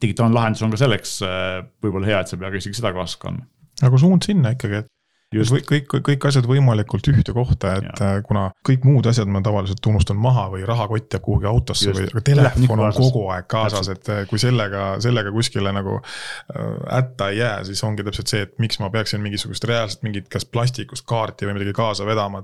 digitaalne 0.00 0.38
lahendus 0.40 0.64
on 0.64 0.72
ka 0.72 0.80
selleks 0.80 1.18
äh, 1.26 1.58
võib-olla 1.84 2.08
hea, 2.08 2.22
et 2.22 2.32
sa 2.32 2.38
ei 2.38 2.44
pea 2.44 2.54
ka 2.54 2.62
isegi 2.62 2.80
seda 2.80 2.94
kaasas 2.96 3.20
kandma. 3.20 3.44
nagu 3.84 4.00
suund 4.00 4.24
sinna 4.24 4.56
ikkagi, 4.56 4.84
et 4.84 4.92
Just. 5.28 5.52
kõik, 5.68 5.90
kõik 6.06 6.24
asjad 6.24 6.46
võimalikult 6.48 7.04
ühte 7.12 7.34
kohta, 7.36 7.74
et 7.82 7.88
ja. 8.00 8.12
Äh, 8.14 8.20
kuna 8.24 8.46
kõik 8.64 8.86
muud 8.88 9.04
asjad 9.10 9.28
ma 9.28 9.42
tavaliselt 9.44 9.84
unustan 9.90 10.16
maha 10.16 10.46
või 10.54 10.62
rahakott 10.68 11.12
jääb 11.12 11.24
kuhugi 11.26 11.48
autosse 11.50 11.90
Just. 11.90 12.00
või, 12.00 12.08
aga 12.08 12.22
telefon 12.24 12.80
on 12.80 12.94
kogu 12.96 13.24
aeg 13.34 13.48
kaasas, 13.52 13.90
et 13.92 14.08
äh, 14.08 14.22
kui 14.30 14.40
sellega, 14.40 14.94
sellega 15.04 15.32
kuskile 15.34 15.74
nagu 15.76 15.98
äh, 15.98 16.62
hätta 16.86 17.28
ei 17.34 17.42
jää, 17.42 17.58
siis 17.68 17.82
ongi 17.84 18.06
täpselt 18.06 18.32
see, 18.32 18.46
et 18.46 18.54
miks 18.62 18.80
ma 18.80 18.88
peaksin 18.94 19.20
mingisugust 19.20 19.68
reaalset 19.68 20.06
mingit 20.06 20.30
kas 20.32 20.48
plastikust 20.48 21.04
kaarti 21.08 21.48
või 21.48 21.58
midagi 21.58 21.74
kaasa 21.76 22.08
vedama. 22.08 22.40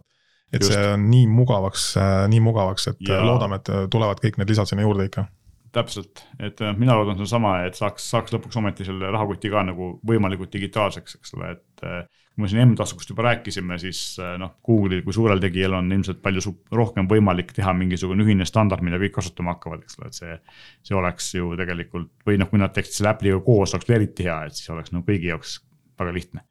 et 0.53 0.61
Just. 0.61 0.75
see 0.75 0.91
on 0.93 1.07
nii 1.09 1.25
mugavaks, 1.33 1.87
nii 2.29 2.43
mugavaks, 2.45 2.91
et 2.93 3.01
ja. 3.09 3.23
loodame, 3.25 3.63
et 3.63 3.71
tulevad 3.91 4.21
kõik 4.21 4.37
need 4.37 4.53
lisad 4.53 4.69
sinna 4.69 4.85
juurde 4.85 5.09
ikka 5.09 5.25
täpselt, 5.75 6.21
et 6.39 6.61
mina 6.79 6.95
loodan 6.95 7.17
sedasama, 7.19 7.57
et 7.67 7.75
saaks, 7.75 8.05
saaks 8.13 8.31
lõpuks 8.31 8.61
ometi 8.61 8.85
selle 8.87 9.09
rahakoti 9.11 9.51
ka 9.51 9.65
nagu 9.67 9.89
võimalikult 10.07 10.53
digitaalseks, 10.53 11.17
eks 11.19 11.35
ole, 11.35 11.49
et 11.57 12.13
kui 12.35 12.43
me 12.43 12.51
siin 12.51 12.65
M-taskust 12.65 13.11
juba 13.13 13.29
rääkisime, 13.29 13.77
siis 13.79 14.01
äh, 14.19 14.35
noh, 14.43 14.57
Google'il 14.67 15.05
kui 15.07 15.15
suurel 15.15 15.39
tegijal 15.43 15.77
on 15.79 15.93
ilmselt 15.95 16.19
palju 16.23 16.55
rohkem 16.75 17.07
võimalik 17.11 17.55
teha 17.55 17.73
mingisugune 17.79 18.27
ühine 18.27 18.47
standard, 18.49 18.83
mida 18.83 18.99
kõik 19.03 19.15
kasutama 19.15 19.55
hakkavad, 19.55 19.85
eks 19.85 20.01
ole, 20.01 20.11
et 20.11 20.19
see. 20.19 20.39
see 20.91 20.99
oleks 20.99 21.31
ju 21.37 21.53
tegelikult 21.61 22.11
või 22.27 22.41
noh, 22.43 22.51
kui 22.51 22.63
nad 22.63 22.75
teeksid 22.75 22.99
selle 22.99 23.15
Apple'iga 23.15 23.39
koos, 23.47 23.77
oleks 23.77 23.95
eriti 23.95 24.27
hea, 24.27 24.41
et 24.49 24.59
siis 24.59 24.71
oleks 24.75 24.91
nagu 24.95 25.07
kõigi 25.07 25.31
jaoks 25.31 25.61
väga 26.01 26.17
lihtne. 26.17 26.49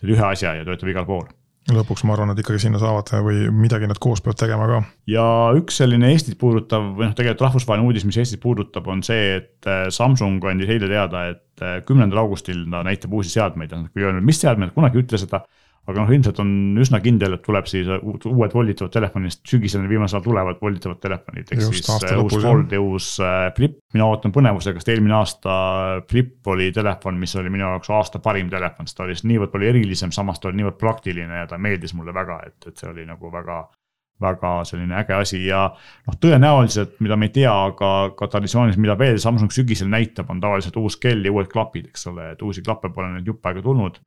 teed 0.00 0.16
ühe 0.16 0.24
asja 0.24 0.54
ja 0.56 0.64
töötab 0.64 0.92
igal 0.92 1.08
pool 1.08 1.28
lõpuks 1.74 2.04
ma 2.06 2.14
arvan, 2.14 2.30
et 2.30 2.40
ikkagi 2.42 2.60
sinna 2.62 2.78
saavad 2.78 3.10
või 3.26 3.48
midagi 3.54 3.88
nad 3.90 3.98
koos 4.02 4.22
peavad 4.22 4.38
tegema 4.38 4.68
ka. 4.70 4.80
ja 5.10 5.26
üks 5.58 5.80
selline 5.80 6.12
Eestit 6.12 6.38
puudutav 6.38 6.92
või 6.94 7.08
noh, 7.08 7.16
tegelikult 7.18 7.46
rahvusvaheline 7.48 7.88
uudis, 7.88 8.06
mis 8.06 8.18
Eestit 8.22 8.42
puudutab, 8.42 8.86
on 8.92 9.02
see, 9.06 9.40
et 9.40 9.70
äh, 9.70 9.86
Samsung 9.94 10.44
andis 10.46 10.70
eile 10.70 10.90
teada, 10.90 11.26
et 11.34 11.64
äh, 11.64 11.80
kümnendal 11.88 12.22
augustil 12.22 12.62
ta 12.70 12.84
näitab 12.86 13.16
uusi 13.18 13.34
seadmeid, 13.34 13.74
nad 13.74 13.90
küll 13.90 14.04
ei 14.04 14.10
öelnud, 14.10 14.26
mis 14.26 14.40
seadmed, 14.42 14.74
kunagi 14.76 15.00
ei 15.00 15.06
ütle 15.06 15.22
seda 15.22 15.42
aga 15.86 16.02
noh, 16.02 16.10
ilmselt 16.16 16.40
on 16.42 16.50
üsna 16.82 16.98
kindel, 17.02 17.36
et 17.36 17.44
tuleb 17.46 17.68
siis 17.70 17.86
uued 17.86 18.54
volditavad 18.56 18.92
telefonid, 18.94 19.38
sügisel 19.46 19.86
viimasel 19.86 20.18
ajal 20.18 20.24
tulevad 20.26 20.58
volditavad 20.62 20.98
telefonid, 21.02 21.52
ehk 21.54 21.62
siis 21.68 21.86
äh, 21.94 22.18
uus 22.18 22.36
Fold 22.42 22.74
ja 22.74 22.82
uus 22.82 23.12
Flip. 23.56 23.78
mina 23.94 24.08
ootan 24.10 24.34
põnevusega, 24.34 24.82
sest 24.82 24.90
eelmine 24.96 25.16
aasta 25.20 25.56
Flip 26.10 26.52
oli 26.52 26.72
telefon, 26.74 27.20
mis 27.22 27.36
oli 27.38 27.52
minu 27.54 27.68
jaoks 27.68 27.92
aasta 27.94 28.22
parim 28.24 28.50
telefon, 28.52 28.88
sest 28.88 28.98
ta 28.98 29.06
oli 29.06 29.18
niivõrd 29.32 29.54
palju 29.54 29.70
erilisem, 29.70 30.14
samas 30.14 30.42
ta 30.42 30.50
oli 30.50 30.62
niivõrd 30.62 30.78
praktiline 30.80 31.42
ja 31.44 31.50
ta 31.50 31.58
meeldis 31.58 31.94
mulle 31.94 32.14
väga, 32.16 32.40
et, 32.50 32.58
et 32.66 32.82
see 32.82 32.90
oli 32.90 33.06
nagu 33.06 33.30
väga 33.32 33.62
väga 34.20 34.50
selline 34.64 34.96
äge 34.96 35.12
asi. 35.12 35.42
Ja 35.44 35.66
noh, 36.06 36.14
tõenäoliselt, 36.16 36.94
mida 37.04 37.18
me 37.20 37.28
ei 37.28 37.34
tea, 37.34 37.52
aga 37.52 37.90
ka 38.16 38.30
traditsioonis, 38.32 38.78
mida 38.80 38.96
veel 38.98 39.20
Samsung 39.20 39.52
sügisel 39.52 39.90
näitab, 39.92 40.30
on 40.32 40.40
tavaliselt 40.40 40.78
uus 40.80 40.96
kell 41.00 41.20
ja 41.20 41.32
uued 41.34 41.50
klapid, 41.52 41.90
eks 41.92 42.08
ole, 42.08 42.30
et 42.32 42.40
uusi 42.42 42.64
klappe 42.64 42.88
pole 42.94 43.10
nüüd 43.12 43.28
jupp 43.28 43.44
aega 43.44 43.60
tulnud 43.64 44.00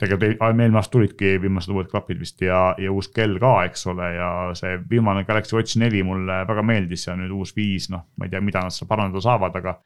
tegelikult 0.00 0.42
eelmine 0.46 0.78
aasta 0.80 0.94
tulidki 0.96 1.34
viimased 1.42 1.72
uued 1.74 1.90
klapid 1.90 2.20
vist 2.22 2.40
ja, 2.44 2.70
ja 2.80 2.92
uus 2.92 3.10
kell 3.14 3.36
ka, 3.42 3.52
eks 3.68 3.86
ole, 3.92 4.08
ja 4.16 4.30
see 4.58 4.78
viimane 4.90 5.26
Galaxy 5.28 5.56
Watch 5.56 5.78
neli 5.80 6.02
mulle 6.06 6.40
väga 6.48 6.64
meeldis 6.66 7.06
ja 7.08 7.16
nüüd 7.18 7.34
uus 7.36 7.52
viis, 7.56 7.90
noh, 7.92 8.06
ma 8.16 8.26
ei 8.26 8.32
tea, 8.32 8.42
mida 8.44 8.64
nad 8.64 8.74
seal 8.74 8.88
parandada 8.90 9.22
saavad, 9.24 9.56
aga 9.60 9.76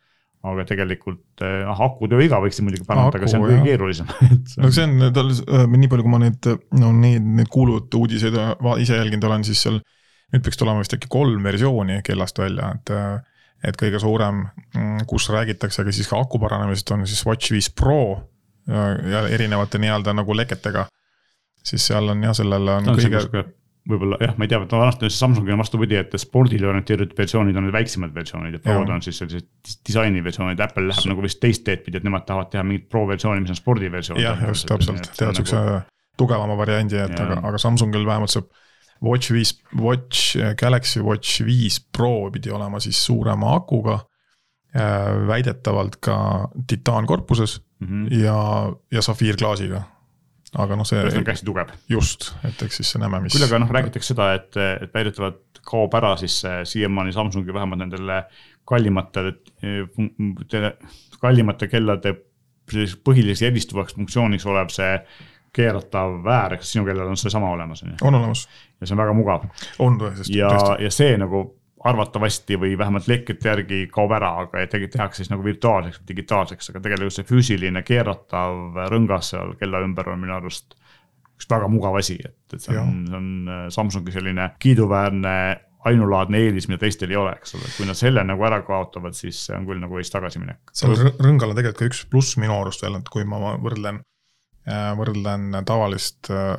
aga 0.45 0.67
tegelikult 0.69 1.41
noh, 1.41 1.79
akutööiga 1.87 2.37
võiks 2.43 2.61
muidugi 2.61 2.85
parandada, 2.85 3.17
aga 3.17 3.31
see 3.33 3.39
on 3.41 3.47
kõige 3.47 3.63
keerulisem 3.65 4.11
no 4.61 4.73
see 4.77 4.85
on 4.85 5.07
tal, 5.17 5.31
äh, 5.33 5.65
nii 5.73 5.89
palju, 5.93 6.05
kui 6.05 6.13
ma 6.13 6.21
neid, 6.21 6.51
no 6.81 6.91
neid, 6.99 7.25
neid 7.41 7.49
kuuluvaid 7.53 7.97
uudiseid 7.97 8.37
ise 8.85 8.99
jälginud 9.01 9.25
olen, 9.31 9.47
siis 9.49 9.65
seal. 9.65 9.81
nüüd 10.35 10.45
peaks 10.45 10.61
tulema 10.61 10.83
vist 10.83 10.97
äkki 10.97 11.09
kolm 11.13 11.47
versiooni 11.47 12.03
kellast 12.05 12.39
välja, 12.43 12.75
et, 12.77 12.93
et 13.71 13.81
kõige 13.81 14.01
suurem, 14.03 14.45
mm, 14.75 15.09
kus 15.09 15.31
räägitakse 15.33 15.87
ka 15.87 15.95
siis 15.95 16.11
ka 16.11 16.21
aku 16.21 16.41
paranemisest, 16.43 16.93
on 16.93 17.07
siis 17.09 17.25
Watch 17.25 17.55
viis 17.55 17.71
Pro 17.73 18.34
ja 18.69 19.27
erinevate 19.29 19.79
nii-öelda 19.79 20.15
nagu 20.17 20.37
leketega. 20.37 20.87
siis 21.65 21.87
seal 21.87 22.09
on 22.13 22.23
jah, 22.23 22.35
sellel 22.37 22.69
on 22.69 22.91
no, 22.91 22.95
kõige. 22.99 23.45
võib-olla 23.89 24.19
jah, 24.21 24.35
ma 24.37 24.47
ei 24.47 24.53
tea, 24.53 24.61
vanasti 24.71 25.11
Samsungil 25.13 25.57
on 25.57 25.61
vastupidi, 25.61 25.97
et 26.01 26.13
spordile 26.21 26.69
orienteeritud 26.71 27.19
versioonid 27.19 27.57
on 27.57 27.67
need 27.67 27.77
väiksemad 27.77 28.15
versioonid 28.15 28.57
ja 28.57 28.63
Prod 28.65 28.93
on 28.93 29.03
siis 29.05 29.21
sellised 29.21 29.49
disainiversioonid, 29.89 30.61
Apple 30.61 30.87
läheb 30.89 31.11
nagu 31.11 31.25
vist 31.25 31.41
teist 31.43 31.65
teed 31.67 31.85
pidi, 31.85 32.01
et 32.01 32.07
nemad 32.07 32.25
tahavad 32.29 32.53
teha 32.53 32.65
mingit 32.65 32.89
Pro 32.93 33.07
versiooni, 33.09 33.45
mis 33.45 33.53
on 33.53 33.61
spordiversioon. 33.61 34.21
jah, 34.23 34.47
just 34.49 34.69
täpselt, 34.71 35.11
teevad 35.19 35.41
siukse 35.41 35.61
nagu... 35.61 35.83
tugevama 36.21 36.57
variandi, 36.61 37.01
et 37.05 37.19
ja. 37.19 37.27
aga, 37.27 37.41
aga 37.51 37.61
Samsungil 37.61 38.07
vähemalt 38.09 38.33
see 38.33 38.45
Watch 39.05 39.33
viis, 39.35 39.51
Watch, 39.77 40.39
Galaxy 40.57 41.03
Watch 41.05 41.43
viis 41.45 41.81
Pro 41.93 42.31
pidi 42.33 42.53
olema 42.55 42.79
siis 42.81 43.01
suurema 43.05 43.51
akuga 43.57 43.99
Äh, 44.75 45.27
väidetavalt 45.27 46.01
ka 46.03 46.15
titaankorpuses 46.67 47.61
mm 47.85 48.07
-hmm. 48.07 48.23
ja, 48.25 48.73
ja 48.93 49.03
safiirklaasiga. 49.03 49.83
aga 50.59 50.77
noh, 50.77 50.87
see. 50.87 51.03
on 51.03 51.27
hästi 51.27 51.47
tugev. 51.47 51.69
just, 51.89 52.35
et 52.45 52.63
eks 52.63 52.77
siis 52.77 52.95
näeme, 52.99 53.21
mis. 53.21 53.35
küll 53.35 53.47
aga 53.47 53.59
noh, 53.59 53.71
räägitakse 53.71 54.15
seda, 54.15 54.33
et, 54.35 54.57
et 54.57 54.95
väidetavalt 54.95 55.61
kaob 55.65 55.95
ära 55.95 56.17
siis 56.17 56.43
siiamaani 56.65 57.13
Samsungi 57.13 57.55
vähemalt 57.55 57.79
nendele 57.79 58.25
kallimatele, 58.65 59.35
kallimate 61.21 61.69
kellade 61.69 62.15
põhiliseks 63.05 63.47
eristuvaks 63.49 63.95
funktsiooniks 63.95 64.47
olev 64.47 64.71
see 64.73 64.99
keeratav 65.55 66.17
väär, 66.25 66.57
kas 66.59 66.73
sinu 66.75 66.85
kellel 66.87 67.11
on 67.13 67.19
seesama 67.21 67.51
olemas, 67.55 67.83
on 67.83 67.93
ju? 67.93 67.97
on 68.03 68.15
olemas. 68.15 68.49
ja 68.81 68.87
see 68.87 68.95
on 68.95 69.03
väga 69.03 69.13
mugav. 69.13 69.45
on 69.79 69.99
tõesti. 70.01 70.39
ja, 70.39 70.51
ja 70.81 70.91
see 70.91 71.17
nagu 71.21 71.45
arvatavasti 71.85 72.57
või 72.61 72.79
vähemalt 72.81 73.09
lekkide 73.11 73.51
järgi 73.51 73.81
kaob 73.93 74.15
ära, 74.17 74.31
aga 74.45 74.65
tegelikult 74.65 74.97
tehakse 74.97 75.21
siis 75.21 75.31
nagu 75.33 75.45
virtuaalseks 75.45 76.01
digitaalseks, 76.09 76.71
aga 76.73 76.81
tegelikult 76.87 77.17
see 77.19 77.29
füüsiline 77.29 77.83
keeratav 77.85 78.79
rõngas 78.93 79.35
seal 79.35 79.53
kella 79.61 79.83
ümber 79.85 80.09
on 80.15 80.23
minu 80.23 80.37
arust 80.39 80.79
üks 81.35 81.51
väga 81.51 81.69
mugav 81.69 81.99
asi, 82.01 82.17
et, 82.25 82.41
et 82.55 82.63
see 82.63 82.79
on, 82.81 83.05
see 83.09 83.19
on 83.19 83.29
äh, 83.51 83.63
Samsungi 83.75 84.15
selline 84.15 84.49
kiiduväärne 84.63 85.35
ainulaadne 85.85 86.41
eelis, 86.41 86.71
mida 86.71 86.81
teistel 86.81 87.13
ei 87.13 87.19
ole, 87.21 87.35
eks 87.37 87.59
ole, 87.59 87.69
kui 87.77 87.85
nad 87.85 87.99
selle 87.99 88.23
nagu 88.25 88.47
ära 88.49 88.63
kaotavad, 88.65 89.17
siis 89.19 89.43
see 89.51 89.57
on 89.57 89.67
küll 89.69 89.83
nagu 89.83 90.01
eest 90.01 90.15
tagasiminek. 90.15 90.73
seal 90.73 90.97
rõngal 90.97 91.53
on 91.53 91.59
tegelikult 91.59 91.83
ka 91.83 91.91
üks 91.91 92.05
pluss 92.09 92.39
minu 92.41 92.57
arust 92.57 92.85
veel, 92.87 92.97
et 92.97 93.11
kui 93.13 93.27
ma 93.29 93.59
võrdlen, 93.61 94.01
äh, 94.65 94.89
võrdlen 94.97 95.61
tavalist 95.69 96.33
äh, 96.33 96.57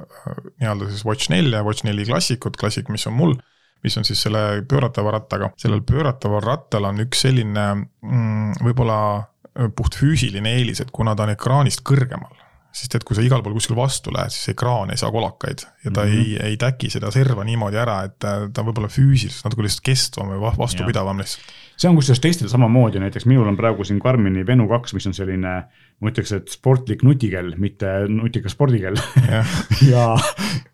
nii-öelda 0.61 0.91
siis 0.91 1.05
Watch 1.07 1.33
nelja, 1.33 1.63
Watch 1.65 1.87
neli 1.87 2.05
klassikut, 2.05 2.61
klassik, 2.61 2.93
mis 2.93 3.09
on 3.09 3.17
mul 3.17 3.37
mis 3.85 3.97
on 3.99 4.07
siis 4.07 4.23
selle 4.25 4.63
pööratava 4.69 5.13
rattaga, 5.15 5.51
sellel 5.61 5.83
pöörataval 5.87 6.43
rattal 6.45 6.89
on 6.89 7.03
üks 7.05 7.25
selline 7.27 7.67
mm, 7.75 8.57
võib-olla 8.65 8.99
äh, 9.19 9.69
puht 9.75 9.97
füüsiline 9.99 10.57
eelis, 10.59 10.81
et 10.83 10.91
kuna 10.95 11.15
ta 11.15 11.27
on 11.27 11.35
ekraanist 11.35 11.85
kõrgemal, 11.87 12.33
sest 12.75 12.97
et 12.97 13.05
kui 13.07 13.15
sa 13.15 13.23
igal 13.23 13.43
pool 13.43 13.55
kuskil 13.55 13.77
vastu 13.77 14.11
lähed, 14.13 14.33
siis 14.35 14.51
ekraan 14.51 14.91
ei 14.91 14.99
saa 14.99 15.11
kolakaid 15.13 15.63
ja 15.85 15.91
ta 15.91 16.03
mm 16.03 16.09
-hmm. 16.11 16.33
ei, 16.41 16.51
ei 16.51 16.57
täki 16.59 16.89
seda 16.91 17.11
serva 17.11 17.45
niimoodi 17.47 17.79
ära, 17.79 18.01
et 18.09 18.17
ta 18.19 18.35
on 18.61 18.67
võib-olla 18.67 18.91
füüsiliselt 18.91 19.47
natuke 19.47 19.63
lihtsalt 19.63 19.85
kestvam 19.85 20.33
või 20.33 20.51
vastupidavam 20.57 21.21
lihtsalt. 21.23 21.53
See 21.77 21.89
on 21.89 21.95
kusjuures 21.95 22.19
teistel 22.23 22.49
samamoodi, 22.49 22.99
näiteks 22.99 23.25
minul 23.25 23.47
on 23.47 23.57
praegu 23.57 23.83
siin 23.83 23.99
Karmini 23.99 24.45
Venu 24.47 24.67
kaks, 24.67 24.93
mis 24.93 25.07
on 25.07 25.13
selline, 25.13 25.55
ma 26.03 26.11
ütleks, 26.11 26.33
et 26.35 26.51
sportlik 26.51 27.05
nutikell, 27.07 27.53
mitte 27.61 27.87
nutikas 28.11 28.55
spordikell 28.55 28.97
ja, 29.29 29.43
ja, 29.91 30.05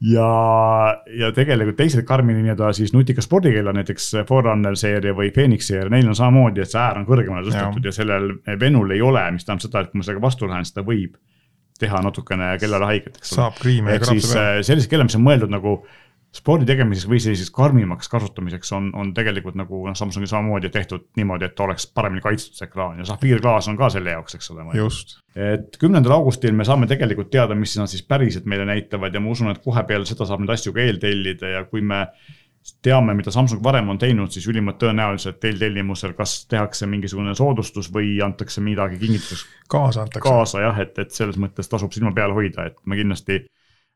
ja, 0.01 0.29
ja 1.19 1.29
tegelikult 1.35 1.77
teised 1.77 2.05
Karmini 2.09 2.41
nii-öelda 2.41 2.71
siis 2.75 2.93
nutika 2.95 3.23
spordikell 3.23 3.69
on 3.69 3.77
näiteks 3.77 4.09
Forerunner 4.29 4.77
seeria 4.79 5.13
või 5.17 5.29
Phoenix 5.35 5.69
seeria, 5.69 5.91
neil 5.93 6.09
on 6.09 6.17
samamoodi, 6.17 6.63
et 6.63 6.73
see 6.73 6.81
äär 6.81 7.01
on 7.01 7.05
kõrgemale 7.09 7.45
tõstetud 7.47 7.85
ja. 7.85 7.93
ja 7.93 7.97
sellel 7.99 8.31
Venul 8.61 8.95
ei 8.97 9.03
ole, 9.05 9.27
mis 9.35 9.45
tähendab 9.45 9.67
seda, 9.67 9.85
et 9.85 9.93
kui 9.93 10.01
ma 10.01 10.07
sellega 10.07 10.25
vastu 10.25 10.49
lähen, 10.49 10.65
siis 10.65 10.77
ta 10.77 10.85
võib 10.87 11.19
teha 11.81 12.01
natukene 12.05 12.53
kellale 12.61 12.89
haiget, 12.89 13.21
eks 13.21 13.31
ole. 13.33 13.37
saab 13.39 13.59
kriimi 13.61 13.93
ja 13.93 14.01
krapse 14.01 14.33
peale. 14.33 14.65
sellised 14.65 14.89
kellad, 14.91 15.09
mis 15.09 15.17
on 15.17 15.25
mõeldud 15.25 15.53
nagu 15.53 15.77
spordi 16.35 16.65
tegemiseks 16.67 17.09
või 17.11 17.19
selliseks 17.19 17.51
karmimaks 17.55 18.07
kasutamiseks 18.11 18.71
on, 18.77 18.89
on 18.95 19.11
tegelikult 19.15 19.57
nagu 19.59 19.81
noh, 19.87 19.95
Samsungi 19.97 20.29
samamoodi 20.31 20.71
tehtud 20.71 21.09
niimoodi, 21.19 21.49
et 21.49 21.63
oleks 21.65 21.89
paremini 21.91 22.23
kaitstud 22.23 22.55
see 22.55 22.69
ekraan 22.69 23.01
ja 23.01 23.07
safiirklaas 23.09 23.67
on 23.71 23.79
ka 23.79 23.89
selle 23.91 24.15
jaoks, 24.15 24.37
eks 24.39 24.51
ole. 24.53 24.67
just. 24.79 25.17
et 25.35 25.75
kümnendal 25.81 26.15
augustil 26.19 26.55
me 26.55 26.67
saame 26.67 26.87
tegelikult 26.87 27.31
teada, 27.33 27.57
mis 27.57 27.75
nad 27.79 27.91
siis 27.91 28.05
päriselt 28.07 28.47
meile 28.47 28.67
näitavad 28.69 29.13
ja 29.13 29.23
ma 29.23 29.33
usun, 29.35 29.51
et 29.51 29.63
kohe 29.63 29.83
peale 29.87 30.07
seda 30.07 30.27
saab 30.29 30.43
neid 30.43 30.55
asju 30.55 30.75
ka 30.75 30.85
eeltellida 30.85 31.55
ja 31.57 31.65
kui 31.67 31.83
me 31.83 32.05
teame, 32.85 33.13
mida 33.17 33.31
Samsung 33.33 33.63
varem 33.63 33.89
on 33.89 33.99
teinud, 33.99 34.31
siis 34.31 34.45
ülimalt 34.47 34.77
tõenäoliselt 34.79 35.43
eeltellimusel 35.49 36.13
kas 36.17 36.45
tehakse 36.47 36.87
mingisugune 36.87 37.33
soodustus 37.35 37.89
või 37.93 38.19
antakse 38.23 38.61
midagi 38.63 39.01
kingituseks. 39.01 39.47
kaasa 39.67 40.05
antakse. 40.05 40.23
kaasa 40.29 40.67
jah, 40.67 40.79
et, 40.85 40.99
et 41.01 41.11
selles 41.11 41.39
mõttes 41.41 41.67
tasub 41.67 41.91
silma 41.91 42.13
peal 42.15 42.35
hoida, 42.37 42.69
et 42.69 42.77
me 42.85 42.99
kindlasti 42.99 43.43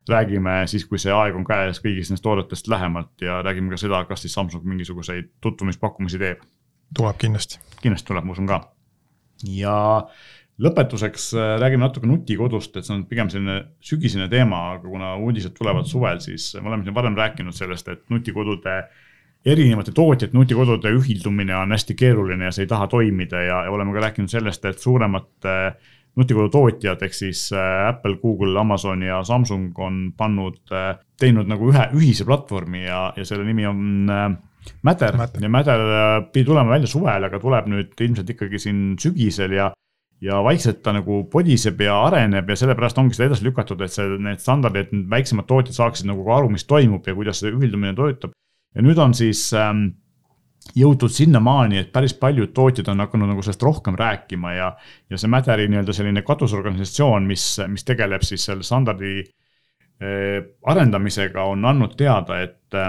räägime 0.09 0.63
siis, 0.69 0.85
kui 0.89 0.99
see 1.01 1.13
aeg 1.13 1.35
on 1.37 1.45
käes 1.47 1.81
kõigist 1.83 2.11
nendest 2.11 2.25
toodetest 2.25 2.69
lähemalt 2.71 3.25
ja 3.25 3.39
räägime 3.45 3.73
ka 3.73 3.79
seda, 3.81 4.03
kas 4.09 4.25
siis 4.25 4.35
Samsung 4.37 4.65
mingisuguseid 4.69 5.31
tutvumispakkumisi 5.41 6.21
teeb. 6.21 6.43
tuleb 6.97 7.17
kindlasti. 7.21 7.59
kindlasti 7.81 8.11
tuleb, 8.11 8.27
ma 8.27 8.35
usun 8.35 8.49
ka. 8.49 8.61
ja 9.49 9.77
lõpetuseks 10.61 11.31
äh, 11.35 11.55
räägime 11.61 11.87
natuke 11.87 12.07
nutikodust, 12.07 12.77
et 12.77 12.85
see 12.87 12.95
on 12.95 13.07
pigem 13.09 13.31
selline 13.33 13.57
sügisene 13.83 14.29
teema, 14.31 14.61
aga 14.75 14.87
kuna 14.87 15.15
uudised 15.17 15.57
tulevad 15.57 15.89
suvel, 15.89 16.21
siis 16.23 16.53
me 16.61 16.69
oleme 16.69 16.85
siin 16.85 16.95
varem 16.95 17.17
rääkinud 17.17 17.57
sellest, 17.57 17.89
et 17.91 18.05
nutikodude 18.13 18.77
erinevate 19.45 19.91
tootjate 19.93 20.33
nutikodude 20.33 20.89
ühildumine 20.95 21.53
on 21.57 21.73
hästi 21.75 21.93
keeruline 21.97 22.47
ja 22.47 22.53
see 22.55 22.63
ei 22.65 22.69
taha 22.69 22.87
toimida 22.89 23.41
ja, 23.43 23.59
ja 23.67 23.73
oleme 23.73 23.93
ka 23.93 24.07
rääkinud 24.07 24.31
sellest, 24.31 24.65
et 24.65 24.79
suuremate 24.81 25.57
äh, 25.65 25.75
nutikodu 26.19 26.49
tootjad 26.53 27.01
ehk 27.05 27.15
siis 27.15 27.47
äh, 27.55 27.87
Apple, 27.89 28.17
Google, 28.21 28.55
Amazon 28.59 29.03
ja 29.03 29.21
Samsung 29.23 29.79
on 29.83 30.01
pannud, 30.17 30.61
äh, 30.71 30.93
teinud 31.19 31.49
nagu 31.51 31.69
ühe 31.71 31.87
ühise 31.97 32.27
platvormi 32.27 32.85
ja, 32.85 33.07
ja 33.17 33.25
selle 33.27 33.47
nimi 33.47 33.67
on 33.67 34.11
äh, 34.11 34.29
Matter, 34.81 35.17
Matter. 35.17 35.43
ja 35.43 35.49
Matter 35.51 35.81
pidi 36.33 36.47
tulema 36.47 36.73
välja 36.73 36.89
suvel, 36.89 37.27
aga 37.27 37.39
tuleb 37.41 37.67
nüüd 37.69 37.99
ilmselt 38.01 38.31
ikkagi 38.33 38.61
siin 38.61 38.85
sügisel 39.01 39.53
ja 39.53 39.71
ja 40.23 40.39
vaikselt 40.43 40.79
ta 40.81 40.93
nagu 40.95 41.25
podiseb 41.29 41.81
ja 41.83 41.97
areneb 42.07 42.49
ja 42.49 42.55
sellepärast 42.57 42.97
ongi 42.97 43.17
seda 43.17 43.27
edasi 43.29 43.45
lükatud, 43.45 43.81
et 43.83 43.93
see, 43.93 44.15
need 44.23 44.41
standardid, 44.41 44.93
need 44.95 45.09
väiksemad 45.11 45.45
tootjad 45.49 45.75
saaksid 45.75 46.07
nagu 46.09 46.23
aru, 46.33 46.49
mis 46.53 46.65
toimub 46.65 47.05
ja 47.05 47.13
kuidas 47.17 47.43
see 47.43 47.51
ühildumine 47.51 47.93
töötab. 47.97 48.33
ja 48.75 48.83
nüüd 48.83 48.99
on 48.99 49.13
siis 49.13 49.47
ähm, 49.53 49.89
jõutud 50.75 51.13
sinnamaani, 51.13 51.79
et 51.83 51.91
päris 51.93 52.15
paljud 52.19 52.51
tootjad 52.55 52.89
on 52.91 53.03
hakanud 53.05 53.29
nagu 53.31 53.43
sellest 53.45 53.63
rohkem 53.63 53.97
rääkima 53.99 54.53
ja, 54.55 54.71
ja 55.09 55.19
see 55.19 55.31
Matteri 55.31 55.67
nii-öelda 55.71 55.93
selline 55.95 56.23
katusorganisatsioon, 56.25 57.27
mis, 57.29 57.45
mis 57.71 57.85
tegeleb 57.87 58.25
siis 58.27 58.47
selle 58.49 58.65
standardi 58.65 59.19
eh, 59.21 60.39
arendamisega, 60.65 61.45
on 61.51 61.65
andnud 61.69 61.95
teada, 61.99 62.41
et, 62.43 62.79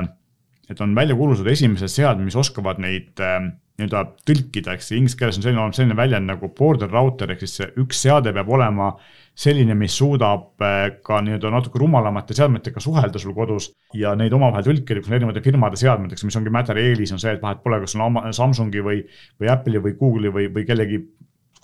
et 0.71 0.83
on 0.83 0.97
välja 0.97 1.19
kuulutatud 1.19 1.53
esimesed 1.53 1.93
seadmed, 1.93 2.27
mis 2.31 2.39
oskavad 2.39 2.81
neid 2.83 3.23
eh, 3.23 3.39
nii-öelda 3.77 4.03
tõlkida, 4.27 4.75
eks 4.75 4.91
inglise 4.97 5.21
keeles 5.21 5.39
on 5.39 5.45
selline, 5.45 5.69
selline 5.77 5.99
väljend 5.99 6.33
nagu 6.33 6.51
border 6.57 6.91
router 6.91 7.35
ehk 7.35 7.45
siis 7.45 7.61
üks 7.77 8.01
seade 8.07 8.33
peab 8.33 8.49
olema 8.57 8.95
selline, 9.37 9.75
mis 9.77 9.93
suudab 9.99 10.65
äh, 10.65 10.87
ka 11.05 11.21
nii-öelda 11.25 11.51
natuke 11.53 11.81
rumalamate 11.83 12.35
seadmetega 12.37 12.81
suhelda 12.81 13.21
sul 13.21 13.35
kodus 13.37 13.69
ja 13.97 14.15
neid 14.17 14.33
omavahel 14.33 14.65
tõlkida, 14.71 15.03
kus 15.03 15.13
on 15.13 15.19
erinevate 15.19 15.45
firmade 15.45 15.81
seadmed, 15.81 16.15
eks, 16.15 16.25
mis 16.25 16.39
ongi 16.41 16.53
Matteri 16.55 16.87
eelis, 16.89 17.13
on 17.13 17.21
see, 17.21 17.35
et 17.37 17.45
vahet 17.45 17.61
pole, 17.65 17.83
kas 17.85 17.97
on 18.01 18.33
Samsungi 18.37 18.85
või, 18.85 19.03
või 19.41 19.53
Apple'i 19.53 19.83
või 19.85 19.97
Google'i 20.01 20.33
või, 20.33 20.49
või 20.55 20.65
kellegi 20.69 21.03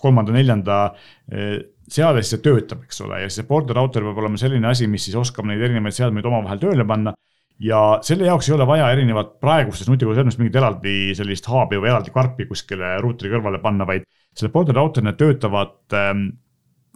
kolmanda-neljanda 0.03 0.79
äh, 0.85 1.57
seade, 1.89 2.21
siis 2.21 2.37
see 2.37 2.45
töötab, 2.45 2.85
eks 2.85 3.01
ole, 3.05 3.23
ja 3.23 3.29
siis 3.29 3.41
see 3.41 3.49
border 3.49 3.77
router 3.79 4.05
peab 4.05 4.21
olema 4.21 4.39
selline 4.39 4.69
asi, 4.69 4.87
mis 4.87 5.09
siis 5.09 5.17
oskab 5.19 5.49
neid 5.49 5.61
erinevaid 5.63 5.97
seadmeid 5.97 6.29
omavahel 6.29 6.61
tööle 6.61 6.85
panna 6.87 7.15
ja 7.63 7.81
selle 8.05 8.27
jaoks 8.27 8.49
ei 8.49 8.55
ole 8.55 8.67
vaja 8.67 8.89
erinevat 8.93 9.35
praegustes 9.41 9.89
nutikoduseadmetes 9.89 10.39
mingit 10.39 10.57
eraldi 10.61 10.95
sellist 11.17 11.47
haabi 11.49 11.79
või 11.81 11.91
eraldi 11.91 12.13
karpi 12.13 12.47
kuskile 12.49 12.95
ruuteri 13.03 13.33
kõrvale 13.33 13.61
panna, 13.63 13.87
vaid 13.89 14.07
selle 14.33 14.51
border 14.53 14.77
router'ina 14.77 15.13
töötavad 15.17 15.97
ähm, 15.97 16.25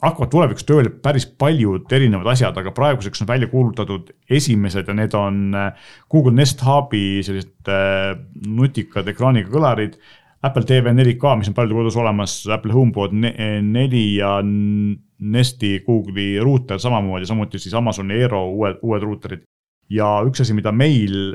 hakkavad 0.03 0.29
tulevikus 0.29 0.65
tööle 0.67 0.91
päris 1.03 1.25
paljud 1.41 1.89
erinevad 1.93 2.29
asjad, 2.33 2.57
aga 2.59 2.73
praeguseks 2.75 3.23
on 3.23 3.29
välja 3.29 3.49
kuulutatud 3.49 4.11
esimesed 4.29 4.89
ja 4.89 4.95
need 4.97 5.15
on 5.17 5.57
äh, 5.57 5.89
Google 6.11 6.35
Nest 6.37 6.61
Hubi 6.65 7.23
sellised 7.25 7.71
äh, 7.71 8.13
nutikad 8.45 9.09
ekraaniga 9.09 9.51
kõlarid. 9.53 9.97
Apple 10.45 10.67
TV 10.69 10.93
4K, 10.93 11.33
mis 11.39 11.49
on 11.49 11.55
paljude 11.57 11.79
kodus 11.79 11.97
olemas, 11.97 12.37
Apple 12.53 12.75
HomePod 12.75 13.15
neli 13.17 14.03
ja 14.19 14.35
Nesti 14.45 15.71
Google'i 15.81 16.37
ruuter 16.45 16.77
samamoodi, 16.79 17.25
samuti 17.25 17.57
siis 17.59 17.73
Amazoni 17.75 18.19
Aero 18.19 18.43
uued, 18.51 18.77
uued 18.85 19.03
ruuterid. 19.03 19.47
ja 19.89 20.19
üks 20.27 20.43
asi, 20.43 20.53
mida 20.53 20.71
meil 20.71 21.33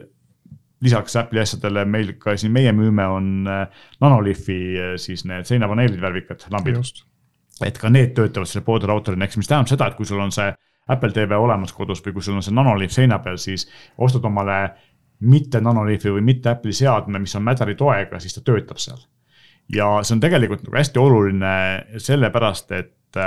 lisaks 0.84 1.18
Apple'i 1.18 1.42
asjadele 1.42 1.82
meil 1.84 2.14
ka 2.22 2.36
siin 2.38 2.54
meie 2.54 2.70
müüme, 2.72 3.08
on 3.10 3.32
äh, 3.50 3.86
Nanolifi 4.00 4.60
siis 5.02 5.26
need 5.26 5.50
seinapaneelid 5.50 5.98
värvikad 6.00 6.46
lambid 6.54 6.78
et 7.60 7.78
ka 7.78 7.90
need 7.92 8.14
töötavad 8.16 8.48
selle 8.48 8.64
border 8.66 8.90
router'ina, 8.90 9.26
eks, 9.26 9.38
mis 9.40 9.50
tähendab 9.50 9.70
seda, 9.70 9.88
et 9.90 9.98
kui 9.98 10.08
sul 10.08 10.22
on 10.22 10.32
see 10.34 10.48
Apple 10.90 11.12
TV 11.14 11.36
olemas 11.38 11.72
kodus 11.76 12.02
või 12.04 12.16
kui 12.16 12.24
sul 12.24 12.38
on 12.38 12.44
see 12.44 12.54
Nanoliif 12.54 12.94
seina 12.94 13.20
peal, 13.22 13.38
siis 13.38 13.68
ostad 14.02 14.24
omale 14.26 14.58
mitte 15.22 15.60
Nanoliifi 15.62 16.10
või 16.10 16.24
mitte 16.26 16.50
Apple'i 16.50 16.74
seadme, 16.74 17.20
mis 17.22 17.34
on 17.38 17.44
Matteri 17.46 17.76
toega, 17.78 18.18
siis 18.20 18.34
ta 18.34 18.42
töötab 18.44 18.80
seal. 18.82 18.98
ja 19.72 19.86
see 20.02 20.16
on 20.16 20.20
tegelikult 20.20 20.64
nagu 20.64 20.76
hästi 20.76 20.98
oluline 20.98 21.54
sellepärast, 22.02 22.72
et, 22.74 23.18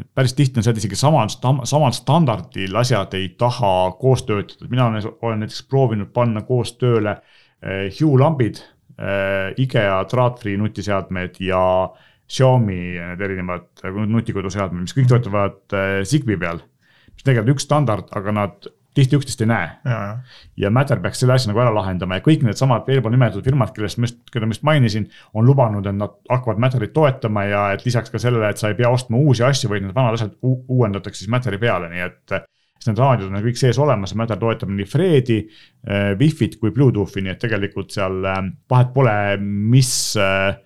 et 0.00 0.08
päris 0.14 0.34
tihti 0.34 0.58
on 0.58 0.66
see, 0.66 0.74
et 0.74 0.80
isegi 0.82 0.98
samal, 0.98 1.30
samal 1.64 1.94
standardil 1.94 2.76
asjad 2.76 3.14
ei 3.14 3.28
taha 3.38 3.92
koos 4.00 4.26
töötada, 4.26 4.66
mina 4.70 4.88
olen, 4.90 5.44
näiteks 5.44 5.62
proovinud 5.70 6.10
panna 6.12 6.42
koos 6.42 6.74
tööle 6.80 7.14
eh, 7.62 7.86
Hue 7.94 8.18
lambid, 8.18 8.58
eh, 8.98 9.54
IKEA 9.62 10.02
Traatfree 10.10 10.58
nutiseadmed 10.58 11.38
ja 11.46 11.62
äh, 11.84 12.15
Xiaomi 12.26 12.80
need 12.96 13.20
erinevad 13.22 13.84
nutikoduseadmed, 14.10 14.86
mis 14.86 14.96
kõik 14.96 15.10
töötavad 15.12 15.76
äh, 15.76 16.00
Zigbee 16.06 16.40
peal. 16.40 16.62
mis 17.14 17.24
tegelikult 17.24 17.56
üks 17.56 17.68
standard, 17.68 18.10
aga 18.18 18.34
nad 18.34 18.66
tihti 18.96 19.18
üksteist 19.18 19.42
ei 19.44 19.50
näe. 19.50 19.68
ja 20.56 20.70
Matter 20.72 21.00
peaks 21.04 21.20
selle 21.20 21.36
asja 21.36 21.50
nagu 21.50 21.60
ära 21.60 21.72
lahendama 21.74 22.18
ja 22.18 22.24
kõik 22.24 22.44
needsamad 22.46 22.88
eelpool 22.92 23.12
nimetatud 23.12 23.44
firmad, 23.44 23.72
kellest 23.76 24.00
ma 24.00 24.08
just, 24.08 24.18
keda 24.32 24.48
ma 24.48 24.56
just 24.56 24.64
mainisin, 24.66 25.08
on 25.36 25.46
lubanud, 25.48 25.86
et 25.86 25.96
nad 25.96 26.16
hakkavad 26.32 26.60
Matterit 26.62 26.94
toetama 26.96 27.44
ja 27.46 27.62
et 27.76 27.84
lisaks 27.86 28.12
ka 28.12 28.20
sellele, 28.22 28.50
et 28.50 28.60
sa 28.60 28.72
ei 28.72 28.78
pea 28.78 28.90
ostma 28.92 29.20
uusi 29.20 29.44
asju, 29.46 29.70
vaid 29.72 29.84
need 29.84 29.96
vanad 29.96 30.16
asjad 30.16 30.36
uuendatakse 30.42 31.24
siis 31.24 31.32
Matteri 31.32 31.60
peale, 31.60 31.90
nii 31.92 32.04
et 32.06 32.36
siis 32.36 32.90
need 32.90 33.02
raadiod 33.02 33.32
on 33.32 33.44
kõik 33.44 33.60
sees 33.60 33.80
olemas, 33.82 34.16
Matter 34.16 34.40
toetab 34.40 34.72
nii 34.72 34.88
Fredi, 34.88 35.40
Wi-Fi-t 36.20 36.60
kui 36.62 36.72
Bluetoothi, 36.72 37.24
nii 37.24 37.34
et 37.36 37.42
tegelikult 37.42 37.92
seal 37.92 38.22
vahet 38.24 38.94
pole, 38.96 39.16
mis 39.42 39.90
äh, 40.20 40.56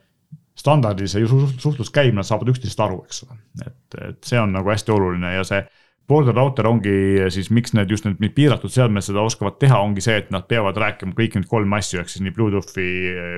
standardil 0.60 1.08
see 1.10 1.26
suhtlus 1.26 1.92
käib, 1.94 2.14
nad 2.16 2.28
saavad 2.28 2.52
üksteisest 2.52 2.82
aru, 2.84 3.02
eks 3.06 3.24
ole. 3.26 3.38
et, 3.66 4.00
et 4.10 4.32
see 4.32 4.40
on 4.40 4.52
nagu 4.56 4.70
hästi 4.70 4.94
oluline 4.94 5.34
ja 5.34 5.44
see 5.46 5.62
border 6.10 6.34
router 6.34 6.66
ongi 6.66 6.92
siis, 7.30 7.52
miks 7.54 7.74
need 7.76 7.92
just 7.92 8.06
need 8.08 8.34
piiratud 8.34 8.72
seadmed 8.72 9.04
seda 9.06 9.22
oskavad 9.22 9.60
teha, 9.62 9.78
ongi 9.78 10.02
see, 10.04 10.18
et 10.24 10.32
nad 10.34 10.46
peavad 10.50 10.78
rääkima 10.80 11.14
kõiki 11.16 11.38
neid 11.38 11.50
kolme 11.50 11.78
asju, 11.78 12.02
ehk 12.02 12.10
siis 12.10 12.24
nii 12.26 12.34
Bluetoothi, 12.34 12.88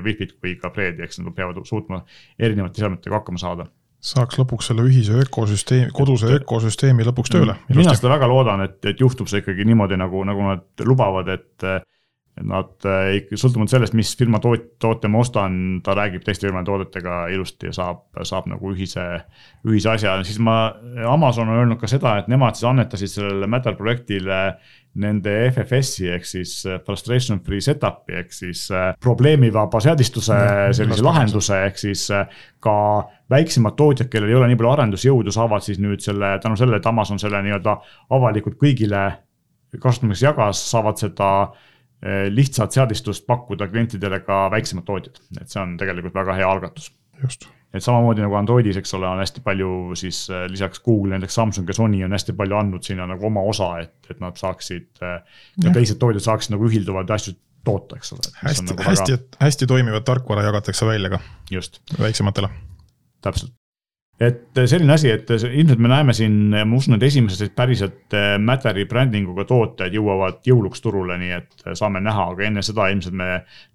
Wi-Fi-t 0.06 0.38
kui 0.40 0.56
ka 0.60 0.72
Fredi, 0.72 1.04
eks 1.04 1.20
nad 1.20 1.36
peavad 1.36 1.60
suutma 1.68 2.02
erinevate 2.40 2.82
seadmetega 2.82 3.20
hakkama 3.20 3.42
saada 3.42 3.68
saaks 4.02 4.34
lõpuks 4.40 4.66
selle 4.66 4.82
ühise 4.82 5.14
ökosüsteemi, 5.22 5.92
koduse 5.94 6.26
ökosüsteemi 6.40 7.04
lõpuks 7.06 7.30
tööle. 7.30 7.54
mina 7.70 7.94
seda 7.94 8.10
väga 8.16 8.26
loodan, 8.26 8.64
et, 8.64 8.80
et 8.90 8.98
juhtub 8.98 9.30
see 9.30 9.44
ikkagi 9.44 9.62
niimoodi, 9.68 9.94
nagu, 10.00 10.24
nagu 10.26 10.48
nad 10.48 10.86
lubavad, 10.88 11.30
et 11.30 11.68
nad 12.40 12.86
ikka 13.18 13.36
sõltumata 13.36 13.74
sellest, 13.74 13.94
mis 13.96 14.14
firma 14.16 14.38
toot-, 14.40 14.70
toote 14.80 15.08
ma 15.12 15.20
ostan, 15.20 15.56
ta 15.84 15.92
räägib 15.96 16.22
teiste 16.24 16.46
firmade 16.46 16.70
toodetega 16.70 17.26
ilusti 17.34 17.68
ja 17.68 17.74
saab, 17.76 18.06
saab 18.24 18.46
nagu 18.48 18.72
ühise, 18.72 19.04
ühise 19.68 19.90
asja, 19.92 20.14
siis 20.24 20.38
ma, 20.40 20.72
Amazon 21.12 21.50
on 21.52 21.60
öelnud 21.60 21.80
ka 21.80 21.90
seda, 21.90 22.16
et 22.22 22.30
nemad 22.32 22.56
siis 22.56 22.70
annetasid 22.70 23.12
sellele 23.12 23.48
Matter 23.52 23.76
projektile 23.76 24.38
nende 25.02 25.34
FFS-i 25.50 26.08
ehk 26.12 26.26
siis 26.28 26.54
frustration 26.86 27.40
free 27.44 27.60
setup'i 27.64 28.16
ehk 28.20 28.32
siis 28.36 28.66
probleemivaba 29.00 29.80
seadistuse 29.80 30.36
sellise 30.76 31.04
lahenduse, 31.04 31.58
ehk 31.68 31.80
siis 31.80 32.06
ka 32.64 32.76
väiksemad 33.32 33.76
tootjad, 33.76 34.08
kellel 34.12 34.32
ei 34.32 34.38
ole 34.40 34.48
nii 34.50 34.60
palju 34.60 34.72
arendusjõudu, 34.72 35.32
saavad 35.32 35.64
siis 35.64 35.80
nüüd 35.80 36.04
selle, 36.04 36.34
tänu 36.44 36.56
sellele, 36.60 36.80
et 36.80 36.88
Amazon 36.88 37.20
selle 37.20 37.40
nii-öelda 37.44 37.76
avalikult 38.16 38.56
kõigile 38.60 39.04
kasutamiseks 39.80 40.26
jagas, 40.26 40.64
saavad 40.72 41.00
seda 41.00 41.28
lihtsat 42.02 42.74
seadistust 42.74 43.26
pakkuda 43.26 43.68
klientidele 43.70 44.20
ka 44.26 44.48
väiksemad 44.50 44.86
tootjad, 44.88 45.20
et 45.40 45.50
see 45.52 45.60
on 45.62 45.76
tegelikult 45.78 46.16
väga 46.18 46.34
hea 46.40 46.48
algatus. 46.50 46.90
et 47.72 47.84
samamoodi 47.84 48.24
nagu 48.24 48.34
Androidis, 48.34 48.76
eks 48.76 48.94
ole, 48.98 49.06
on 49.08 49.22
hästi 49.22 49.40
palju 49.44 49.94
siis 49.96 50.24
eh, 50.30 50.44
lisaks 50.50 50.82
Google, 50.84 51.14
näiteks 51.14 51.38
Samsung 51.38 51.70
ja 51.70 51.76
Sony 51.78 52.02
on 52.04 52.12
hästi 52.12 52.34
palju 52.36 52.58
andnud 52.58 52.82
sinna 52.84 53.06
nagu 53.06 53.26
oma 53.26 53.46
osa, 53.48 53.70
et, 53.84 53.94
et 54.10 54.20
nad 54.20 54.36
saaksid. 54.36 54.90
Eh, 55.00 55.40
ja 55.64 55.72
teised 55.72 56.02
tootjad 56.02 56.26
saaksid 56.26 56.56
nagu 56.56 56.68
ühilduvaid 56.68 57.14
asju 57.14 57.36
toota, 57.64 57.96
eks 57.96 58.12
ole. 58.16 58.34
hästi, 58.42 58.66
nagu 58.72 58.88
hästi 58.90 59.16
väga..., 59.16 59.40
hästi 59.46 59.70
toimivat 59.70 60.04
tarkvara 60.04 60.44
jagatakse 60.50 60.86
välja 60.90 61.14
ka. 61.14 61.22
just. 61.50 61.80
väiksematele. 62.00 62.50
täpselt 63.22 63.54
et 64.22 64.58
selline 64.68 64.94
asi, 64.94 65.10
et 65.10 65.30
ilmselt 65.32 65.80
me 65.82 65.90
näeme 65.90 66.14
siin, 66.14 66.34
ma 66.52 66.76
usun, 66.76 66.96
et 66.96 67.06
esimesed 67.06 67.54
päriselt 67.56 68.14
Matteri 68.42 68.84
brändinguga 68.88 69.44
tooted 69.48 69.94
jõuavad 69.96 70.40
jõuluks 70.46 70.82
turule, 70.84 71.16
nii 71.18 71.32
et 71.38 71.64
saame 71.78 72.02
näha, 72.04 72.28
aga 72.34 72.46
enne 72.46 72.62
seda 72.64 72.86
ilmselt 72.92 73.16
me 73.18 73.28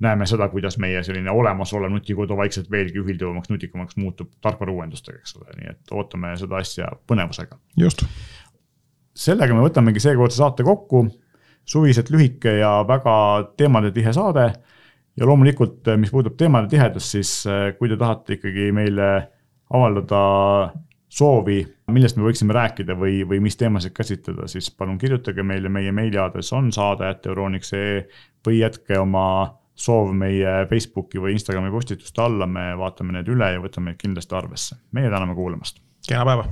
näeme 0.03 0.27
seda, 0.29 0.47
kuidas 0.53 0.79
meie 0.81 1.01
selline 1.05 1.33
olemasolev 1.33 1.91
nutikodu 1.93 2.37
vaikselt 2.39 2.71
veelgi 2.71 3.01
ühilduvamaks, 3.03 3.51
nutikamaks 3.51 3.99
muutub 3.99 4.31
tarkvarauuendustega, 4.45 5.19
eks 5.19 5.37
ole, 5.39 5.51
nii 5.59 5.71
et 5.73 5.95
ootame 5.97 6.33
seda 6.39 6.61
asja 6.61 6.89
põnevusega. 7.09 7.59
just. 7.83 8.05
sellega 9.17 9.55
me 9.57 9.65
võtamegi 9.65 10.03
seekordse 10.03 10.39
saate 10.39 10.63
kokku, 10.63 11.07
suviselt 11.67 12.11
lühike 12.13 12.59
ja 12.61 12.77
väga 12.87 13.15
teemadetihe 13.57 14.13
saade. 14.15 14.51
ja 15.17 15.25
loomulikult, 15.25 15.87
mis 15.97 16.13
puudutab 16.13 16.37
teemade 16.37 16.69
tihedust, 16.69 17.17
siis 17.17 17.31
kui 17.79 17.89
te 17.89 17.97
tahate 17.97 18.37
ikkagi 18.37 18.71
meile 18.71 19.09
avaldada 19.74 20.22
soovi, 21.09 21.61
millest 21.91 22.18
me 22.20 22.28
võiksime 22.28 22.55
rääkida 22.55 22.95
või, 22.99 23.22
või 23.28 23.39
mis 23.43 23.57
teemasid 23.57 23.95
käsitleda, 23.95 24.47
siis 24.51 24.70
palun 24.72 24.97
kirjutage 25.01 25.43
meile, 25.43 25.70
meie 25.70 25.91
meiliaadress 25.95 26.53
on 26.53 26.72
saade.euroniks.ee 26.76 28.03
või 28.47 28.61
jätke 28.61 28.99
oma 28.99 29.26
soov 29.78 30.13
meie 30.18 30.63
Facebooki 30.70 31.22
või 31.22 31.36
Instagrami 31.38 31.72
postituste 31.72 32.24
alla, 32.24 32.47
me 32.49 32.72
vaatame 32.80 33.18
need 33.18 33.30
üle 33.30 33.51
ja 33.53 33.61
võtame 33.63 33.93
need 33.93 34.01
kindlasti 34.01 34.36
arvesse. 34.36 34.82
meie 34.91 35.11
täname 35.11 35.36
kuulamast. 35.36 35.82
kena 36.07 36.26
päeva 36.26 36.49